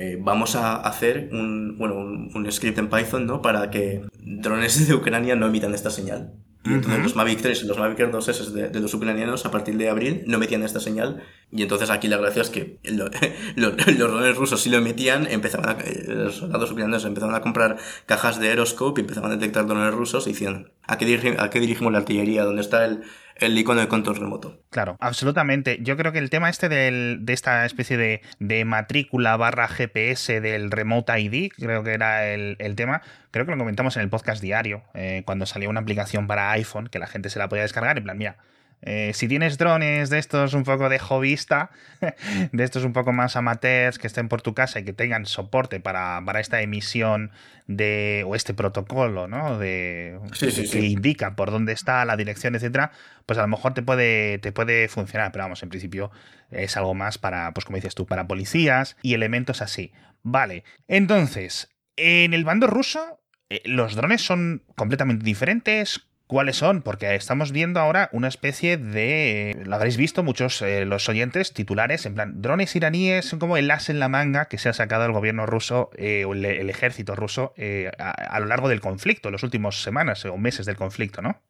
eh, 0.00 0.16
vamos 0.18 0.56
a 0.56 0.76
hacer 0.76 1.28
un, 1.30 1.76
bueno, 1.76 1.96
un, 1.96 2.50
script 2.50 2.78
en 2.78 2.88
Python, 2.88 3.26
¿no? 3.26 3.42
Para 3.42 3.70
que 3.70 4.00
drones 4.18 4.88
de 4.88 4.94
Ucrania 4.94 5.36
no 5.36 5.46
emitan 5.46 5.74
esta 5.74 5.90
señal. 5.90 6.32
Y 6.64 6.72
entonces 6.72 7.02
los 7.02 7.16
Mavic 7.16 7.40
3 7.40 7.62
y 7.62 7.66
los 7.66 7.78
Mavic 7.78 8.00
Air 8.00 8.10
2S 8.10 8.50
de, 8.50 8.68
de, 8.68 8.80
los 8.80 8.92
ucranianos 8.92 9.46
a 9.46 9.50
partir 9.50 9.76
de 9.78 9.88
abril 9.88 10.24
no 10.26 10.38
metían 10.38 10.62
esta 10.62 10.80
señal. 10.80 11.22
Y 11.50 11.62
entonces 11.62 11.90
aquí 11.90 12.08
la 12.08 12.16
gracia 12.16 12.40
es 12.40 12.48
que 12.48 12.78
los 13.56 13.76
drones 13.76 14.36
rusos 14.36 14.60
sí 14.60 14.70
lo 14.70 14.78
emitían, 14.78 15.26
empezaban 15.26 15.78
eh, 15.84 16.04
los 16.06 16.36
soldados 16.36 16.70
ucranianos 16.70 17.04
empezaban 17.04 17.34
a 17.34 17.40
comprar 17.42 17.76
cajas 18.06 18.40
de 18.40 18.48
Aeroscope 18.48 19.00
y 19.00 19.04
empezaban 19.04 19.32
a 19.32 19.36
detectar 19.36 19.66
drones 19.66 19.92
rusos 19.92 20.26
y 20.26 20.32
decían, 20.32 20.70
¿a 20.90 20.98
qué, 20.98 21.36
¿a 21.38 21.50
qué 21.50 21.60
dirigimos 21.60 21.92
la 21.92 21.98
artillería? 21.98 22.44
¿Dónde 22.44 22.62
está 22.62 22.84
el, 22.84 23.02
el 23.40 23.56
icono 23.58 23.80
de 23.80 23.88
control 23.88 24.16
remoto. 24.16 24.62
Claro, 24.70 24.96
absolutamente. 25.00 25.78
Yo 25.82 25.96
creo 25.96 26.12
que 26.12 26.18
el 26.18 26.30
tema 26.30 26.50
este 26.50 26.68
del, 26.68 27.20
de 27.22 27.32
esta 27.32 27.64
especie 27.64 27.96
de, 27.96 28.22
de, 28.38 28.64
matrícula 28.64 29.36
barra 29.36 29.66
GPS 29.66 30.40
del 30.40 30.70
Remote 30.70 31.18
ID, 31.18 31.50
creo 31.56 31.82
que 31.82 31.92
era 31.92 32.28
el, 32.28 32.56
el 32.58 32.76
tema, 32.76 33.02
creo 33.30 33.46
que 33.46 33.52
lo 33.52 33.58
comentamos 33.58 33.96
en 33.96 34.02
el 34.02 34.10
podcast 34.10 34.42
diario, 34.42 34.82
eh, 34.94 35.22
cuando 35.24 35.46
salió 35.46 35.70
una 35.70 35.80
aplicación 35.80 36.26
para 36.26 36.50
iPhone 36.52 36.88
que 36.88 36.98
la 36.98 37.06
gente 37.06 37.30
se 37.30 37.38
la 37.38 37.48
podía 37.48 37.62
descargar, 37.62 37.96
en 37.96 38.04
plan, 38.04 38.18
mira, 38.18 38.36
eh, 38.82 39.12
si 39.14 39.28
tienes 39.28 39.58
drones 39.58 40.08
de 40.08 40.18
estos 40.18 40.54
un 40.54 40.64
poco 40.64 40.88
de 40.88 40.98
hobbyista, 40.98 41.70
de 42.52 42.64
estos 42.64 42.84
un 42.84 42.92
poco 42.92 43.12
más 43.12 43.36
amateurs 43.36 43.98
que 43.98 44.06
estén 44.06 44.28
por 44.28 44.40
tu 44.40 44.54
casa 44.54 44.80
y 44.80 44.84
que 44.84 44.92
tengan 44.92 45.26
soporte 45.26 45.80
para, 45.80 46.22
para 46.24 46.40
esta 46.40 46.62
emisión 46.62 47.30
de 47.66 48.24
o 48.26 48.34
este 48.34 48.54
protocolo, 48.54 49.28
¿no? 49.28 49.58
De 49.58 50.18
que 50.38 50.80
indica 50.80 51.36
por 51.36 51.50
dónde 51.50 51.72
está 51.72 52.04
la 52.04 52.16
dirección, 52.16 52.54
etcétera, 52.54 52.92
pues 53.26 53.38
a 53.38 53.42
lo 53.42 53.48
mejor 53.48 53.74
te 53.74 53.82
puede 53.82 54.38
te 54.38 54.52
puede 54.52 54.88
funcionar, 54.88 55.30
pero 55.32 55.44
vamos, 55.44 55.62
en 55.62 55.68
principio 55.68 56.10
es 56.50 56.76
algo 56.76 56.94
más 56.94 57.18
para, 57.18 57.52
pues 57.52 57.64
como 57.64 57.76
dices 57.76 57.94
tú, 57.94 58.06
para 58.06 58.26
policías 58.26 58.96
y 59.02 59.14
elementos 59.14 59.62
así. 59.62 59.92
Vale. 60.22 60.64
Entonces, 60.88 61.70
en 61.96 62.34
el 62.34 62.44
bando 62.44 62.66
ruso 62.66 63.20
eh, 63.50 63.62
los 63.64 63.94
drones 63.94 64.22
son 64.22 64.64
completamente 64.76 65.24
diferentes 65.24 66.09
cuáles 66.30 66.56
son, 66.56 66.82
porque 66.82 67.16
estamos 67.16 67.50
viendo 67.50 67.80
ahora 67.80 68.08
una 68.12 68.28
especie 68.28 68.76
de, 68.76 69.60
lo 69.64 69.74
habréis 69.74 69.96
visto 69.96 70.22
muchos 70.22 70.62
eh, 70.62 70.84
los 70.84 71.08
oyentes 71.08 71.52
titulares, 71.52 72.06
en 72.06 72.14
plan, 72.14 72.40
drones 72.40 72.76
iraníes 72.76 73.24
son 73.24 73.40
como 73.40 73.56
el 73.56 73.68
as 73.68 73.88
en 73.88 73.98
la 73.98 74.08
manga 74.08 74.44
que 74.44 74.56
se 74.56 74.68
ha 74.68 74.72
sacado 74.72 75.04
el 75.06 75.12
gobierno 75.12 75.44
ruso 75.44 75.90
eh, 75.96 76.24
o 76.24 76.34
el, 76.34 76.70
ejército 76.70 77.16
ruso 77.16 77.52
eh, 77.56 77.90
a, 77.98 78.38
lo 78.38 78.46
largo 78.46 78.68
del 78.68 78.80
conflicto, 78.80 79.32
las 79.32 79.42
últimas 79.42 79.82
semanas 79.82 80.24
o 80.24 80.36
meses 80.36 80.66
del 80.66 80.76
conflicto, 80.76 81.20
¿no? 81.20 81.42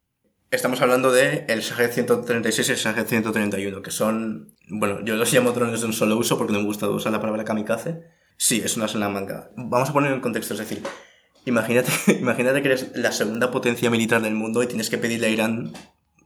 Estamos 0.50 0.80
hablando 0.80 1.12
de 1.12 1.44
el 1.48 1.60
Shahed 1.60 1.90
136 1.90 2.68
y 2.70 2.72
el 2.72 2.78
Shahed 2.78 3.06
131, 3.06 3.82
que 3.82 3.90
son, 3.90 4.56
bueno, 4.70 5.04
yo 5.04 5.14
los 5.16 5.30
llamo 5.30 5.52
drones 5.52 5.80
de 5.80 5.86
un 5.88 5.92
solo 5.92 6.16
uso 6.16 6.38
porque 6.38 6.54
no 6.54 6.60
me 6.60 6.64
gusta 6.64 6.88
usar 6.88 7.12
la 7.12 7.20
palabra 7.20 7.44
kamikaze, 7.44 8.00
Sí, 8.42 8.62
es 8.64 8.78
una 8.78 8.88
sola 8.88 9.10
manga. 9.10 9.50
Vamos 9.54 9.90
a 9.90 9.92
poner 9.92 10.12
en 10.12 10.22
contexto, 10.22 10.54
es 10.54 10.60
decir, 10.60 10.82
imagínate, 11.50 11.90
imagínate 12.20 12.62
que 12.62 12.68
eres 12.68 12.92
la 12.94 13.12
segunda 13.12 13.50
potencia 13.50 13.90
militar 13.90 14.22
del 14.22 14.34
mundo 14.34 14.62
y 14.62 14.66
tienes 14.66 14.90
que 14.90 14.98
pedirle 14.98 15.26
a 15.26 15.30
Irán 15.30 15.72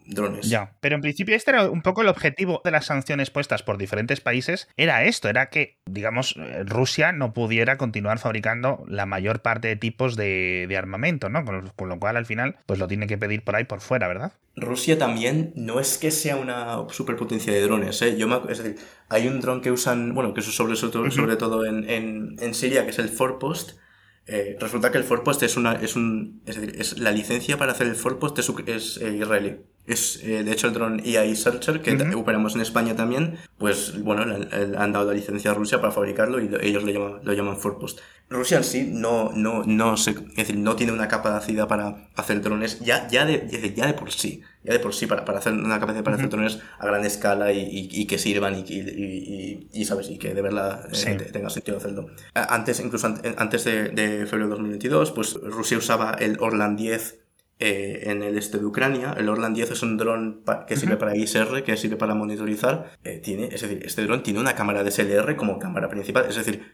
drones. 0.06 0.48
Ya, 0.48 0.76
pero 0.80 0.94
en 0.94 1.00
principio 1.00 1.34
este 1.34 1.50
era 1.50 1.70
un 1.70 1.82
poco 1.82 2.02
el 2.02 2.08
objetivo 2.08 2.60
de 2.64 2.70
las 2.70 2.86
sanciones 2.86 3.30
puestas 3.30 3.62
por 3.62 3.78
diferentes 3.78 4.20
países, 4.20 4.68
era 4.76 5.04
esto, 5.04 5.28
era 5.28 5.48
que, 5.48 5.78
digamos, 5.86 6.36
Rusia 6.66 7.12
no 7.12 7.32
pudiera 7.32 7.76
continuar 7.76 8.18
fabricando 8.18 8.84
la 8.86 9.06
mayor 9.06 9.40
parte 9.40 9.68
de 9.68 9.76
tipos 9.76 10.16
de, 10.16 10.72
armamento, 10.76 11.28
¿no? 11.28 11.44
Con 11.44 11.88
lo, 11.88 11.98
cual 11.98 12.16
al 12.16 12.26
final, 12.26 12.56
pues 12.66 12.78
lo 12.78 12.88
tiene 12.88 13.06
que 13.06 13.16
pedir 13.16 13.44
por 13.44 13.54
ahí 13.56 13.64
por 13.64 13.80
fuera, 13.80 14.08
¿verdad? 14.08 14.32
Rusia 14.56 14.98
también 14.98 15.52
no 15.56 15.80
es 15.80 15.98
que 15.98 16.10
sea 16.10 16.36
una 16.36 16.84
superpotencia 16.90 17.52
de 17.52 17.62
drones, 17.62 18.00
¿eh? 18.02 18.16
Yo 18.16 18.44
es 18.48 18.58
decir, 18.58 18.76
hay 19.08 19.28
un 19.28 19.40
dron 19.40 19.60
que 19.60 19.70
usan, 19.70 20.14
bueno, 20.14 20.34
que 20.34 20.40
es 20.40 20.46
sobre, 20.46 20.76
sobre, 20.76 21.10
sobre 21.10 21.36
todo 21.36 21.64
en, 21.64 21.88
en, 21.88 22.36
en 22.40 22.54
Siria, 22.54 22.84
que 22.84 22.90
es 22.90 22.98
el 22.98 23.08
Forpost, 23.08 23.78
eh, 24.26 24.56
resulta 24.58 24.90
que 24.90 24.96
el 24.98 25.04
Forpost 25.04 25.42
es 25.42 25.56
una, 25.56 25.74
es 25.74 25.96
un, 25.96 26.40
es 26.46 26.56
decir, 26.56 26.80
es 26.80 26.98
la 26.98 27.12
licencia 27.12 27.58
para 27.58 27.72
hacer 27.72 27.86
el 27.86 27.94
Forpost 27.94 28.38
es, 28.38 28.50
es 28.66 28.96
eh, 28.98 29.16
israelí. 29.16 29.56
Es, 29.86 30.20
eh, 30.22 30.42
de 30.42 30.50
hecho, 30.50 30.68
el 30.68 30.72
dron 30.72 31.00
EI 31.04 31.36
Searcher, 31.36 31.82
que 31.82 31.92
operamos 32.14 32.54
en 32.54 32.62
España 32.62 32.96
también, 32.96 33.36
pues 33.58 34.02
bueno, 34.02 34.22
han 34.22 34.92
dado 34.92 35.08
la 35.08 35.12
licencia 35.12 35.50
a 35.50 35.54
Rusia 35.54 35.78
para 35.82 35.92
fabricarlo 35.92 36.40
y 36.40 36.48
ellos 36.62 36.84
lo 36.84 36.90
llaman, 36.90 37.20
lo 37.22 37.32
llaman 37.34 37.58
Forpost. 37.58 38.00
Rusia 38.30 38.56
en 38.56 38.64
sí 38.64 38.88
no, 38.90 39.30
no, 39.34 39.62
no, 39.64 39.98
se, 39.98 40.12
es 40.12 40.36
decir, 40.36 40.56
no 40.56 40.74
tiene 40.74 40.92
una 40.92 41.08
capacidad 41.08 41.68
para 41.68 42.08
hacer 42.16 42.40
drones 42.40 42.80
ya, 42.80 43.06
ya, 43.08 43.26
de, 43.26 43.74
ya 43.76 43.86
de 43.86 43.92
por 43.92 44.10
sí 44.10 44.42
ya 44.64 44.72
de 44.72 44.80
por 44.80 44.94
sí, 44.94 45.06
para, 45.06 45.24
para 45.24 45.38
hacer 45.38 45.52
una 45.52 45.78
capacidad 45.78 46.02
para 46.02 46.16
hacer 46.16 46.30
drones 46.30 46.58
a 46.78 46.86
gran 46.86 47.04
escala 47.04 47.52
y, 47.52 47.88
y, 47.90 48.06
que 48.06 48.18
sirvan 48.18 48.54
y, 48.54 48.64
y, 48.70 49.68
y, 49.72 49.84
¿sabes? 49.84 50.08
Y 50.10 50.18
que 50.18 50.34
de 50.34 50.40
verdad 50.40 50.88
eh, 50.92 51.16
tenga 51.32 51.50
sentido 51.50 51.76
hacerlo. 51.76 52.06
Antes, 52.32 52.80
incluso 52.80 53.14
antes 53.36 53.64
de, 53.64 53.90
de, 53.90 54.26
febrero 54.26 54.46
de 54.46 54.50
2022, 54.56 55.12
pues 55.12 55.34
Rusia 55.34 55.76
usaba 55.76 56.16
el 56.18 56.38
Orlan 56.40 56.76
10 56.76 57.20
eh, 57.60 58.10
en 58.10 58.22
el 58.22 58.36
este 58.36 58.58
de 58.58 58.64
Ucrania. 58.64 59.14
El 59.16 59.28
Orlan 59.28 59.54
10 59.54 59.70
es 59.70 59.82
un 59.82 59.96
dron 59.96 60.42
que 60.66 60.76
sirve 60.76 60.96
para 60.96 61.16
ISR, 61.16 61.62
que 61.62 61.76
sirve 61.76 61.96
para 61.96 62.14
monitorizar. 62.14 62.90
Eh, 63.04 63.20
tiene, 63.22 63.46
es 63.46 63.60
decir, 63.60 63.80
este 63.84 64.02
dron 64.02 64.22
tiene 64.22 64.40
una 64.40 64.54
cámara 64.54 64.82
de 64.82 64.90
SLR 64.90 65.36
como 65.36 65.58
cámara 65.58 65.88
principal. 65.88 66.26
Es 66.28 66.36
decir, 66.36 66.72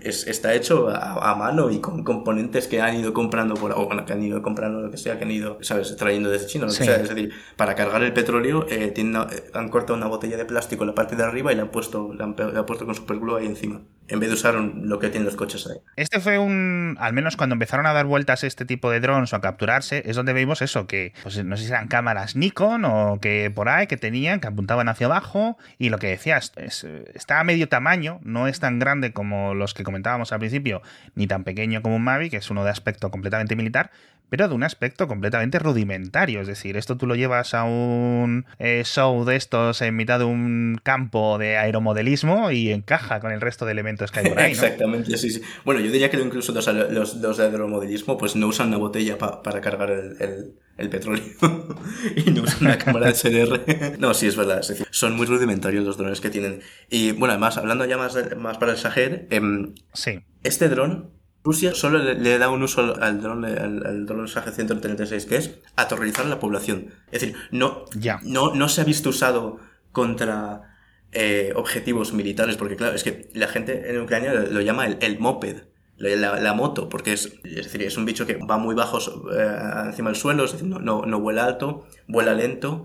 es, 0.00 0.26
está 0.26 0.54
hecho 0.54 0.88
a, 0.88 1.34
mano 1.34 1.70
y 1.70 1.80
con 1.80 2.04
componentes 2.04 2.66
que 2.66 2.80
han 2.80 2.96
ido 2.98 3.12
comprando 3.12 3.54
por, 3.54 3.72
o 3.72 3.86
bueno, 3.86 4.04
que 4.04 4.12
han 4.12 4.22
ido 4.22 4.42
comprando 4.42 4.80
lo 4.80 4.90
que 4.90 4.96
sea, 4.96 5.18
que 5.18 5.24
han 5.24 5.30
ido, 5.30 5.58
¿sabes?, 5.62 5.96
trayendo 5.96 6.30
desde 6.30 6.46
China, 6.46 6.66
lo 6.66 6.72
que 6.72 6.84
sea. 6.84 6.96
Es 6.96 7.08
decir, 7.08 7.32
para 7.56 7.74
cargar 7.74 8.02
el 8.02 8.12
petróleo 8.12 8.66
eh, 8.68 8.92
eh, 8.96 9.50
han 9.54 9.68
cortado 9.68 9.96
una 9.96 10.06
botella 10.06 10.36
de 10.36 10.44
plástico 10.44 10.84
en 10.84 10.88
la 10.88 10.94
parte 10.94 11.16
de 11.16 11.22
arriba 11.22 11.52
y 11.52 11.56
le 11.56 11.62
han 11.62 11.70
puesto, 11.70 12.12
le 12.12 12.22
han, 12.22 12.34
puesto 12.34 12.84
con 12.86 12.94
superglue 12.94 13.40
ahí 13.40 13.46
encima. 13.46 13.82
En 14.08 14.20
vez 14.20 14.28
de 14.28 14.34
usar 14.34 14.54
lo 14.54 14.98
que 14.98 15.08
tienen 15.08 15.24
los 15.24 15.36
coches 15.36 15.66
ahí. 15.66 15.78
Este 15.96 16.20
fue 16.20 16.38
un. 16.38 16.96
Al 16.98 17.12
menos 17.12 17.36
cuando 17.36 17.54
empezaron 17.54 17.86
a 17.86 17.92
dar 17.92 18.04
vueltas 18.04 18.44
este 18.44 18.64
tipo 18.64 18.90
de 18.90 19.00
drones 19.00 19.32
o 19.32 19.36
a 19.36 19.40
capturarse, 19.40 20.02
es 20.04 20.16
donde 20.16 20.32
vimos 20.32 20.60
eso, 20.60 20.86
que 20.86 21.14
pues, 21.22 21.42
no 21.44 21.56
sé 21.56 21.64
si 21.64 21.70
eran 21.70 21.88
cámaras 21.88 22.36
Nikon 22.36 22.84
o 22.84 23.18
que 23.20 23.50
por 23.54 23.68
ahí 23.68 23.86
que 23.86 23.96
tenían, 23.96 24.40
que 24.40 24.48
apuntaban 24.48 24.88
hacia 24.88 25.06
abajo. 25.06 25.56
Y 25.78 25.88
lo 25.88 25.98
que 25.98 26.08
decías, 26.08 26.52
es, 26.56 26.84
está 27.14 27.40
a 27.40 27.44
medio 27.44 27.68
tamaño, 27.68 28.20
no 28.22 28.48
es 28.48 28.60
tan 28.60 28.78
grande 28.78 29.12
como 29.12 29.54
los 29.54 29.72
que 29.74 29.84
comentábamos 29.84 30.32
al 30.32 30.40
principio, 30.40 30.82
ni 31.14 31.26
tan 31.26 31.44
pequeño 31.44 31.82
como 31.82 31.96
un 31.96 32.04
Mavic, 32.04 32.32
que 32.32 32.36
es 32.38 32.50
uno 32.50 32.64
de 32.64 32.70
aspecto 32.70 33.10
completamente 33.10 33.56
militar, 33.56 33.90
pero 34.32 34.48
de 34.48 34.54
un 34.54 34.62
aspecto 34.62 35.08
completamente 35.08 35.58
rudimentario. 35.58 36.40
Es 36.40 36.46
decir, 36.46 36.78
esto 36.78 36.96
tú 36.96 37.06
lo 37.06 37.14
llevas 37.16 37.52
a 37.52 37.64
un 37.64 38.46
eh, 38.58 38.80
show 38.82 39.26
de 39.26 39.36
estos 39.36 39.82
en 39.82 39.94
mitad 39.94 40.20
de 40.20 40.24
un 40.24 40.80
campo 40.82 41.36
de 41.36 41.58
aeromodelismo 41.58 42.50
y 42.50 42.70
encaja 42.70 43.20
con 43.20 43.30
el 43.30 43.42
resto 43.42 43.66
de 43.66 43.72
elementos 43.72 44.10
que 44.10 44.20
hay 44.20 44.28
por 44.30 44.40
ahí. 44.40 44.52
Exactamente, 44.52 45.18
sí, 45.18 45.28
sí. 45.28 45.42
Bueno, 45.66 45.82
yo 45.82 45.92
diría 45.92 46.08
que 46.10 46.16
incluso 46.18 46.54
los, 46.54 46.66
los, 46.66 47.36
de 47.36 47.44
aeromodelismo 47.44 48.16
pues 48.16 48.34
no 48.34 48.46
usan 48.46 48.68
una 48.68 48.78
botella 48.78 49.18
para 49.18 49.60
cargar 49.60 49.90
el, 49.90 50.54
el, 50.78 50.88
petróleo 50.88 51.24
y 52.16 52.30
no 52.30 52.44
usan 52.44 52.68
una 52.68 52.78
cámara 52.78 53.08
de 53.08 53.14
SLR. 53.14 53.96
no, 53.98 54.14
sí, 54.14 54.28
es 54.28 54.36
verdad. 54.36 54.60
Es 54.60 54.68
decir, 54.68 54.86
son 54.92 55.14
muy 55.14 55.26
rudimentarios 55.26 55.84
los 55.84 55.98
drones 55.98 56.22
que 56.22 56.30
tienen. 56.30 56.62
Y 56.88 57.12
bueno, 57.12 57.32
además, 57.32 57.58
hablando 57.58 57.84
ya 57.84 57.98
más, 57.98 58.16
más 58.38 58.56
para 58.56 58.72
el 58.72 58.78
Sahel, 58.78 59.26
em, 59.28 59.74
sí. 59.92 60.20
este 60.42 60.70
dron 60.70 61.20
Rusia 61.44 61.74
solo 61.74 61.98
le, 61.98 62.38
da 62.38 62.50
un 62.50 62.62
uso 62.62 63.00
al 63.02 63.20
dron, 63.20 63.44
al, 63.44 64.06
dron 64.06 64.26
SAG-136, 64.26 65.26
que 65.26 65.36
es 65.36 65.58
aterrorizar 65.74 66.26
a 66.26 66.28
la 66.28 66.38
población. 66.38 66.88
Es 67.10 67.20
decir, 67.20 67.36
no, 67.50 67.84
no, 68.22 68.54
no 68.54 68.68
se 68.68 68.80
ha 68.80 68.84
visto 68.84 69.10
usado 69.10 69.58
contra 69.90 70.76
eh, 71.10 71.52
objetivos 71.56 72.12
militares, 72.12 72.56
porque 72.56 72.76
claro, 72.76 72.94
es 72.94 73.02
que 73.02 73.28
la 73.34 73.48
gente 73.48 73.90
en 73.90 74.00
Ucrania 74.00 74.32
lo, 74.32 74.60
llama 74.60 74.86
el, 74.86 74.98
el 75.00 75.18
moped, 75.18 75.64
la, 75.96 76.52
moto, 76.54 76.88
porque 76.88 77.12
es, 77.12 77.32
es 77.44 77.64
decir, 77.64 77.82
es 77.82 77.96
un 77.96 78.04
bicho 78.04 78.26
que 78.26 78.36
va 78.36 78.58
muy 78.58 78.74
bajo 78.74 78.98
eh, 79.32 79.86
encima 79.86 80.10
del 80.10 80.16
suelo, 80.16 80.44
es 80.44 80.52
decir, 80.52 80.66
no, 80.66 80.78
no, 80.78 81.20
vuela 81.20 81.44
alto, 81.44 81.86
vuela 82.08 82.34
lento 82.34 82.84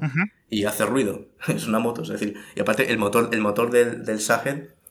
y 0.49 0.65
hace 0.65 0.85
ruido. 0.85 1.27
Es 1.47 1.67
una 1.67 1.79
moto, 1.79 2.01
es 2.01 2.09
decir, 2.09 2.35
y 2.55 2.59
aparte 2.59 2.91
el 2.91 2.97
motor, 2.97 3.29
el 3.31 3.41
motor 3.41 3.71
del, 3.71 4.03
del 4.03 4.19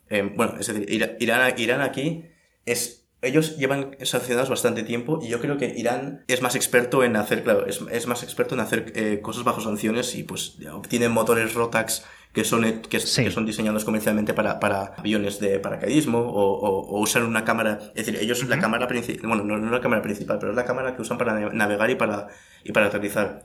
eh, 0.08 0.32
bueno, 0.34 0.54
es 0.58 0.66
decir, 0.66 0.86
Irán, 1.18 1.54
Irán 1.58 1.80
aquí 1.80 2.24
es 2.64 3.05
ellos 3.26 3.56
llevan 3.56 3.96
sancionados 4.02 4.48
bastante 4.48 4.82
tiempo 4.82 5.18
y 5.22 5.28
yo 5.28 5.40
creo 5.40 5.56
que 5.58 5.74
Irán 5.76 6.24
es 6.28 6.42
más 6.42 6.54
experto 6.54 7.04
en 7.04 7.16
hacer, 7.16 7.42
claro, 7.42 7.66
es, 7.66 7.80
es 7.90 8.06
más 8.06 8.22
experto 8.22 8.54
en 8.54 8.60
hacer 8.60 8.92
eh, 8.94 9.20
cosas 9.20 9.44
bajo 9.44 9.60
sanciones 9.60 10.14
y 10.14 10.22
pues 10.22 10.56
tienen 10.88 11.12
motores 11.12 11.54
Rotax 11.54 12.04
que 12.36 12.44
son, 12.44 12.64
que, 12.82 12.98
que, 12.98 13.30
son 13.30 13.46
diseñados 13.46 13.86
comercialmente 13.86 14.34
para, 14.34 14.60
para 14.60 14.92
aviones 14.98 15.40
de 15.40 15.58
paracaidismo 15.58 16.18
o, 16.18 16.58
o, 16.68 17.00
usar 17.00 17.24
una 17.24 17.44
cámara, 17.44 17.78
es 17.94 18.04
decir, 18.04 18.20
ellos 18.20 18.46
la 18.46 18.58
cámara 18.58 18.86
principal, 18.86 19.26
bueno, 19.26 19.42
no, 19.42 19.56
no 19.56 19.70
la 19.70 19.80
cámara 19.80 20.02
principal, 20.02 20.36
pero 20.38 20.52
es 20.52 20.56
la 20.56 20.66
cámara 20.66 20.94
que 20.94 21.00
usan 21.00 21.16
para 21.16 21.48
navegar 21.54 21.88
y 21.88 21.94
para, 21.94 22.28
y 22.62 22.72
para 22.72 22.88
aterrizar. 22.88 23.42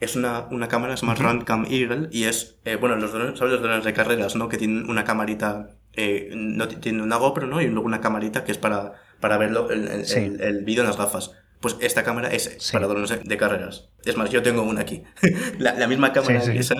Es 0.00 0.16
una, 0.16 0.48
una 0.50 0.68
cámara, 0.68 0.98
se 0.98 1.06
llama 1.06 1.14
Runcam 1.14 1.64
Eagle, 1.70 2.10
y 2.12 2.24
es, 2.24 2.58
eh, 2.66 2.76
bueno, 2.76 2.96
los 2.96 3.10
drones, 3.10 3.38
¿sabes 3.38 3.54
los 3.54 3.62
drones 3.62 3.84
de 3.86 3.94
carreras, 3.94 4.36
no? 4.36 4.50
Que 4.50 4.58
tienen 4.58 4.90
una 4.90 5.04
camarita, 5.04 5.70
eh, 5.94 6.30
no 6.36 6.68
tienen 6.68 7.00
una 7.00 7.16
GoPro, 7.16 7.46
¿no? 7.46 7.62
Y 7.62 7.68
luego 7.68 7.86
una 7.86 8.02
camarita 8.02 8.44
que 8.44 8.52
es 8.52 8.58
para, 8.58 8.92
para 9.20 9.38
verlo 9.38 9.70
el, 9.70 9.88
el, 10.40 10.64
vídeo 10.64 10.82
en 10.82 10.88
las 10.88 10.96
gafas. 10.96 11.32
Pues 11.60 11.76
esta 11.80 12.04
cámara 12.04 12.28
es 12.28 12.70
para 12.72 12.86
drones 12.86 13.12
de 13.24 13.36
carreras. 13.36 13.88
Es 14.04 14.16
más, 14.16 14.30
yo 14.30 14.42
tengo 14.42 14.62
una 14.62 14.82
aquí. 14.82 15.02
la, 15.58 15.86
misma 15.86 16.12
cámara 16.12 16.40
que 16.40 16.58
está, 16.58 16.76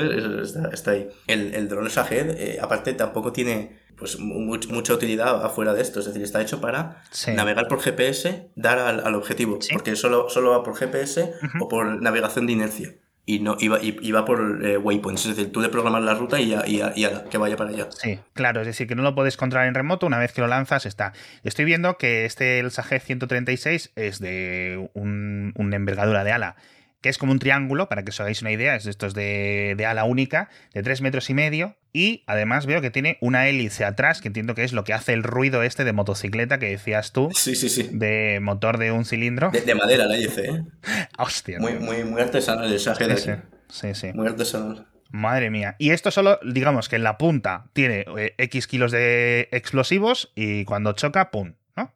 está, 0.73 0.91
ahí. 0.91 1.09
El, 1.27 1.55
el 1.55 1.69
drone 1.69 1.89
Shahed, 1.89 2.31
eh, 2.39 2.59
aparte, 2.61 2.93
tampoco 2.93 3.33
tiene 3.33 3.79
pues 3.97 4.19
mucha 4.19 4.93
utilidad 4.93 5.45
afuera 5.45 5.73
de 5.73 5.81
esto. 5.81 6.01
Es 6.01 6.07
decir, 6.07 6.23
está 6.23 6.43
hecho 6.43 6.61
para 6.61 7.03
navegar 7.35 7.69
por 7.69 7.81
GPS, 7.81 8.51
dar 8.55 8.79
al, 8.79 9.05
al 9.05 9.15
objetivo. 9.15 9.59
Porque 9.73 9.97
solo, 9.97 10.29
solo 10.29 10.51
va 10.51 10.63
por 10.63 10.77
GPS 10.77 11.33
o 11.61 11.69
por 11.69 12.01
navegación 12.03 12.47
de 12.47 12.53
inercia 12.53 12.95
y 13.29 13.41
no 13.41 13.57
iba, 13.59 13.81
iba 13.83 14.25
por 14.25 14.65
eh, 14.65 14.79
waypoints, 14.79 15.27
es 15.27 15.37
decir, 15.37 15.53
tú 15.53 15.61
le 15.61 15.69
programas 15.69 16.05
la 16.05 16.15
ruta 16.15 16.41
y 16.41 16.51
ya, 16.51 16.63
y, 16.65 17.05
que 17.29 17.39
vaya 17.39 17.57
para 17.57 17.71
allá. 17.71 17.89
Sí, 17.91 18.21
claro, 18.33 18.61
es 18.61 18.69
decir, 18.69 18.87
que 18.87 18.95
no 18.95 19.03
lo 19.03 19.17
puedes 19.17 19.37
controlar 19.37 19.67
en 19.67 19.75
remoto, 19.75 20.07
una 20.07 20.19
vez 20.19 20.33
que 20.33 20.41
lo 20.41 20.47
lanzas 20.47 20.87
está. 20.87 21.13
Estoy 21.43 21.65
viendo 21.65 21.99
que 21.99 22.25
este 22.25 22.61
el 22.61 22.71
Sage 22.71 23.01
136 23.01 23.93
es 23.97 24.21
de 24.21 24.89
un, 24.95 25.53
una 25.57 25.75
envergadura 25.77 26.23
de 26.23 26.33
ala 26.33 26.57
que 27.03 27.11
es 27.11 27.19
como 27.19 27.31
un 27.31 27.39
triángulo, 27.39 27.89
para 27.89 28.03
que 28.03 28.11
os 28.11 28.21
hagáis 28.21 28.41
una 28.43 28.51
idea, 28.51 28.75
es 28.75 28.87
estos 28.87 29.15
de, 29.15 29.75
de 29.77 29.87
ala 29.87 30.05
única, 30.05 30.49
de 30.73 30.83
3 30.83 31.03
metros 31.03 31.31
y 31.31 31.35
medio, 31.35 31.77
y 31.97 32.25
además 32.27 32.67
veo 32.67 32.83
que 32.83 32.91
tiene 32.91 33.17
una 33.23 33.49
hélice 33.49 33.87
atrás, 33.87 34.21
que 34.21 34.29
entiendo 34.29 34.55
que 34.55 34.65
es 34.65 34.75
lo 34.75 34.85
que 34.85 34.93
hace 34.93 35.15
el 35.15 35.23
ruido 35.23 35.63
este 35.63 35.83
de 35.83 35.95
motocicleta 35.95 36.59
que 36.59 36.67
decías 36.67 37.13
tú. 37.13 37.31
Sí, 37.35 37.55
sí, 37.55 37.71
sí. 37.71 37.89
De 37.91 38.39
motor 38.43 38.77
de 38.77 38.93
un 38.93 39.07
cilindro. 39.07 39.51
De, 39.51 39.75
madera 39.75 40.05
la 40.05 40.15
hélice, 40.15 40.45
¿eh? 40.45 40.65
Hostia. 41.19 41.59
Muy, 41.59 41.79
muy, 41.79 42.05
muy 42.05 42.21
artesanal 42.21 42.71
el 42.71 42.79
Sage 42.79 43.17
sí, 43.17 43.31
sí, 43.71 43.95
sí, 43.95 44.13
Muy 44.13 44.27
artesanal. 44.27 44.87
Madre 45.09 45.49
mía. 45.49 45.75
Y 45.79 45.93
esto 45.93 46.11
solo, 46.11 46.39
digamos 46.45 46.91
que 46.91 46.97
en 46.97 47.03
la 47.03 47.17
punta 47.17 47.71
tiene 47.73 48.05
eh, 48.19 48.35
X 48.37 48.67
kilos 48.67 48.93
de 48.93 49.49
explosivos 49.51 50.33
y 50.35 50.67
cuando 50.67 50.93
choca, 50.93 51.31
¡pum! 51.31 51.55
¿no? 51.77 51.95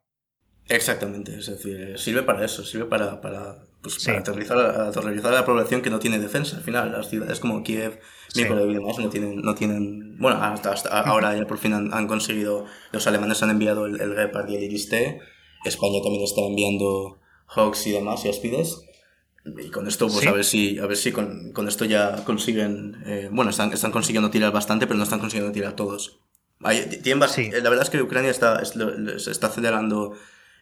Exactamente. 0.71 1.39
Es 1.39 1.45
decir, 1.45 1.99
sirve 1.99 2.23
para 2.23 2.43
eso, 2.43 2.65
sirve 2.65 2.87
para, 2.87 3.21
para 3.21 3.59
pues 3.83 4.03
para 4.05 4.21
aterrizar, 4.21 4.59
a 4.59 5.31
la 5.31 5.45
población 5.45 5.83
que 5.83 5.91
no 5.91 5.99
tiene 5.99 6.19
defensa. 6.19 6.57
Al 6.57 6.63
final, 6.63 6.93
las 6.93 7.11
ciudades 7.11 7.41
como 7.41 7.63
Kiev, 7.63 7.99
sí. 8.33 8.43
y 8.43 8.75
demás 8.75 8.99
no 8.99 9.09
tienen, 9.09 9.43
no 9.43 9.55
tienen, 9.55 10.19
bueno, 10.19 10.39
hasta, 10.43 11.01
ahora 11.01 11.37
ya 11.37 11.47
por 11.47 11.59
fin 11.59 11.73
han, 11.73 12.07
conseguido, 12.07 12.67
los 12.93 13.07
alemanes 13.07 13.43
han 13.43 13.51
enviado 13.51 13.87
el, 13.87 14.01
el 14.01 14.15
Gepard 14.15 14.49
y 14.49 14.57
el 14.57 14.63
Iris 14.65 14.89
T, 14.89 15.21
España 15.65 16.01
también 16.03 16.25
está 16.25 16.41
enviando 16.43 17.19
Hawks 17.47 17.87
y 17.87 17.93
demás 17.93 18.25
y 18.25 18.29
Aspides. 18.29 18.83
Y 19.45 19.71
con 19.71 19.89
esto, 19.89 20.07
pues 20.09 20.27
a 20.27 20.33
ver 20.33 20.45
si, 20.45 20.79
a 20.79 20.87
ver 20.87 20.97
si 20.97 21.13
con, 21.13 21.53
con 21.53 21.67
esto 21.67 21.87
ya 21.87 22.25
consiguen, 22.25 23.03
eh, 23.07 23.29
bueno, 23.33 23.51
están, 23.51 23.73
están 23.73 23.91
consiguiendo 23.91 24.31
tirar 24.31 24.53
bastante, 24.53 24.87
pero 24.87 24.99
no 24.99 25.05
están 25.05 25.19
consiguiendo 25.19 25.53
tirar 25.53 25.75
todos. 25.75 26.21
Hay, 26.63 27.01
tienen, 27.03 27.21
La 27.21 27.71
verdad 27.71 27.85
es 27.85 27.91
que 27.91 28.03
Ucrania 28.03 28.31
está, 28.31 28.63
se 28.65 29.31
está 29.31 29.47
acelerando 29.47 30.13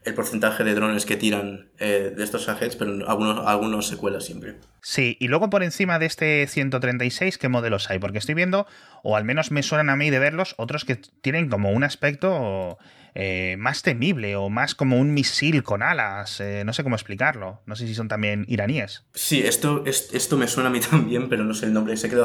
el 0.08 0.14
porcentaje 0.14 0.64
de 0.64 0.74
drones 0.74 1.06
que 1.06 1.16
tiran 1.16 1.70
eh, 1.78 2.12
de 2.16 2.24
estos 2.24 2.48
agents, 2.48 2.76
pero 2.76 3.08
algunos, 3.08 3.46
algunos 3.46 3.86
se 3.86 3.96
cuela 3.96 4.20
siempre. 4.20 4.56
Sí, 4.80 5.16
y 5.20 5.28
luego 5.28 5.50
por 5.50 5.62
encima 5.62 5.98
de 5.98 6.06
este 6.06 6.46
136, 6.46 7.38
¿qué 7.38 7.48
modelos 7.48 7.90
hay? 7.90 7.98
Porque 7.98 8.18
estoy 8.18 8.34
viendo, 8.34 8.66
o 9.02 9.16
al 9.16 9.24
menos 9.24 9.50
me 9.50 9.62
suenan 9.62 9.90
a 9.90 9.96
mí 9.96 10.10
de 10.10 10.18
verlos, 10.18 10.54
otros 10.58 10.84
que 10.84 10.96
tienen 10.96 11.48
como 11.48 11.70
un 11.70 11.84
aspecto 11.84 12.78
eh, 13.14 13.56
más 13.58 13.82
temible 13.82 14.36
o 14.36 14.48
más 14.48 14.74
como 14.74 14.98
un 14.98 15.12
misil 15.12 15.62
con 15.62 15.82
alas. 15.82 16.40
Eh, 16.40 16.62
no 16.64 16.72
sé 16.72 16.82
cómo 16.84 16.94
explicarlo. 16.94 17.62
No 17.66 17.74
sé 17.74 17.86
si 17.86 17.94
son 17.94 18.06
también 18.06 18.44
iraníes. 18.48 19.04
Sí, 19.12 19.40
esto, 19.40 19.82
esto 19.84 20.36
me 20.36 20.46
suena 20.46 20.68
a 20.68 20.72
mí 20.72 20.80
también, 20.90 21.28
pero 21.28 21.44
no 21.44 21.54
sé 21.54 21.66
el 21.66 21.72
nombre. 21.72 21.96
Se 21.96 22.08
quedó 22.08 22.22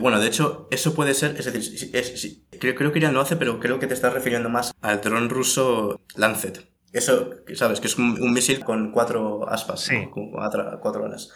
bueno, 0.00 0.20
de 0.20 0.26
hecho, 0.26 0.68
eso 0.70 0.94
puede 0.94 1.14
ser, 1.14 1.36
es 1.38 1.44
decir, 1.52 2.42
creo, 2.58 2.74
creo 2.74 2.92
que 2.92 2.98
Irán 2.98 3.14
lo 3.14 3.20
hace, 3.20 3.36
pero 3.36 3.60
creo 3.60 3.78
que 3.78 3.86
te 3.86 3.94
estás 3.94 4.12
refiriendo 4.12 4.48
más 4.48 4.74
al 4.80 5.00
dron 5.00 5.28
ruso 5.28 6.00
Lancet. 6.16 6.68
Eso, 6.92 7.30
sabes, 7.54 7.80
que 7.80 7.88
es 7.88 7.98
un, 7.98 8.32
misil 8.32 8.64
con 8.64 8.90
cuatro 8.90 9.48
aspas, 9.48 9.80
sí. 9.80 10.08
con 10.10 10.30
cuatro 10.30 11.04
alas. 11.04 11.30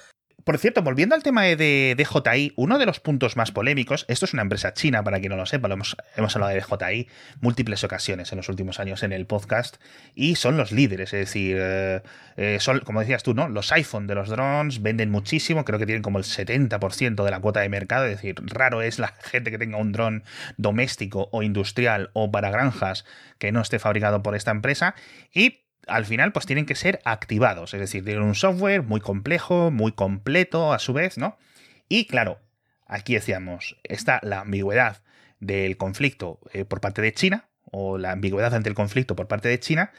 Por 0.44 0.59
cierto, 0.59 0.83
volviendo 0.83 1.14
al 1.14 1.22
tema 1.22 1.42
de 1.42 1.94
DJI, 1.98 2.55
uno 2.57 2.79
de 2.79 2.87
los 2.87 3.00
puntos 3.00 3.37
más 3.37 3.53
polémicos, 3.53 4.07
esto 4.09 4.24
es 4.24 4.33
una 4.33 4.42
empresa 4.42 4.72
china, 4.72 5.03
para 5.03 5.18
quien 5.18 5.31
no 5.31 5.37
lo 5.37 5.44
sepa, 5.44 5.68
lo 5.68 5.74
hemos, 5.74 5.96
hablado 6.16 6.53
de 6.53 6.61
DJI 6.61 7.09
múltiples 7.40 7.85
ocasiones 7.85 8.33
en 8.33 8.37
los 8.37 8.48
últimos 8.48 8.81
años 8.81 9.03
en 9.03 9.12
el 9.12 9.26
podcast, 9.26 9.76
y 10.14 10.37
son 10.37 10.57
los 10.57 10.72
líderes, 10.72 11.12
es 11.12 11.20
decir, 11.20 11.57
eh, 11.59 12.03
eh, 12.37 12.59
son, 12.61 12.81
como 12.81 13.00
decías 13.00 13.22
tú, 13.22 13.35
¿no? 13.35 13.48
Los 13.48 13.70
iPhone 13.72 14.07
de 14.07 14.14
los 14.14 14.29
drones 14.29 14.83
venden 14.83 15.11
muchísimo, 15.11 15.64
creo 15.64 15.79
que 15.79 15.87
tienen 15.87 16.03
como 16.03 16.18
el 16.18 16.24
70% 16.24 17.24
de 17.24 17.31
la 17.31 17.40
cuota 17.40 17.61
de 17.61 17.68
mercado, 17.68 18.07
es 18.07 18.12
decir, 18.16 18.37
raro 18.42 18.83
es 18.83 18.98
la 18.98 19.09
gente 19.22 19.50
que 19.50 19.59
tenga 19.59 19.76
un 19.76 19.92
dron 19.92 20.24
doméstico 20.57 21.29
o 21.33 21.42
industrial 21.42 22.11
o 22.14 22.31
para 22.31 22.50
granjas 22.50 23.05
que 23.38 23.53
no 23.53 23.61
esté 23.61 23.79
fabricado 23.79 24.22
por 24.22 24.35
esta 24.35 24.50
empresa, 24.50 24.94
y 25.35 25.69
al 25.90 26.07
final 26.07 26.33
pues 26.33 26.46
tienen 26.46 26.66
que 26.66 26.74
ser 26.74 27.00
activados, 27.05 27.74
es 27.74 27.81
decir, 27.81 28.05
tienen 28.05 28.22
un 28.22 28.35
software 28.35 28.83
muy 28.83 29.00
complejo, 29.00 29.70
muy 29.70 29.92
completo 29.92 30.72
a 30.72 30.79
su 30.79 30.92
vez, 30.92 31.18
¿no? 31.18 31.37
Y 31.88 32.07
claro, 32.07 32.40
aquí 32.87 33.14
decíamos, 33.14 33.76
está 33.85 34.20
la 34.22 34.40
ambigüedad 34.40 35.03
del 35.40 35.76
conflicto 35.76 36.38
eh, 36.53 36.64
por 36.64 36.81
parte 36.81 37.03
de 37.03 37.12
China, 37.12 37.48
o 37.64 37.98
la 37.98 38.12
ambigüedad 38.12 38.55
ante 38.55 38.68
el 38.68 38.74
conflicto 38.74 39.16
por 39.16 39.29
parte 39.29 39.48
de 39.48 39.61
China, 39.61 39.92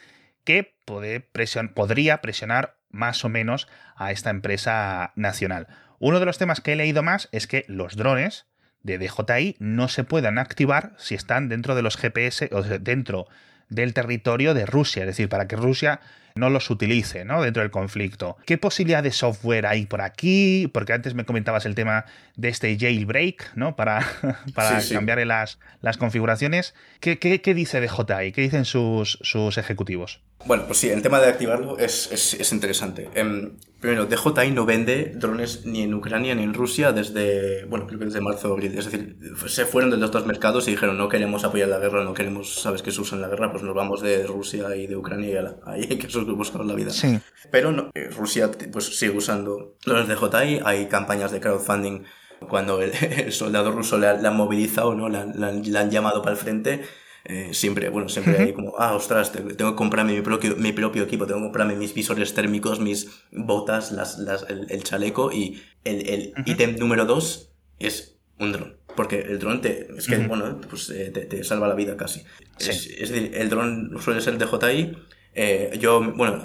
que 0.44 0.74
podría 0.84 2.20
presionar 2.20 2.76
más 2.90 3.24
o 3.24 3.28
menos 3.28 3.68
a 3.96 4.12
esta 4.12 4.30
empresa 4.30 5.12
nacional. 5.16 5.68
Uno 5.98 6.20
de 6.20 6.26
los 6.26 6.38
temas 6.38 6.60
que 6.60 6.72
he 6.72 6.76
leído 6.76 7.02
más 7.02 7.28
es 7.32 7.46
que 7.46 7.64
los 7.68 7.96
drones 7.96 8.46
de 8.82 8.98
DJI 8.98 9.56
no 9.60 9.88
se 9.88 10.04
puedan 10.04 10.38
activar 10.38 10.94
si 10.98 11.14
están 11.14 11.48
dentro 11.48 11.74
de 11.74 11.82
los 11.82 11.96
GPS 11.96 12.50
o 12.52 12.62
dentro 12.62 13.28
del 13.72 13.94
territorio 13.94 14.54
de 14.54 14.66
Rusia, 14.66 15.02
es 15.02 15.06
decir, 15.06 15.28
para 15.28 15.48
que 15.48 15.56
Rusia 15.56 16.00
no 16.34 16.50
los 16.50 16.70
utilice 16.70 17.24
¿no? 17.24 17.42
dentro 17.42 17.62
del 17.62 17.70
conflicto. 17.70 18.36
¿Qué 18.46 18.58
posibilidad 18.58 19.02
de 19.02 19.12
software 19.12 19.66
hay 19.66 19.86
por 19.86 20.00
aquí? 20.00 20.70
Porque 20.72 20.92
antes 20.92 21.14
me 21.14 21.24
comentabas 21.24 21.66
el 21.66 21.74
tema 21.74 22.04
de 22.36 22.48
este 22.48 22.76
jailbreak, 22.78 23.54
¿no? 23.54 23.76
Para, 23.76 24.06
para 24.54 24.80
cambiar 24.90 25.26
Las, 25.26 25.58
las 25.80 25.98
configuraciones. 25.98 26.74
¿Qué, 27.00 27.18
qué, 27.18 27.40
qué 27.40 27.54
dice 27.54 27.80
DJI? 27.80 28.32
¿Qué 28.32 28.40
dicen 28.40 28.64
sus, 28.64 29.18
sus 29.22 29.58
ejecutivos? 29.58 30.20
Bueno, 30.44 30.64
pues 30.66 30.78
sí, 30.78 30.90
el 30.90 31.02
tema 31.02 31.20
de 31.20 31.28
activarlo 31.28 31.78
es, 31.78 32.10
es, 32.10 32.34
es 32.34 32.52
interesante. 32.52 33.08
Em, 33.14 33.52
primero, 33.80 34.06
DJI 34.06 34.50
no 34.50 34.66
vende 34.66 35.12
drones 35.16 35.64
ni 35.66 35.82
en 35.82 35.94
Ucrania 35.94 36.34
ni 36.34 36.42
en 36.42 36.54
Rusia 36.54 36.92
desde, 36.92 37.64
bueno, 37.66 37.86
creo 37.86 37.98
que 37.98 38.06
desde 38.06 38.20
marzo 38.20 38.50
o 38.50 38.54
abril. 38.54 38.76
Es 38.76 38.86
decir, 38.86 39.16
se 39.46 39.66
fueron 39.66 39.90
de 39.90 39.96
los 39.96 40.10
dos 40.10 40.26
mercados 40.26 40.66
y 40.68 40.72
dijeron, 40.72 40.98
no 40.98 41.08
queremos 41.08 41.44
apoyar 41.44 41.68
la 41.68 41.78
guerra, 41.78 42.04
no 42.04 42.14
queremos, 42.14 42.60
sabes, 42.60 42.82
que 42.82 42.90
se 42.90 43.00
usan 43.00 43.20
la 43.20 43.28
guerra, 43.28 43.50
pues 43.52 43.62
nos 43.62 43.74
vamos 43.74 44.02
de 44.02 44.26
Rusia 44.26 44.74
y 44.76 44.86
de 44.86 44.96
Ucrania 44.96 45.30
y 45.30 45.70
ahí 45.70 45.86
hay 45.88 45.98
que 45.98 46.08
buscar 46.32 46.64
la 46.64 46.74
vida. 46.74 46.90
Sí. 46.90 47.18
Pero 47.50 47.72
no, 47.72 47.90
eh, 47.94 48.08
Rusia 48.10 48.50
pues 48.72 48.98
sigue 48.98 49.16
usando 49.16 49.76
drones 49.84 50.08
DJI, 50.08 50.60
hay 50.64 50.86
campañas 50.86 51.30
de 51.30 51.40
crowdfunding 51.40 52.04
cuando 52.48 52.82
el, 52.82 52.92
soldado 53.32 53.70
ruso 53.70 53.98
le, 53.98 54.08
han 54.08 54.36
movilizado, 54.36 54.94
¿no? 54.94 55.08
Le 55.08 55.18
han, 55.18 55.90
llamado 55.90 56.22
para 56.22 56.32
el 56.32 56.38
frente 56.38 56.82
eh, 57.24 57.50
siempre, 57.52 57.88
bueno, 57.88 58.08
siempre 58.08 58.36
hay 58.38 58.52
como, 58.52 58.74
ah, 58.78 58.94
ostras, 58.94 59.32
tengo 59.32 59.72
que 59.72 59.76
comprarme 59.76 60.14
mi 60.14 60.22
propio, 60.22 60.56
mi 60.56 60.72
propio 60.72 61.04
equipo, 61.04 61.26
tengo 61.26 61.40
que 61.40 61.44
comprarme 61.44 61.76
mis 61.76 61.94
visores 61.94 62.34
térmicos, 62.34 62.80
mis 62.80 63.10
botas, 63.30 63.92
las, 63.92 64.18
las, 64.18 64.44
el, 64.48 64.82
chaleco 64.82 65.30
y 65.32 65.62
el, 65.84 66.08
el 66.08 66.34
ítem 66.46 66.76
número 66.78 67.06
dos 67.06 67.52
es 67.78 68.18
un 68.38 68.52
dron. 68.52 68.76
Porque 68.96 69.20
el 69.20 69.38
dron 69.38 69.60
te, 69.60 69.88
es 69.96 70.06
que, 70.06 70.18
bueno, 70.18 70.60
pues 70.68 70.90
eh, 70.90 71.10
te, 71.10 71.24
te, 71.24 71.44
salva 71.44 71.68
la 71.68 71.74
vida 71.74 71.96
casi. 71.96 72.24
Es, 72.58 72.86
es, 72.86 73.10
decir, 73.10 73.30
el 73.34 73.48
dron 73.48 73.96
suele 74.00 74.20
ser 74.20 74.36
de 74.36 74.46
DJI 74.46 74.96
eh, 75.34 75.78
yo, 75.80 76.02
bueno, 76.14 76.42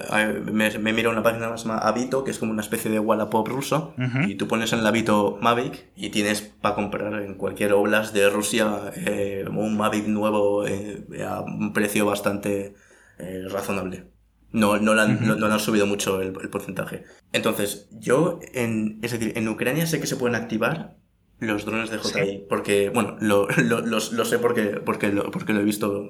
me, 0.51 0.77
me, 0.79 0.93
miro 0.93 1.11
una 1.11 1.21
página 1.21 1.49
más 1.49 1.63
llama 1.63 1.77
Avito, 1.79 2.23
que 2.23 2.31
es 2.31 2.39
como 2.39 2.53
una 2.53 2.61
especie 2.61 2.89
de 2.89 2.99
Wallapop 2.99 3.47
ruso, 3.47 3.93
y 4.25 4.35
tú 4.35 4.47
pones 4.47 4.71
en 4.71 4.79
el 4.79 4.87
Avito 4.87 5.37
Mavic 5.41 5.87
y 5.95 6.09
tienes 6.09 6.41
para 6.41 6.75
comprar 6.75 7.13
en 7.21 7.33
cualquier 7.35 7.73
oblast 7.73 8.13
de 8.13 8.29
Rusia 8.29 8.91
eh, 8.95 9.45
un 9.49 9.75
Mavic 9.75 10.07
nuevo 10.07 10.65
eh, 10.65 11.05
a 11.27 11.41
un 11.41 11.73
precio 11.73 12.05
bastante 12.05 12.75
eh, 13.19 13.45
razonable. 13.49 14.05
No, 14.53 14.77
no, 14.77 14.95
no, 14.95 15.35
no, 15.35 15.45
han 15.45 15.59
subido 15.59 15.85
mucho 15.85 16.21
el, 16.21 16.31
porcentaje. 16.31 17.03
Entonces, 17.33 17.89
yo, 17.91 18.39
en, 18.53 18.99
es 19.03 19.11
decir, 19.11 19.33
en 19.35 19.49
Ucrania 19.49 19.85
sé 19.85 19.99
que 19.99 20.07
se 20.07 20.15
pueden 20.15 20.35
activar 20.35 20.95
los 21.39 21.65
drones 21.65 21.89
de 21.89 21.99
JI, 21.99 22.45
porque, 22.49 22.89
bueno, 22.89 23.17
lo, 23.19 23.49
lo, 23.57 23.81
lo, 23.81 23.99
sé 23.99 24.39
porque, 24.39 24.81
porque, 24.83 25.09
lo, 25.09 25.29
porque 25.29 25.51
lo 25.51 25.59
he 25.59 25.65
visto 25.65 26.09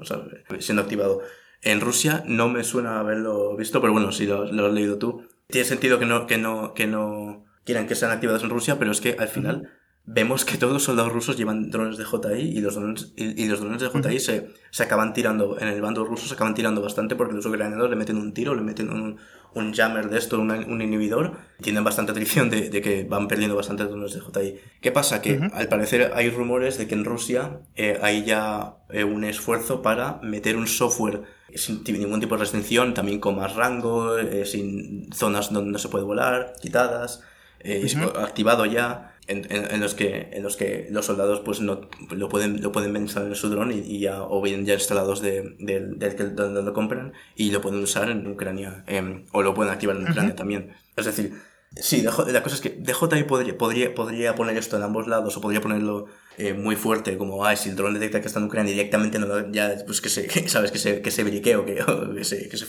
siendo 0.60 0.84
activado. 0.84 1.22
En 1.62 1.82
Rusia 1.82 2.24
no 2.28 2.50
me 2.50 2.64
suena 2.64 3.00
haberlo 3.00 3.56
visto, 3.56 3.82
pero 3.82 3.94
bueno, 3.94 4.12
si 4.12 4.26
lo, 4.26 4.44
has 4.44 4.74
leído 4.74 4.98
tú. 4.98 5.24
Tiene 5.48 5.68
sentido 5.68 6.00
que 6.00 6.06
no, 6.06 6.28
que 6.28 6.38
no, 6.38 6.74
que 6.74 6.88
no 6.88 7.46
quieran 7.64 7.88
que 7.88 7.96
sean 7.96 8.12
activados 8.12 8.44
en 8.44 8.50
Rusia, 8.50 8.80
pero 8.80 8.92
es 8.92 9.02
que 9.02 9.16
al 9.18 9.28
final 9.28 9.70
vemos 10.10 10.46
que 10.46 10.58
todos 10.58 10.72
los 10.72 10.84
soldados 10.84 11.12
rusos 11.12 11.38
llevan 11.38 11.70
drones 11.70 11.98
de 11.98 12.06
JI 12.06 12.58
y 12.58 12.62
los 12.62 12.76
drones, 12.76 13.14
y, 13.18 13.46
los 13.46 13.60
drones 13.60 13.82
de 13.82 13.90
JI 13.90 14.20
se, 14.20 14.48
se, 14.72 14.84
acaban 14.84 15.14
tirando, 15.14 15.60
en 15.60 15.68
el 15.68 15.82
bando 15.82 16.06
ruso 16.06 16.28
se 16.28 16.34
acaban 16.34 16.56
tirando 16.56 16.82
bastante 16.82 17.16
porque 17.16 17.36
los 17.36 17.46
ucranianos 17.46 17.90
le 17.90 17.98
meten 17.98 18.16
un 18.16 18.34
tiro, 18.34 18.56
le 18.56 18.62
meten 18.62 18.90
un, 18.90 19.18
un 19.54 19.74
jammer 19.74 20.10
de 20.10 20.18
esto, 20.18 20.40
un, 20.40 20.82
inhibidor, 20.82 21.34
tienen 21.62 21.84
bastante 21.84 22.14
atrición 22.14 22.50
de, 22.50 22.70
de, 22.70 22.82
que 22.82 23.04
van 23.04 23.28
perdiendo 23.28 23.58
bastante 23.58 23.84
drones 23.84 24.14
de 24.14 24.22
JI. 24.22 24.60
¿Qué 24.82 24.94
pasa? 24.94 25.22
Que 25.22 25.42
al 25.54 25.68
parecer 25.68 26.14
hay 26.16 26.30
rumores 26.30 26.78
de 26.78 26.88
que 26.88 26.96
en 26.96 27.04
Rusia 27.04 27.60
eh, 27.76 28.00
hay 28.02 28.24
ya 28.24 28.78
eh, 28.90 29.04
un 29.04 29.26
esfuerzo 29.26 29.82
para 29.82 30.20
meter 30.24 30.56
un 30.56 30.68
software 30.68 31.24
sin 31.56 31.84
ningún 31.84 32.20
tipo 32.20 32.36
de 32.36 32.42
restricción, 32.42 32.94
también 32.94 33.20
con 33.20 33.36
más 33.36 33.56
rango, 33.56 34.18
eh, 34.18 34.46
sin 34.46 35.12
zonas 35.14 35.52
donde 35.52 35.72
no 35.72 35.78
se 35.78 35.90
puede 35.90 36.06
volar, 36.06 36.54
quitadas, 36.62 37.22
eh, 37.60 37.88
activado 38.20 38.66
ya, 38.66 39.16
en, 39.28 39.46
en, 39.52 39.82
los 39.82 39.94
que, 39.94 40.30
en 40.32 40.42
los 40.42 40.56
que 40.56 40.88
los 40.90 41.06
soldados 41.06 41.42
pues 41.42 41.60
no 41.60 41.90
lo 42.12 42.30
pueden, 42.30 42.62
lo 42.62 42.72
pueden 42.72 42.96
instalar 42.96 43.28
en 43.28 43.36
su 43.36 43.50
dron 43.50 43.74
y, 43.74 44.00
ya, 44.00 44.24
o 44.24 44.42
bien 44.42 44.66
ya 44.66 44.76
instalados 44.76 45.22
de, 45.22 45.56
del 45.60 45.98
que 46.00 46.24
donde 46.24 46.62
lo 46.64 46.74
compran 46.74 47.14
y 47.36 47.52
lo 47.52 47.62
pueden 47.62 47.82
usar 47.82 48.10
en 48.10 48.26
Ucrania, 48.26 48.86
em, 48.88 49.26
o 49.34 49.42
lo 49.42 49.54
pueden 49.54 49.74
activar 49.74 49.98
en 49.98 50.10
Ucrania 50.10 50.36
también. 50.36 50.74
Es 50.96 51.06
decir, 51.06 51.34
Sí, 51.76 52.02
la 52.02 52.12
cosa 52.12 52.56
es 52.56 52.62
que 52.62 52.70
DJI 52.70 53.24
podría, 53.24 53.58
podría, 53.58 53.94
podría 53.94 54.36
poner 54.36 54.58
esto 54.58 54.78
en 54.78 54.84
ambos 54.84 55.08
lados 55.08 55.36
o 55.38 55.42
podría 55.42 55.62
ponerlo 55.62 56.08
eh, 56.38 56.54
muy 56.54 56.76
fuerte, 56.76 57.18
como, 57.18 57.46
ah, 57.46 57.56
si 57.56 57.70
el 57.70 57.76
dron 57.76 57.94
detecta 57.94 58.22
que 58.22 58.28
está 58.28 58.40
en 58.40 58.46
Ucrania 58.46 58.72
directamente, 58.72 59.20
no, 59.20 59.52
ya, 59.52 59.76
pues 59.86 60.02
que 60.02 60.10
se, 60.10 60.30
sabes, 60.50 60.72
que 60.72 60.80
se, 60.80 61.02
que 61.02 61.12
se 61.12 61.24
brique 61.24 61.56
o 61.58 61.66
que, 61.66 61.76
que, 62.16 62.24
se, 62.24 62.50
que, 62.50 62.58
se, 62.58 62.66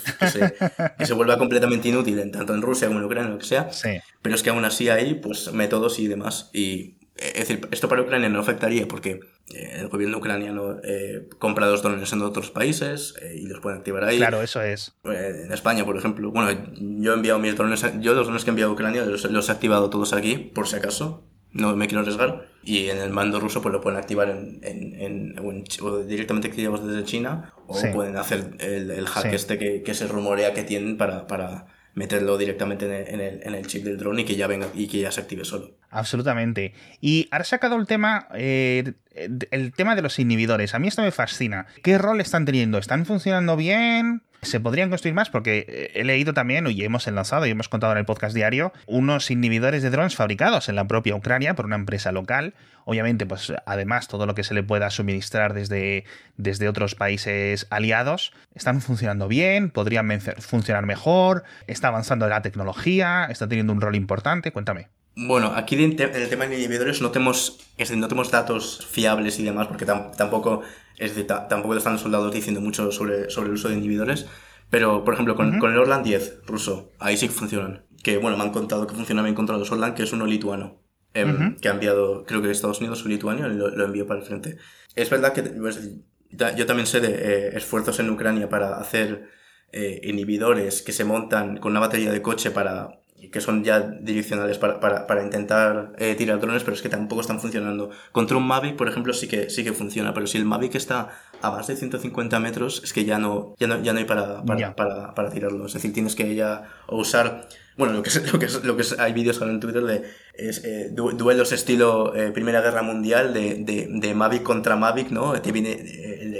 que, 0.99 1.07
se, 1.07 1.15
vuelva 1.15 1.39
completamente 1.39 1.89
inútil, 1.89 2.19
en, 2.19 2.33
tanto 2.33 2.55
en 2.55 2.63
Rusia 2.63 2.89
como 2.89 3.01
en 3.01 3.07
Ucrania, 3.07 3.31
lo 3.31 3.39
que 3.39 3.47
sea. 3.47 3.71
Pero 4.23 4.35
es 4.35 4.43
que 4.43 4.51
aún 4.51 4.65
así 4.65 4.89
hay, 4.89 5.15
pues, 5.15 5.53
métodos 5.53 5.99
y 5.99 6.09
demás. 6.09 6.51
Y 6.53 6.99
es 7.19 7.35
decir, 7.35 7.69
esto 7.73 7.89
para 7.89 8.03
Ucrania 8.03 8.29
no 8.29 8.39
afectaría 8.39 8.87
porque 8.87 9.21
eh, 9.53 9.79
el 9.81 9.89
gobierno 9.89 10.19
ucraniano 10.19 10.77
eh, 10.85 11.29
compra 11.39 11.67
dos 11.67 11.83
drones 11.83 12.13
en 12.13 12.23
otros 12.23 12.51
países 12.51 13.15
eh, 13.21 13.39
y 13.41 13.47
los 13.47 13.61
puede 13.61 13.77
activar 13.77 14.05
ahí. 14.05 14.19
Claro, 14.19 14.41
eso 14.41 14.63
es. 14.63 14.95
en 15.05 15.53
España, 15.53 15.85
por 15.85 15.97
ejemplo, 15.97 16.31
bueno, 16.31 16.51
yo 16.79 17.13
he 17.13 17.15
enviado 17.17 17.41
mis 17.41 17.57
drones, 17.57 17.85
yo 18.01 18.15
los 18.15 18.27
drones 18.27 18.45
que 18.45 18.51
he 18.51 18.53
enviado 18.53 18.71
a 18.71 18.75
Ucrania 18.75 19.05
los, 19.05 19.49
he 19.49 19.53
activado 19.53 19.91
todos 19.91 20.13
aquí, 20.13 20.37
por 20.37 20.69
si 20.69 20.77
acaso, 20.77 21.25
no 21.59 21.77
me 21.77 21.87
quiero 21.87 22.01
arriesgar. 22.01 22.47
Y 22.63 22.89
en 22.89 22.99
el 22.99 23.11
mando 23.11 23.41
ruso 23.41 23.63
pues 23.63 23.73
lo 23.73 23.81
pueden 23.81 23.99
activar 23.99 24.29
en, 24.31 24.61
en, 24.63 25.35
o 25.39 25.99
directamente 25.99 26.49
desde 26.49 27.05
China 27.05 27.53
o 27.67 27.81
pueden 27.93 28.17
hacer 28.17 28.57
el, 28.59 29.07
hack 29.07 29.33
este 29.33 29.59
que, 29.59 29.83
que 29.83 29.95
se 29.95 30.07
rumorea 30.07 30.53
que 30.53 30.65
tienen 30.65 30.97
para, 30.97 31.27
para 31.27 31.67
meterlo 31.95 32.37
directamente 32.39 32.85
en 32.85 33.21
el, 33.21 33.41
en 33.43 33.55
el, 33.55 33.67
chip 33.67 33.85
del 33.85 33.99
drone 33.99 34.23
y 34.23 34.25
que 34.25 34.37
ya 34.37 34.47
venga 34.47 34.69
y 34.75 34.87
que 34.87 35.01
ya 35.01 35.11
se 35.11 35.21
active 35.21 35.45
solo. 35.45 35.77
Absolutamente. 35.91 36.75
Y 37.01 37.29
ahora 37.31 37.45
sacado 37.45 37.77
el 37.77 37.87
tema, 37.87 38.29
eh, 38.35 38.93
el 39.51 39.73
tema 39.73 39.97
de 39.97 40.03
los 40.03 40.19
inhibidores. 40.19 40.75
A 40.75 40.79
mí 40.79 40.89
esto 40.89 41.03
me 41.03 41.11
fascina. 41.11 41.67
¿Qué 41.83 41.99
rol 41.99 42.21
están 42.21 42.45
teniendo? 42.45 42.79
¿Están 42.79 43.07
funcionando 43.07 43.57
bien? 43.57 44.23
Se 44.43 44.61
podrían 44.61 44.89
construir 44.89 45.15
más 45.15 45.31
porque 45.31 45.67
eh, 45.69 45.91
he 45.95 46.05
leído 46.05 46.33
también 46.33 46.67
y 46.69 46.85
hemos 46.85 47.07
enlazado 47.07 47.47
y 47.47 47.51
hemos 47.51 47.69
contado 47.69 47.93
en 47.93 47.99
el 47.99 48.05
podcast 48.05 48.35
diario 48.35 48.73
unos 48.87 49.31
inhibidores 49.31 49.83
de 49.83 49.91
drones 49.91 50.15
fabricados 50.15 50.69
en 50.69 50.77
la 50.77 50.87
propia 50.87 51.17
Ucrania 51.17 51.55
por 51.55 51.67
una 51.67 51.77
empresa 51.77 52.13
local. 52.13 52.55
Obviamente, 52.85 53.27
pues 53.27 53.53
además 53.67 54.09
todo 54.09 54.27
lo 54.27 54.35
que 54.35 54.45
se 54.45 54.55
le 54.55 54.63
pueda 54.63 54.91
suministrar 54.91 55.55
desde, 55.55 56.05
desde 56.37 56.69
otros 56.69 56.95
países 56.95 57.67
aliados 57.71 58.33
están 58.55 58.81
funcionando 58.81 59.29
bien, 59.29 59.71
podrían 59.71 60.21
funcionar 60.21 60.87
mejor, 60.87 61.45
está 61.67 61.89
avanzando 61.89 62.29
la 62.29 62.43
tecnología, 62.43 63.27
está 63.31 63.49
teniendo 63.49 63.73
un 63.73 63.81
rol 63.81 63.97
importante. 63.97 64.53
Cuéntame. 64.53 64.89
Bueno, 65.21 65.53
aquí 65.57 65.75
en, 65.75 66.01
el 66.01 66.29
tema 66.29 66.47
de 66.47 66.57
inhibidores 66.57 67.03
no 67.03 67.11
tenemos, 67.11 67.59
no 67.77 68.07
tenemos 68.07 68.31
datos 68.31 68.87
fiables 68.89 69.41
y 69.41 69.43
demás, 69.43 69.67
porque 69.67 69.85
tampoco, 69.85 70.63
es 70.97 71.17
de, 71.17 71.25
tampoco 71.25 71.75
están 71.75 71.95
los 71.95 72.03
soldados 72.03 72.33
diciendo 72.33 72.61
mucho 72.61 72.93
sobre, 72.93 73.29
sobre 73.29 73.49
el 73.49 73.55
uso 73.55 73.69
de 73.69 73.75
inhibidores. 73.75 74.27
Pero, 74.71 75.03
por 75.03 75.15
ejemplo, 75.15 75.35
con, 75.35 75.55
el 75.55 75.79
Orlan 75.79 76.05
10 76.05 76.43
ruso, 76.47 76.93
ahí 77.01 77.17
sí 77.17 77.27
que 77.27 77.35
funcionan. 77.35 77.85
Que, 78.05 78.19
bueno, 78.19 78.37
me 78.37 78.45
han 78.45 78.53
contado 78.53 78.87
que 78.87 78.95
funciona 78.95 79.23
bien 79.23 79.35
contra 79.35 79.57
los 79.59 79.73
Orlan, 79.73 79.97
que 79.97 80.05
es 80.05 80.13
uno 80.13 80.25
lituano. 80.25 80.81
Em, 81.15 81.57
que 81.57 81.69
ha 81.69 81.73
enviado, 81.73 82.25
creo 82.25 82.41
que 82.41 82.51
Estados 82.53 82.79
Unidos 82.79 83.05
o 83.05 83.09
Lituania, 83.09 83.49
lo, 83.49 83.71
lo 83.71 83.85
envió 83.87 84.07
para 84.07 84.21
el 84.21 84.27
frente. 84.27 84.59
Es 84.95 85.11
verdad 85.11 85.33
que 85.33 85.43
pues, 85.43 85.81
yo 86.31 86.67
también 86.67 86.87
sé 86.87 87.01
de 87.01 87.09
eh, 87.09 87.57
esfuerzos 87.57 87.99
en 87.99 88.11
Ucrania 88.11 88.49
para 88.49 88.79
hacer 88.79 89.29
eh, 89.73 90.01
inhibidores 90.05 90.83
que 90.83 90.93
se 90.93 91.05
montan 91.05 91.57
con 91.57 91.73
una 91.73 91.81
batería 91.81 92.13
de 92.13 92.23
coche 92.23 92.53
para 92.53 93.01
que 93.31 93.41
son 93.41 93.65
ya 93.65 93.81
direccionales 93.81 94.59
para, 94.59 94.81
para, 94.81 95.07
para 95.07 95.23
intentar 95.23 95.93
eh, 95.99 96.15
tirar 96.15 96.41
drones, 96.41 96.63
pero 96.63 96.75
es 96.77 96.83
que 96.83 96.89
tampoco 96.89 97.21
están 97.21 97.41
funcionando. 97.41 97.91
Contra 98.13 98.37
un 98.37 98.47
Mavic, 98.47 98.77
por 98.77 98.89
ejemplo, 98.89 99.13
sí 99.13 99.29
que, 99.29 99.51
sí 99.51 99.65
que 99.65 99.73
funciona, 99.73 100.15
pero 100.15 100.27
si 100.27 100.39
el 100.39 100.45
Mavic 100.45 100.77
está 100.77 101.09
a 101.43 101.51
más 101.51 101.67
de 101.67 101.77
150 101.77 102.39
metros, 102.41 102.81
es 102.85 102.93
que 102.93 103.05
ya 103.05 103.19
no, 103.19 103.55
ya 103.59 103.67
no, 103.67 103.83
ya 103.83 103.93
no 103.93 103.99
hay 103.99 104.05
para, 104.05 104.43
para, 104.45 104.75
para, 104.75 105.15
para 105.15 105.31
tirarlo. 105.31 105.67
Es 105.67 105.73
decir, 105.73 105.93
tienes 105.93 106.15
que 106.15 106.35
ya 106.35 106.65
usar 106.89 107.49
bueno, 107.79 107.95
lo 107.95 108.03
que 108.03 108.09
es, 108.11 108.33
lo 108.33 108.39
que 108.39 108.47
es, 108.47 108.65
lo 108.65 108.77
que 108.77 108.83
es, 108.83 108.99
hay 108.99 109.13
vídeos 109.13 109.41
en 109.41 109.61
Twitter 109.61 109.85
de 109.85 110.03
es, 110.39 110.65
eh, 110.65 110.91
duelos 110.93 111.53
estilo 111.53 112.15
eh, 112.15 112.31
Primera 112.31 112.61
Guerra 112.61 112.83
Mundial 112.83 113.35
de, 113.35 113.57
de, 113.57 113.89
de, 113.91 114.15
Mavic 114.15 114.43
contra 114.43 114.77
Mavic, 114.77 115.11
¿no? 115.11 115.33
Viene 115.33 115.73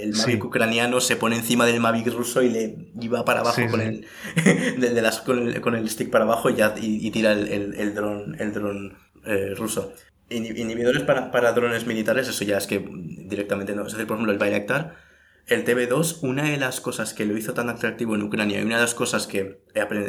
el, 0.03 0.15
Mavic 0.15 0.45
ucraniano 0.45 1.01
se 1.01 1.17
pone 1.17 1.37
encima 1.37 1.67
del 1.67 1.81
Mavic 1.81 2.07
ruso 2.09 2.43
y 2.43 2.49
le 2.49 2.77
va 3.09 3.25
para 3.25 3.41
abajo 3.41 3.61
con, 3.71 3.81
El, 3.81 4.07
de, 4.79 5.03
las, 5.03 5.21
con, 5.21 5.49
el, 5.49 5.61
con 5.61 5.75
el 5.75 5.89
stick 5.91 6.11
para 6.11 6.25
abajo 6.25 6.49
y, 6.49 6.55
ya, 6.55 6.75
y, 6.81 7.11
tira 7.11 7.33
el, 7.33 7.75
el, 7.75 7.95
dron, 7.95 8.37
el 8.39 8.53
dron 8.53 8.97
eh, 9.27 9.55
ruso. 9.57 9.93
Inhibidores 10.31 11.03
para, 11.03 11.31
para 11.31 11.53
drones 11.53 11.87
militares, 11.87 12.29
eso 12.29 12.45
ya 12.45 12.59
es 12.59 12.67
que 12.67 12.85
directamente 12.89 13.75
no. 13.75 13.87
Es 13.87 13.93
decir, 13.93 14.07
por 14.07 14.17
ejemplo, 14.17 14.33
el 14.33 14.39
Bayraktar 14.39 15.09
el 15.49 15.65
TB2, 15.65 16.19
una 16.23 16.45
de 16.45 16.59
las 16.59 16.81
cosas 16.81 17.15
que 17.15 17.25
lo 17.25 17.37
hizo 17.37 17.55
tan 17.55 17.71
atractivo 17.71 18.15
en 18.15 18.23
Ucrania 18.23 18.61
y 18.61 18.65
una 18.65 18.77
de 18.77 18.83
las 18.83 18.95
cosas 18.95 19.27
que 19.27 19.63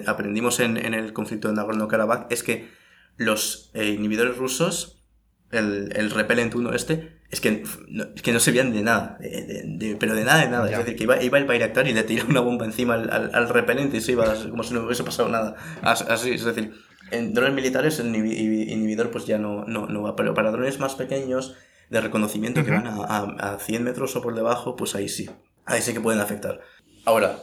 aprendimos 0.06 0.60
en, 0.60 0.78
el 0.78 1.14
conflicto 1.14 1.48
de 1.48 1.54
Nagorno-Karabakh 1.54 2.28
es 2.30 2.44
que 2.44 2.68
los 3.20 3.70
eh, 3.74 3.90
inhibidores 3.90 4.38
rusos, 4.38 5.04
el, 5.52 5.92
el 5.96 6.10
Repellent 6.10 6.56
1 6.56 6.74
este, 6.74 7.20
es 7.30 7.42
que, 7.42 7.64
no, 7.90 8.06
es 8.16 8.22
que 8.22 8.32
no 8.32 8.40
servían 8.40 8.74
de 8.74 8.82
nada, 8.82 9.20
pero 10.00 10.16
de 10.16 10.24
nada, 10.24 10.42
de 10.42 10.50
nada. 10.50 10.72
Es 10.72 10.78
decir, 10.80 10.96
que 10.96 11.04
iba, 11.04 11.22
iba 11.22 11.38
el 11.38 11.46
Bayraktar 11.46 11.88
y 11.88 11.94
le 11.94 12.04
tiraba 12.04 12.30
una 12.30 12.40
bomba 12.40 12.66
encima 12.66 12.96
al, 12.96 13.30
al, 13.34 13.50
repelente 13.50 13.98
y 13.98 14.02
se 14.02 14.14
iba 14.14 14.34
como 14.50 14.64
si 14.64 14.74
no 14.74 14.82
hubiese 14.82 15.04
pasado 15.04 15.30
nada. 15.30 15.56
Así, 15.82 16.32
es 16.32 16.46
decir, 16.46 16.74
en 17.12 17.34
drones 17.34 17.54
militares 17.54 18.00
el 18.00 18.16
inhibidor 18.16 19.12
pues 19.12 19.26
ya 19.26 19.38
no, 19.38 19.66
no, 19.66 19.86
no 19.86 20.02
va, 20.02 20.16
pero 20.16 20.34
para 20.34 20.52
drones 20.52 20.80
más 20.80 20.96
pequeños 20.96 21.56
de 21.90 22.02
reconocimiento 22.02 22.64
que 22.64 22.72
van 22.72 22.88
a, 22.88 23.54
a, 23.54 23.60
100 23.60 23.84
metros 23.84 24.16
o 24.16 24.22
por 24.22 24.34
debajo, 24.34 24.76
pues 24.76 24.96
ahí 24.96 25.10
sí. 25.10 25.30
Ahí 25.66 25.82
sí 25.82 25.94
que 25.94 26.02
pueden 26.02 26.22
afectar. 26.22 26.62
Ahora, 27.06 27.38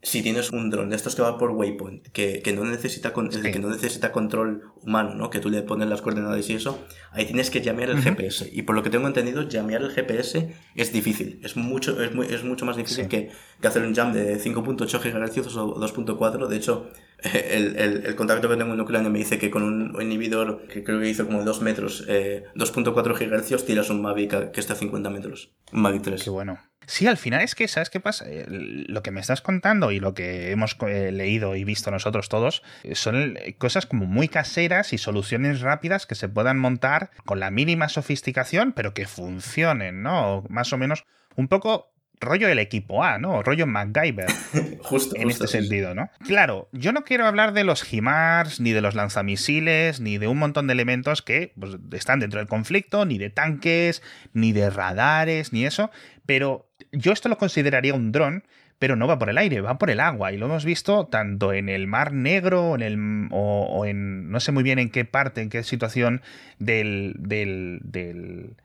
si 0.00 0.22
tienes 0.22 0.50
un 0.50 0.70
dron 0.70 0.90
de 0.90 0.96
estos 0.96 1.16
que 1.16 1.22
va 1.22 1.38
por 1.38 1.50
waypoint, 1.50 2.06
que, 2.08 2.40
que 2.40 2.52
no 2.52 2.64
necesita 2.64 3.12
que 3.12 3.58
no 3.58 3.68
necesita 3.68 4.12
control 4.12 4.72
humano, 4.80 5.14
¿no? 5.14 5.28
Que 5.28 5.40
tú 5.40 5.50
le 5.50 5.62
pones 5.62 5.88
las 5.88 6.02
coordenadas 6.02 6.48
y 6.48 6.54
eso, 6.54 6.86
ahí 7.10 7.26
tienes 7.26 7.50
que 7.50 7.60
llamear 7.60 7.90
el 7.90 8.00
GPS. 8.00 8.48
Y 8.52 8.62
por 8.62 8.76
lo 8.76 8.84
que 8.84 8.90
tengo 8.90 9.08
entendido, 9.08 9.42
llamear 9.48 9.82
el 9.82 9.90
GPS 9.90 10.54
es 10.76 10.92
difícil. 10.92 11.40
Es 11.42 11.56
mucho, 11.56 12.00
es, 12.00 12.14
muy, 12.14 12.26
es 12.26 12.44
mucho 12.44 12.64
más 12.64 12.76
difícil 12.76 13.08
que, 13.08 13.30
que, 13.60 13.68
hacer 13.68 13.82
un 13.82 13.94
jam 13.94 14.12
de 14.12 14.38
5.8 14.40 15.00
GHz 15.00 15.56
o 15.56 15.80
2.4. 15.80 16.46
De 16.46 16.56
hecho, 16.56 16.90
el, 17.32 17.76
el, 17.76 18.06
el, 18.06 18.14
contacto 18.14 18.48
que 18.48 18.56
tengo 18.56 18.74
en 18.74 18.80
Ucrania 18.80 19.10
me 19.10 19.18
dice 19.18 19.38
que 19.38 19.50
con 19.50 19.62
un 19.64 20.00
inhibidor 20.00 20.66
que 20.68 20.84
creo 20.84 21.00
que 21.00 21.08
hizo 21.08 21.26
como 21.26 21.42
2 21.44 21.62
metros, 21.62 22.04
eh, 22.08 22.44
2.4 22.54 22.94
GHz, 22.94 23.64
tiras 23.64 23.90
un 23.90 24.00
Mavic 24.02 24.52
que 24.52 24.60
está 24.60 24.74
a 24.74 24.76
50 24.76 25.10
metros. 25.10 25.50
Un 25.72 25.82
Mavic 25.82 26.02
3. 26.02 26.22
Qué 26.22 26.30
bueno. 26.30 26.58
Sí, 26.86 27.06
al 27.06 27.18
final 27.18 27.42
es 27.42 27.54
que, 27.54 27.68
¿sabes 27.68 27.90
qué 27.90 28.00
pasa? 28.00 28.24
Lo 28.46 29.02
que 29.02 29.10
me 29.10 29.20
estás 29.20 29.42
contando 29.42 29.90
y 29.92 30.00
lo 30.00 30.14
que 30.14 30.52
hemos 30.52 30.74
eh, 30.86 31.12
leído 31.12 31.54
y 31.54 31.64
visto 31.64 31.90
nosotros 31.90 32.30
todos 32.30 32.62
eh, 32.82 32.94
son 32.94 33.36
cosas 33.58 33.84
como 33.84 34.06
muy 34.06 34.28
caseras 34.28 34.94
y 34.94 34.98
soluciones 34.98 35.60
rápidas 35.60 36.06
que 36.06 36.14
se 36.14 36.30
puedan 36.30 36.58
montar 36.58 37.10
con 37.26 37.40
la 37.40 37.50
mínima 37.50 37.90
sofisticación, 37.90 38.72
pero 38.72 38.94
que 38.94 39.06
funcionen, 39.06 40.02
¿no? 40.02 40.44
Más 40.48 40.72
o 40.72 40.78
menos 40.78 41.04
un 41.36 41.48
poco 41.48 41.92
rollo 42.20 42.48
el 42.48 42.58
equipo 42.58 43.04
A, 43.04 43.18
¿no? 43.18 43.42
Rollo 43.42 43.66
MacGyver. 43.66 44.26
justo. 44.82 45.16
En 45.16 45.30
este 45.30 45.46
sentido, 45.46 45.94
¿no? 45.94 46.10
Claro, 46.26 46.68
yo 46.72 46.92
no 46.92 47.04
quiero 47.04 47.26
hablar 47.26 47.52
de 47.52 47.64
los 47.64 47.82
HIMARS, 47.82 48.60
ni 48.60 48.72
de 48.72 48.80
los 48.80 48.94
lanzamisiles, 48.94 50.00
ni 50.00 50.18
de 50.18 50.28
un 50.28 50.38
montón 50.38 50.66
de 50.66 50.72
elementos 50.72 51.22
que 51.22 51.52
pues, 51.58 51.76
están 51.92 52.20
dentro 52.20 52.38
del 52.40 52.48
conflicto, 52.48 53.04
ni 53.04 53.18
de 53.18 53.30
tanques, 53.30 54.02
ni 54.32 54.52
de 54.52 54.70
radares, 54.70 55.52
ni 55.52 55.64
eso, 55.64 55.90
pero 56.26 56.68
yo 56.92 57.12
esto 57.12 57.28
lo 57.28 57.38
consideraría 57.38 57.94
un 57.94 58.12
dron, 58.12 58.44
pero 58.78 58.96
no 58.96 59.06
va 59.06 59.18
por 59.18 59.28
el 59.30 59.38
aire, 59.38 59.60
va 59.60 59.78
por 59.78 59.90
el 59.90 60.00
agua. 60.00 60.32
Y 60.32 60.36
lo 60.36 60.46
hemos 60.46 60.64
visto 60.64 61.06
tanto 61.06 61.52
en 61.52 61.68
el 61.68 61.86
Mar 61.86 62.12
Negro 62.12 62.74
en 62.74 62.82
el, 62.82 63.28
o, 63.30 63.84
en. 63.86 64.30
no 64.30 64.40
sé 64.40 64.52
muy 64.52 64.62
bien 64.62 64.78
en 64.78 64.90
qué 64.90 65.04
parte, 65.04 65.42
en 65.42 65.50
qué 65.50 65.62
situación 65.62 66.22
del, 66.58 67.14
del, 67.18 67.80
del 67.82 68.56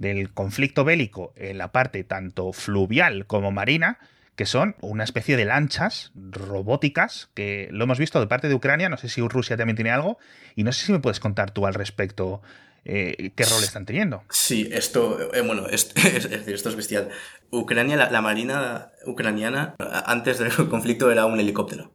del 0.00 0.32
conflicto 0.32 0.82
bélico 0.82 1.34
en 1.36 1.58
la 1.58 1.72
parte 1.72 2.04
tanto 2.04 2.54
fluvial 2.54 3.26
como 3.26 3.52
marina, 3.52 3.98
que 4.34 4.46
son 4.46 4.74
una 4.80 5.04
especie 5.04 5.36
de 5.36 5.44
lanchas 5.44 6.10
robóticas, 6.14 7.28
que 7.34 7.68
lo 7.70 7.84
hemos 7.84 7.98
visto 7.98 8.18
de 8.18 8.26
parte 8.26 8.48
de 8.48 8.54
Ucrania, 8.54 8.88
no 8.88 8.96
sé 8.96 9.10
si 9.10 9.20
Rusia 9.20 9.58
también 9.58 9.76
tiene 9.76 9.90
algo, 9.90 10.16
y 10.56 10.64
no 10.64 10.72
sé 10.72 10.86
si 10.86 10.92
me 10.92 11.00
puedes 11.00 11.20
contar 11.20 11.50
tú 11.50 11.66
al 11.66 11.74
respecto 11.74 12.40
eh, 12.86 13.32
qué 13.36 13.44
rol 13.44 13.62
están 13.62 13.84
teniendo. 13.84 14.24
Sí, 14.30 14.70
esto, 14.72 15.34
eh, 15.34 15.42
bueno, 15.42 15.66
es, 15.66 15.92
decir, 15.94 16.54
esto 16.54 16.70
es 16.70 16.76
bestial. 16.76 17.10
Ucrania, 17.50 17.96
la, 17.96 18.22
marina 18.22 18.92
ucraniana, 19.04 19.74
antes 20.06 20.38
del 20.38 20.50
conflicto 20.70 21.10
era 21.10 21.26
un 21.26 21.38
helicóptero. 21.38 21.92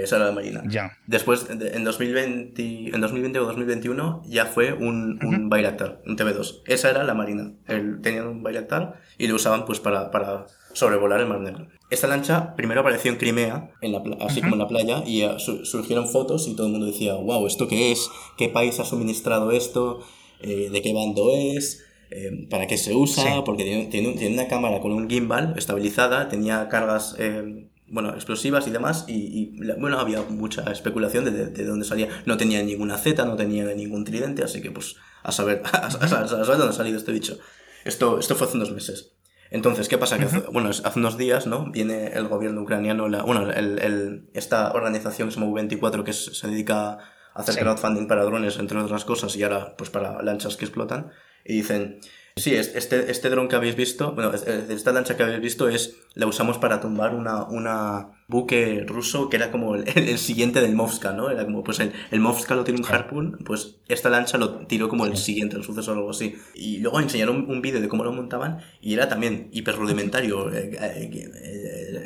Esa 0.00 0.16
era 0.16 0.26
la 0.26 0.32
Marina. 0.32 0.62
Ya. 0.66 0.98
Después, 1.06 1.46
en 1.50 1.84
2020, 1.84 2.94
en 2.94 3.00
2020 3.00 3.38
o 3.38 3.44
2021, 3.44 4.22
ya 4.26 4.46
fue 4.46 4.72
un, 4.72 5.18
un 5.22 5.48
Bayraktar, 5.48 6.00
un 6.06 6.16
TV2. 6.16 6.62
Esa 6.66 6.90
era 6.90 7.04
la 7.04 7.14
Marina. 7.14 7.52
El, 7.66 8.00
tenían 8.00 8.26
un 8.26 8.42
Bayraktar 8.42 9.00
y 9.18 9.26
lo 9.26 9.34
usaban 9.34 9.64
pues 9.64 9.80
para, 9.80 10.10
para 10.10 10.46
sobrevolar 10.72 11.20
el 11.20 11.26
Mar 11.26 11.40
Negro. 11.40 11.68
Esta 11.90 12.06
lancha 12.06 12.54
primero 12.56 12.80
apareció 12.80 13.10
en 13.10 13.18
Crimea, 13.18 13.70
en 13.82 13.92
la, 13.92 14.02
así 14.20 14.40
como 14.40 14.54
en 14.54 14.60
la 14.60 14.68
playa, 14.68 15.02
y 15.06 15.24
surgieron 15.38 16.08
fotos 16.08 16.48
y 16.48 16.56
todo 16.56 16.66
el 16.66 16.72
mundo 16.72 16.86
decía, 16.86 17.14
wow, 17.14 17.46
¿esto 17.46 17.68
qué 17.68 17.92
es? 17.92 18.08
¿Qué 18.38 18.48
país 18.48 18.80
ha 18.80 18.84
suministrado 18.84 19.50
esto? 19.50 20.00
Eh, 20.40 20.70
¿De 20.70 20.80
qué 20.82 20.92
bando 20.92 21.30
es? 21.32 21.84
Eh, 22.10 22.46
¿Para 22.50 22.66
qué 22.66 22.76
se 22.76 22.94
usa? 22.94 23.44
Porque 23.44 23.64
tiene, 23.64 23.86
tiene, 24.14 24.34
una 24.34 24.48
cámara 24.48 24.80
con 24.80 24.92
un 24.92 25.08
gimbal 25.08 25.54
estabilizada, 25.56 26.28
tenía 26.28 26.68
cargas... 26.68 27.14
Eh, 27.18 27.68
bueno, 27.92 28.14
explosivas 28.14 28.66
y 28.66 28.70
demás, 28.70 29.04
y, 29.06 29.54
bueno, 29.78 30.00
había 30.00 30.22
mucha 30.22 30.62
especulación 30.72 31.26
de, 31.26 31.48
de, 31.48 31.64
dónde 31.64 31.84
salía. 31.84 32.08
No 32.24 32.38
tenía 32.38 32.62
ninguna 32.62 32.96
Z, 32.96 33.22
no 33.26 33.36
tenía 33.36 33.66
ningún 33.74 34.04
tridente, 34.04 34.42
así 34.42 34.62
que 34.62 34.70
pues 34.70 34.96
a 35.22 35.30
saber, 35.30 35.62
a, 35.70 35.90
saber 35.90 36.46
dónde 36.46 36.70
ha 36.70 36.72
salido 36.72 36.96
este 36.96 37.12
bicho. 37.12 37.38
Esto, 37.84 38.18
esto 38.18 38.34
fue 38.34 38.46
hace 38.46 38.56
unos 38.56 38.72
meses. 38.72 39.12
Entonces, 39.50 39.88
¿qué 39.90 39.98
pasa? 39.98 40.18
Que 40.18 40.24
hace, 40.24 40.38
bueno, 40.50 40.70
hace 40.70 40.98
unos 40.98 41.18
días, 41.18 41.46
¿no? 41.46 41.70
Viene 41.70 42.06
el 42.14 42.28
gobierno 42.28 42.62
ucraniano, 42.62 43.08
la, 43.08 43.22
bueno, 43.22 43.52
el, 43.52 43.78
el, 43.80 44.30
esta 44.32 44.72
organización 44.72 45.28
que 45.28 45.34
se 45.34 45.40
llama 45.40 45.52
24 45.52 46.02
que 46.02 46.14
se 46.14 46.46
dedica 46.48 46.92
a 46.92 46.98
hacer 47.34 47.58
crowdfunding 47.58 48.06
para 48.06 48.24
drones, 48.24 48.58
entre 48.58 48.78
otras 48.78 49.04
cosas, 49.04 49.36
y 49.36 49.42
ahora, 49.42 49.76
pues 49.76 49.90
para 49.90 50.22
lanchas 50.22 50.56
que 50.56 50.64
explotan, 50.64 51.10
y 51.44 51.56
dicen, 51.56 52.00
Sí, 52.36 52.54
este, 52.54 53.10
este 53.10 53.28
dron 53.28 53.48
que 53.48 53.56
habéis 53.56 53.76
visto, 53.76 54.12
bueno, 54.12 54.32
esta 54.32 54.92
lancha 54.92 55.16
que 55.16 55.22
habéis 55.22 55.40
visto 55.40 55.68
es, 55.68 55.96
la 56.14 56.26
usamos 56.26 56.56
para 56.56 56.80
tumbar 56.80 57.14
una, 57.14 57.44
una 57.44 58.08
buque 58.26 58.84
ruso 58.86 59.28
que 59.28 59.36
era 59.36 59.50
como 59.50 59.74
el, 59.74 60.18
siguiente 60.18 60.62
del 60.62 60.74
Movska, 60.74 61.12
¿no? 61.12 61.28
Era 61.28 61.44
como, 61.44 61.62
pues 61.62 61.80
el, 61.80 61.92
el 62.10 62.20
Movska 62.20 62.54
lo 62.54 62.64
tiene 62.64 62.80
un 62.80 62.86
harpoon, 62.86 63.38
pues 63.44 63.76
esta 63.86 64.08
lancha 64.08 64.38
lo 64.38 64.66
tiró 64.66 64.88
como 64.88 65.04
el 65.04 65.18
siguiente, 65.18 65.56
el 65.56 65.62
sucesor 65.62 65.96
o 65.96 66.00
algo 66.00 66.10
así. 66.10 66.34
Y 66.54 66.78
luego 66.78 67.00
enseñaron 67.00 67.50
un, 67.50 67.60
vídeo 67.60 67.80
de 67.80 67.88
cómo 67.88 68.02
lo 68.02 68.12
montaban 68.12 68.58
y 68.80 68.94
era 68.94 69.08
también 69.08 69.48
hiper 69.52 69.76
rudimentario, 69.76 70.50
eh, 70.52 70.76
eh, 70.80 71.30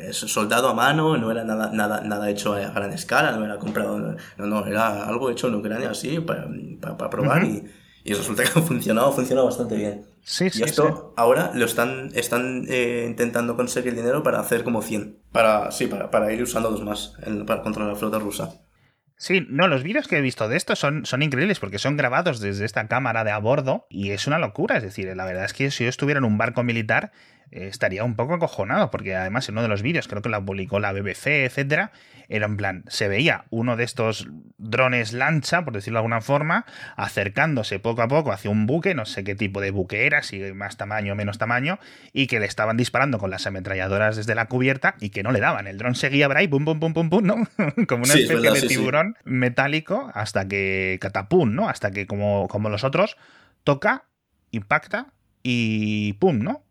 eh, 0.09 0.13
soldado 0.13 0.67
a 0.67 0.73
mano, 0.73 1.17
no 1.17 1.31
era 1.31 1.45
nada, 1.45 1.71
nada, 1.71 2.01
nada 2.01 2.29
hecho 2.29 2.53
a 2.53 2.69
gran 2.69 2.91
escala, 2.91 3.31
no 3.31 3.45
era 3.45 3.57
comprado, 3.57 3.97
no, 3.97 4.45
no, 4.45 4.65
era 4.67 5.05
algo 5.07 5.31
hecho 5.31 5.47
en 5.47 5.55
Ucrania 5.55 5.89
así 5.89 6.19
para, 6.19 6.47
para, 6.81 7.09
probar 7.09 7.43
y 7.45 7.63
Y 8.07 8.13
resulta 8.13 8.43
que 8.43 8.49
ha 8.55 8.61
funcionado, 8.61 9.09
ha 9.09 9.11
funcionado 9.11 9.47
bastante 9.47 9.75
bien. 9.75 10.05
Sí, 10.23 10.49
sí, 10.49 10.61
y 10.61 10.63
esto 10.63 11.13
ahora 11.17 11.51
lo 11.53 11.65
están, 11.65 12.11
están 12.15 12.65
eh, 12.69 13.05
intentando 13.05 13.57
conseguir 13.57 13.95
dinero 13.95 14.23
para 14.23 14.39
hacer 14.39 14.63
como 14.63 14.81
100. 14.81 15.17
Para, 15.31 15.71
sí, 15.71 15.87
para, 15.87 16.09
para 16.09 16.31
ir 16.31 16.41
usando 16.41 16.71
dos 16.71 16.83
más 16.83 17.13
para 17.45 17.61
controlar 17.61 17.93
la 17.93 17.99
flota 17.99 18.17
rusa. 18.17 18.61
Sí, 19.17 19.45
no, 19.49 19.67
los 19.67 19.83
vídeos 19.83 20.07
que 20.07 20.17
he 20.17 20.21
visto 20.21 20.47
de 20.47 20.55
esto 20.55 20.75
son, 20.75 21.05
son 21.05 21.23
increíbles 21.23 21.59
porque 21.59 21.79
son 21.79 21.97
grabados 21.97 22.39
desde 22.39 22.65
esta 22.65 22.87
cámara 22.87 23.23
de 23.23 23.31
a 23.31 23.39
bordo 23.39 23.87
y 23.89 24.11
es 24.11 24.25
una 24.27 24.39
locura. 24.39 24.77
Es 24.77 24.83
decir, 24.83 25.13
la 25.13 25.25
verdad 25.25 25.45
es 25.45 25.53
que 25.53 25.71
si 25.71 25.83
yo 25.83 25.89
estuviera 25.89 26.19
en 26.19 26.23
un 26.23 26.37
barco 26.37 26.63
militar 26.63 27.11
eh, 27.51 27.67
estaría 27.67 28.03
un 28.03 28.15
poco 28.15 28.35
acojonado 28.35 28.91
porque 28.91 29.15
además 29.15 29.49
en 29.49 29.55
uno 29.55 29.63
de 29.63 29.69
los 29.69 29.81
vídeos, 29.81 30.07
creo 30.07 30.21
que 30.21 30.29
la 30.29 30.45
publicó 30.45 30.79
la 30.79 30.93
BBC, 30.93 31.45
etcétera, 31.45 31.91
era 32.29 32.45
en 32.45 32.57
plan, 32.57 32.83
se 32.87 33.07
veía 33.07 33.45
uno 33.49 33.77
de 33.77 33.83
estos 33.83 34.27
drones 34.57 35.13
lancha, 35.13 35.63
por 35.63 35.73
decirlo 35.73 35.97
de 35.97 35.99
alguna 35.99 36.21
forma, 36.21 36.65
acercándose 36.95 37.79
poco 37.79 38.01
a 38.01 38.07
poco 38.07 38.31
hacia 38.31 38.51
un 38.51 38.65
buque, 38.65 38.95
no 38.95 39.05
sé 39.05 39.23
qué 39.23 39.35
tipo 39.35 39.61
de 39.61 39.71
buque 39.71 40.05
era, 40.05 40.23
si 40.23 40.39
más 40.53 40.77
tamaño 40.77 41.13
o 41.13 41.15
menos 41.15 41.37
tamaño, 41.37 41.79
y 42.11 42.27
que 42.27 42.39
le 42.39 42.45
estaban 42.45 42.75
disparando 42.75 43.17
con 43.19 43.29
las 43.29 43.47
ametralladoras 43.47 44.15
desde 44.15 44.35
la 44.35 44.47
cubierta 44.47 44.95
y 44.99 45.09
que 45.09 45.23
no 45.23 45.31
le 45.31 45.39
daban. 45.39 45.67
El 45.67 45.77
dron 45.77 45.95
seguía 45.95 46.27
por 46.27 46.37
ahí, 46.37 46.47
pum, 46.47 46.65
pum, 46.65 46.79
pum, 46.79 46.93
pum, 46.93 47.09
pum, 47.09 47.25
¿no? 47.25 47.35
como 47.87 48.03
una 48.03 48.13
especie 48.13 48.51
de 48.51 48.67
tiburón 48.67 49.17
metálico 49.23 50.11
hasta 50.13 50.47
que 50.47 50.97
catapum, 50.99 51.55
¿no? 51.55 51.69
Hasta 51.69 51.91
que 51.91 52.07
como, 52.07 52.47
como 52.47 52.69
los 52.69 52.83
otros, 52.83 53.17
toca, 53.63 54.05
impacta 54.51 55.07
y 55.43 56.13
pum, 56.13 56.39
¿no? 56.39 56.66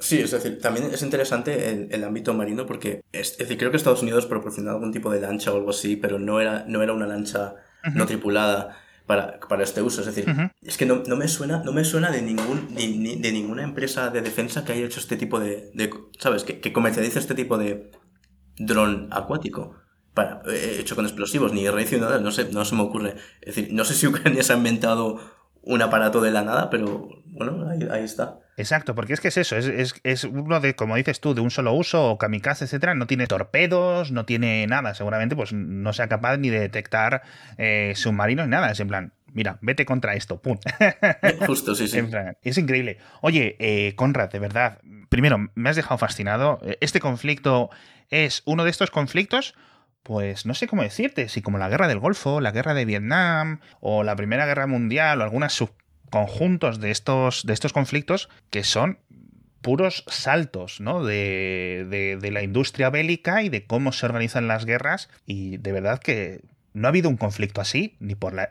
Sí, 0.00 0.18
es 0.18 0.30
decir, 0.30 0.58
también 0.60 0.90
es 0.92 1.02
interesante 1.02 1.68
el, 1.68 1.88
el 1.90 2.04
ámbito 2.04 2.32
marino 2.32 2.64
porque, 2.64 3.02
es, 3.12 3.36
decir, 3.36 3.58
creo 3.58 3.70
que 3.70 3.76
Estados 3.76 4.02
Unidos 4.02 4.24
proporcionaba 4.24 4.76
algún 4.76 4.92
tipo 4.92 5.12
de 5.12 5.20
lancha 5.20 5.52
o 5.52 5.56
algo 5.56 5.70
así, 5.70 5.96
pero 5.96 6.18
no 6.18 6.40
era, 6.40 6.64
no 6.66 6.82
era 6.82 6.94
una 6.94 7.06
lancha 7.06 7.54
no 7.94 8.06
tripulada 8.06 8.78
para, 9.06 9.40
para, 9.40 9.62
este 9.62 9.82
uso. 9.82 10.00
Es 10.00 10.06
decir, 10.06 10.26
es 10.62 10.78
que 10.78 10.86
no, 10.86 11.02
no, 11.06 11.16
me 11.16 11.28
suena, 11.28 11.62
no 11.62 11.72
me 11.72 11.84
suena 11.84 12.10
de, 12.10 12.22
ningún, 12.22 12.74
de, 12.74 13.18
de, 13.20 13.32
ninguna 13.32 13.62
empresa 13.62 14.08
de 14.08 14.22
defensa 14.22 14.64
que 14.64 14.72
haya 14.72 14.86
hecho 14.86 15.00
este 15.00 15.16
tipo 15.16 15.38
de, 15.38 15.70
de 15.74 15.90
¿sabes? 16.18 16.44
Que, 16.44 16.60
que, 16.60 16.72
comercialice 16.72 17.18
este 17.18 17.34
tipo 17.34 17.58
de 17.58 17.90
dron 18.56 19.08
acuático. 19.10 19.76
Para, 20.14 20.42
eh, 20.46 20.78
hecho 20.80 20.96
con 20.96 21.04
explosivos, 21.04 21.52
ni 21.52 21.68
raíz 21.68 21.92
nada, 21.92 22.18
no 22.20 22.30
sé, 22.30 22.48
no 22.52 22.64
se 22.64 22.74
me 22.74 22.82
ocurre. 22.82 23.16
Es 23.42 23.54
decir, 23.54 23.72
no 23.72 23.84
sé 23.84 23.94
si 23.94 24.06
Ucrania 24.06 24.42
se 24.42 24.54
ha 24.54 24.56
inventado 24.56 25.20
un 25.62 25.82
aparato 25.82 26.20
de 26.20 26.30
la 26.30 26.42
nada, 26.42 26.70
pero 26.70 27.08
bueno, 27.26 27.68
ahí, 27.68 27.86
ahí 27.90 28.04
está. 28.04 28.38
Exacto, 28.56 28.94
porque 28.94 29.14
es 29.14 29.20
que 29.20 29.28
es 29.28 29.36
eso, 29.38 29.56
es, 29.56 29.94
es, 30.02 30.24
uno 30.24 30.60
de, 30.60 30.74
como 30.74 30.96
dices 30.96 31.20
tú, 31.20 31.34
de 31.34 31.40
un 31.40 31.50
solo 31.50 31.72
uso, 31.72 32.10
o 32.10 32.18
kamikaze, 32.18 32.66
etcétera, 32.66 32.94
no 32.94 33.06
tiene 33.06 33.26
torpedos, 33.26 34.12
no 34.12 34.26
tiene 34.26 34.66
nada, 34.66 34.94
seguramente 34.94 35.34
pues 35.34 35.52
no 35.52 35.92
sea 35.92 36.08
capaz 36.08 36.36
ni 36.36 36.50
de 36.50 36.60
detectar 36.60 37.22
eh, 37.56 37.92
submarinos 37.96 38.46
ni 38.46 38.50
nada, 38.50 38.70
es 38.70 38.80
en 38.80 38.88
plan, 38.88 39.12
mira, 39.32 39.58
vete 39.62 39.86
contra 39.86 40.14
esto, 40.14 40.42
pum. 40.42 40.58
Justo, 41.46 41.74
sí, 41.74 41.88
sí. 41.88 42.00
es 42.42 42.58
increíble. 42.58 42.98
Oye, 43.22 43.56
eh, 43.58 43.94
Conrad, 43.96 44.30
de 44.30 44.38
verdad, 44.38 44.78
primero, 45.08 45.50
me 45.54 45.70
has 45.70 45.76
dejado 45.76 45.96
fascinado, 45.96 46.60
este 46.80 47.00
conflicto 47.00 47.70
es 48.10 48.42
uno 48.44 48.64
de 48.64 48.70
estos 48.70 48.90
conflictos 48.90 49.54
pues 50.02 50.46
no 50.46 50.54
sé 50.54 50.66
cómo 50.66 50.82
decirte, 50.82 51.28
si 51.28 51.42
como 51.42 51.58
la 51.58 51.68
guerra 51.68 51.88
del 51.88 51.98
Golfo, 51.98 52.40
la 52.40 52.52
guerra 52.52 52.74
de 52.74 52.84
Vietnam 52.84 53.60
o 53.80 54.02
la 54.02 54.16
Primera 54.16 54.46
Guerra 54.46 54.66
Mundial 54.66 55.20
o 55.20 55.24
algunas 55.24 55.52
subconjuntos 55.52 56.80
de 56.80 56.90
estos, 56.90 57.44
de 57.44 57.52
estos 57.52 57.72
conflictos 57.72 58.28
que 58.50 58.64
son 58.64 58.98
puros 59.60 60.04
saltos 60.06 60.80
¿no? 60.80 61.04
de, 61.04 61.86
de, 61.90 62.16
de 62.16 62.30
la 62.30 62.42
industria 62.42 62.90
bélica 62.90 63.42
y 63.42 63.50
de 63.50 63.66
cómo 63.66 63.92
se 63.92 64.06
organizan 64.06 64.48
las 64.48 64.64
guerras 64.64 65.10
y 65.26 65.58
de 65.58 65.72
verdad 65.72 66.00
que 66.00 66.40
no 66.72 66.86
ha 66.86 66.90
habido 66.90 67.08
un 67.08 67.16
conflicto 67.16 67.60
así, 67.60 67.96
ni 68.00 68.14
por 68.14 68.32
la, 68.32 68.50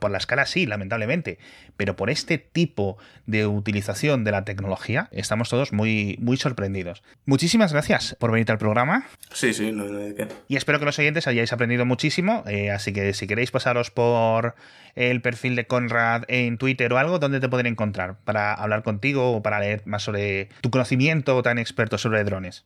por 0.00 0.10
la 0.10 0.18
escala 0.18 0.46
sí, 0.46 0.66
lamentablemente, 0.66 1.38
pero 1.76 1.96
por 1.96 2.10
este 2.10 2.38
tipo 2.38 2.98
de 3.26 3.46
utilización 3.46 4.24
de 4.24 4.32
la 4.32 4.44
tecnología 4.44 5.08
estamos 5.12 5.48
todos 5.48 5.72
muy, 5.72 6.16
muy 6.20 6.36
sorprendidos. 6.36 7.02
Muchísimas 7.26 7.72
gracias 7.72 8.16
por 8.18 8.32
venir 8.32 8.50
al 8.50 8.58
programa. 8.58 9.06
Sí, 9.32 9.52
sí, 9.52 9.72
no, 9.72 9.84
hay 9.98 10.14
qué. 10.14 10.28
Y 10.48 10.56
espero 10.56 10.78
que 10.78 10.84
los 10.84 10.98
oyentes 10.98 11.26
hayáis 11.26 11.52
aprendido 11.52 11.84
muchísimo, 11.84 12.44
eh, 12.46 12.70
así 12.70 12.92
que 12.92 13.12
si 13.12 13.26
queréis 13.26 13.50
pasaros 13.50 13.90
por 13.90 14.54
el 14.94 15.20
perfil 15.20 15.56
de 15.56 15.66
Conrad 15.66 16.24
en 16.28 16.58
Twitter 16.58 16.92
o 16.92 16.98
algo, 16.98 17.18
¿dónde 17.18 17.40
te 17.40 17.48
pueden 17.48 17.66
encontrar 17.66 18.18
para 18.24 18.54
hablar 18.54 18.82
contigo 18.82 19.32
o 19.32 19.42
para 19.42 19.60
leer 19.60 19.82
más 19.84 20.02
sobre 20.02 20.48
tu 20.60 20.70
conocimiento 20.70 21.42
tan 21.42 21.58
experto 21.58 21.98
sobre 21.98 22.24
drones? 22.24 22.64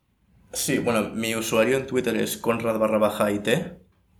Sí, 0.53 0.79
bueno, 0.79 1.11
mi 1.11 1.35
usuario 1.35 1.77
en 1.79 1.87
Twitter 1.87 2.17
es 2.17 2.37
Conrad 2.37 2.79
barra 2.79 2.99
baja 2.99 3.31
IT 3.33 3.49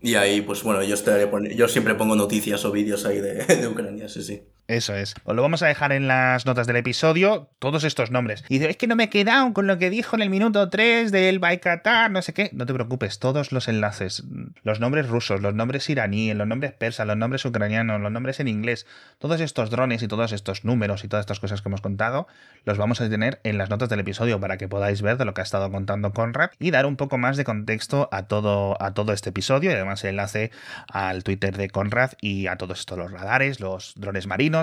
y 0.05 0.17
ahí, 0.17 0.43
pues 0.43 0.63
bueno, 0.63 0.83
yo, 0.83 0.95
estaré 0.95 1.31
yo 1.57 1.67
siempre 1.67 1.95
pongo 1.95 2.15
noticias 2.15 2.65
o 2.67 2.71
vídeos 2.71 3.07
ahí 3.07 3.21
de, 3.21 3.45
de 3.47 3.67
Ucrania, 3.67 4.09
sí, 4.09 4.23
sí. 4.23 4.43
Eso 4.67 4.95
es. 4.95 5.15
Os 5.25 5.37
lo 5.37 5.43
vamos 5.43 5.63
a 5.63 5.67
dejar 5.67 5.93
en 5.93 6.09
las 6.09 6.47
notas 6.47 6.67
del 6.67 6.77
episodio, 6.77 7.51
todos 7.59 7.85
estos 7.85 8.11
nombres. 8.11 8.45
Y 8.49 8.55
dice, 8.55 8.71
es 8.71 8.79
que 8.79 8.87
no 8.87 8.97
me 8.97 9.05
he 9.05 9.09
quedado 9.11 9.53
con 9.53 9.67
lo 9.67 9.77
que 9.77 9.91
dijo 9.91 10.17
en 10.17 10.23
el 10.23 10.31
minuto 10.31 10.71
3 10.71 11.13
del 11.13 11.39
Baikatar, 11.39 12.11
no 12.11 12.23
sé 12.23 12.33
qué. 12.33 12.49
No 12.55 12.65
te 12.65 12.73
preocupes, 12.73 13.19
todos 13.19 13.53
los 13.53 13.69
enlaces, 13.69 14.25
los 14.63 14.81
nombres 14.81 15.07
rusos, 15.07 15.43
los 15.43 15.55
nombres 15.55 15.91
iraníes, 15.91 16.35
los 16.35 16.47
nombres 16.47 16.73
persas, 16.73 17.07
los 17.07 17.17
nombres 17.19 17.45
ucranianos, 17.45 18.01
los 18.01 18.11
nombres 18.11 18.41
en 18.41 18.49
inglés, 18.49 18.87
todos 19.19 19.39
estos 19.43 19.69
drones 19.69 20.03
y 20.03 20.09
todos 20.09 20.33
estos 20.33 20.65
números 20.65 21.05
y 21.05 21.09
todas 21.09 21.25
estas 21.25 21.41
cosas 21.41 21.61
que 21.61 21.69
hemos 21.69 21.83
contado, 21.83 22.27
los 22.65 22.79
vamos 22.79 23.03
a 23.03 23.11
tener 23.11 23.41
en 23.45 23.59
las 23.59 23.69
notas 23.69 23.91
del 23.91 24.01
episodio 24.01 24.41
para 24.41 24.57
que 24.57 24.67
podáis 24.67 25.03
ver 25.03 25.19
de 25.19 25.27
lo 25.27 25.35
que 25.35 25.43
ha 25.43 25.45
estado 25.45 25.71
contando 25.71 26.15
Conrad 26.15 26.51
y 26.59 26.71
dar 26.71 26.87
un 26.87 26.97
poco 26.97 27.19
más 27.19 27.37
de 27.37 27.45
contexto 27.45 28.09
a 28.13 28.29
todo, 28.29 28.81
a 28.81 28.95
todo 28.95 29.13
este 29.13 29.29
episodio 29.29 29.71
y 29.71 29.75
además 29.75 30.03
el 30.05 30.11
enlace 30.11 30.53
al 30.89 31.23
Twitter 31.23 31.55
de 31.55 31.69
Conrad 31.69 32.13
y 32.23 32.47
a 32.47 32.57
todos 32.57 32.81
estos 32.81 32.97
los 32.97 33.13
radares, 33.13 33.61
los 33.61 33.93
drones 33.97 34.27
marinos 34.27 34.54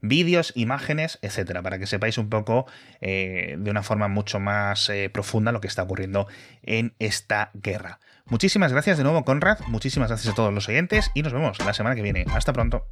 vídeos, 0.00 0.52
imágenes, 0.54 1.18
etcétera, 1.22 1.62
para 1.62 1.78
que 1.78 1.86
sepáis 1.86 2.18
un 2.18 2.28
poco 2.28 2.66
eh, 3.00 3.56
de 3.58 3.70
una 3.70 3.82
forma 3.82 4.08
mucho 4.08 4.40
más 4.40 4.88
eh, 4.88 5.10
profunda 5.12 5.52
lo 5.52 5.60
que 5.60 5.68
está 5.68 5.82
ocurriendo 5.82 6.26
en 6.62 6.94
esta 6.98 7.50
guerra. 7.54 8.00
Muchísimas 8.26 8.72
gracias 8.72 8.98
de 8.98 9.04
nuevo, 9.04 9.24
Conrad. 9.24 9.60
Muchísimas 9.68 10.08
gracias 10.08 10.32
a 10.32 10.36
todos 10.36 10.52
los 10.52 10.68
oyentes 10.68 11.10
y 11.14 11.22
nos 11.22 11.32
vemos 11.32 11.58
la 11.64 11.72
semana 11.72 11.94
que 11.94 12.02
viene. 12.02 12.24
Hasta 12.32 12.52
pronto. 12.52 12.86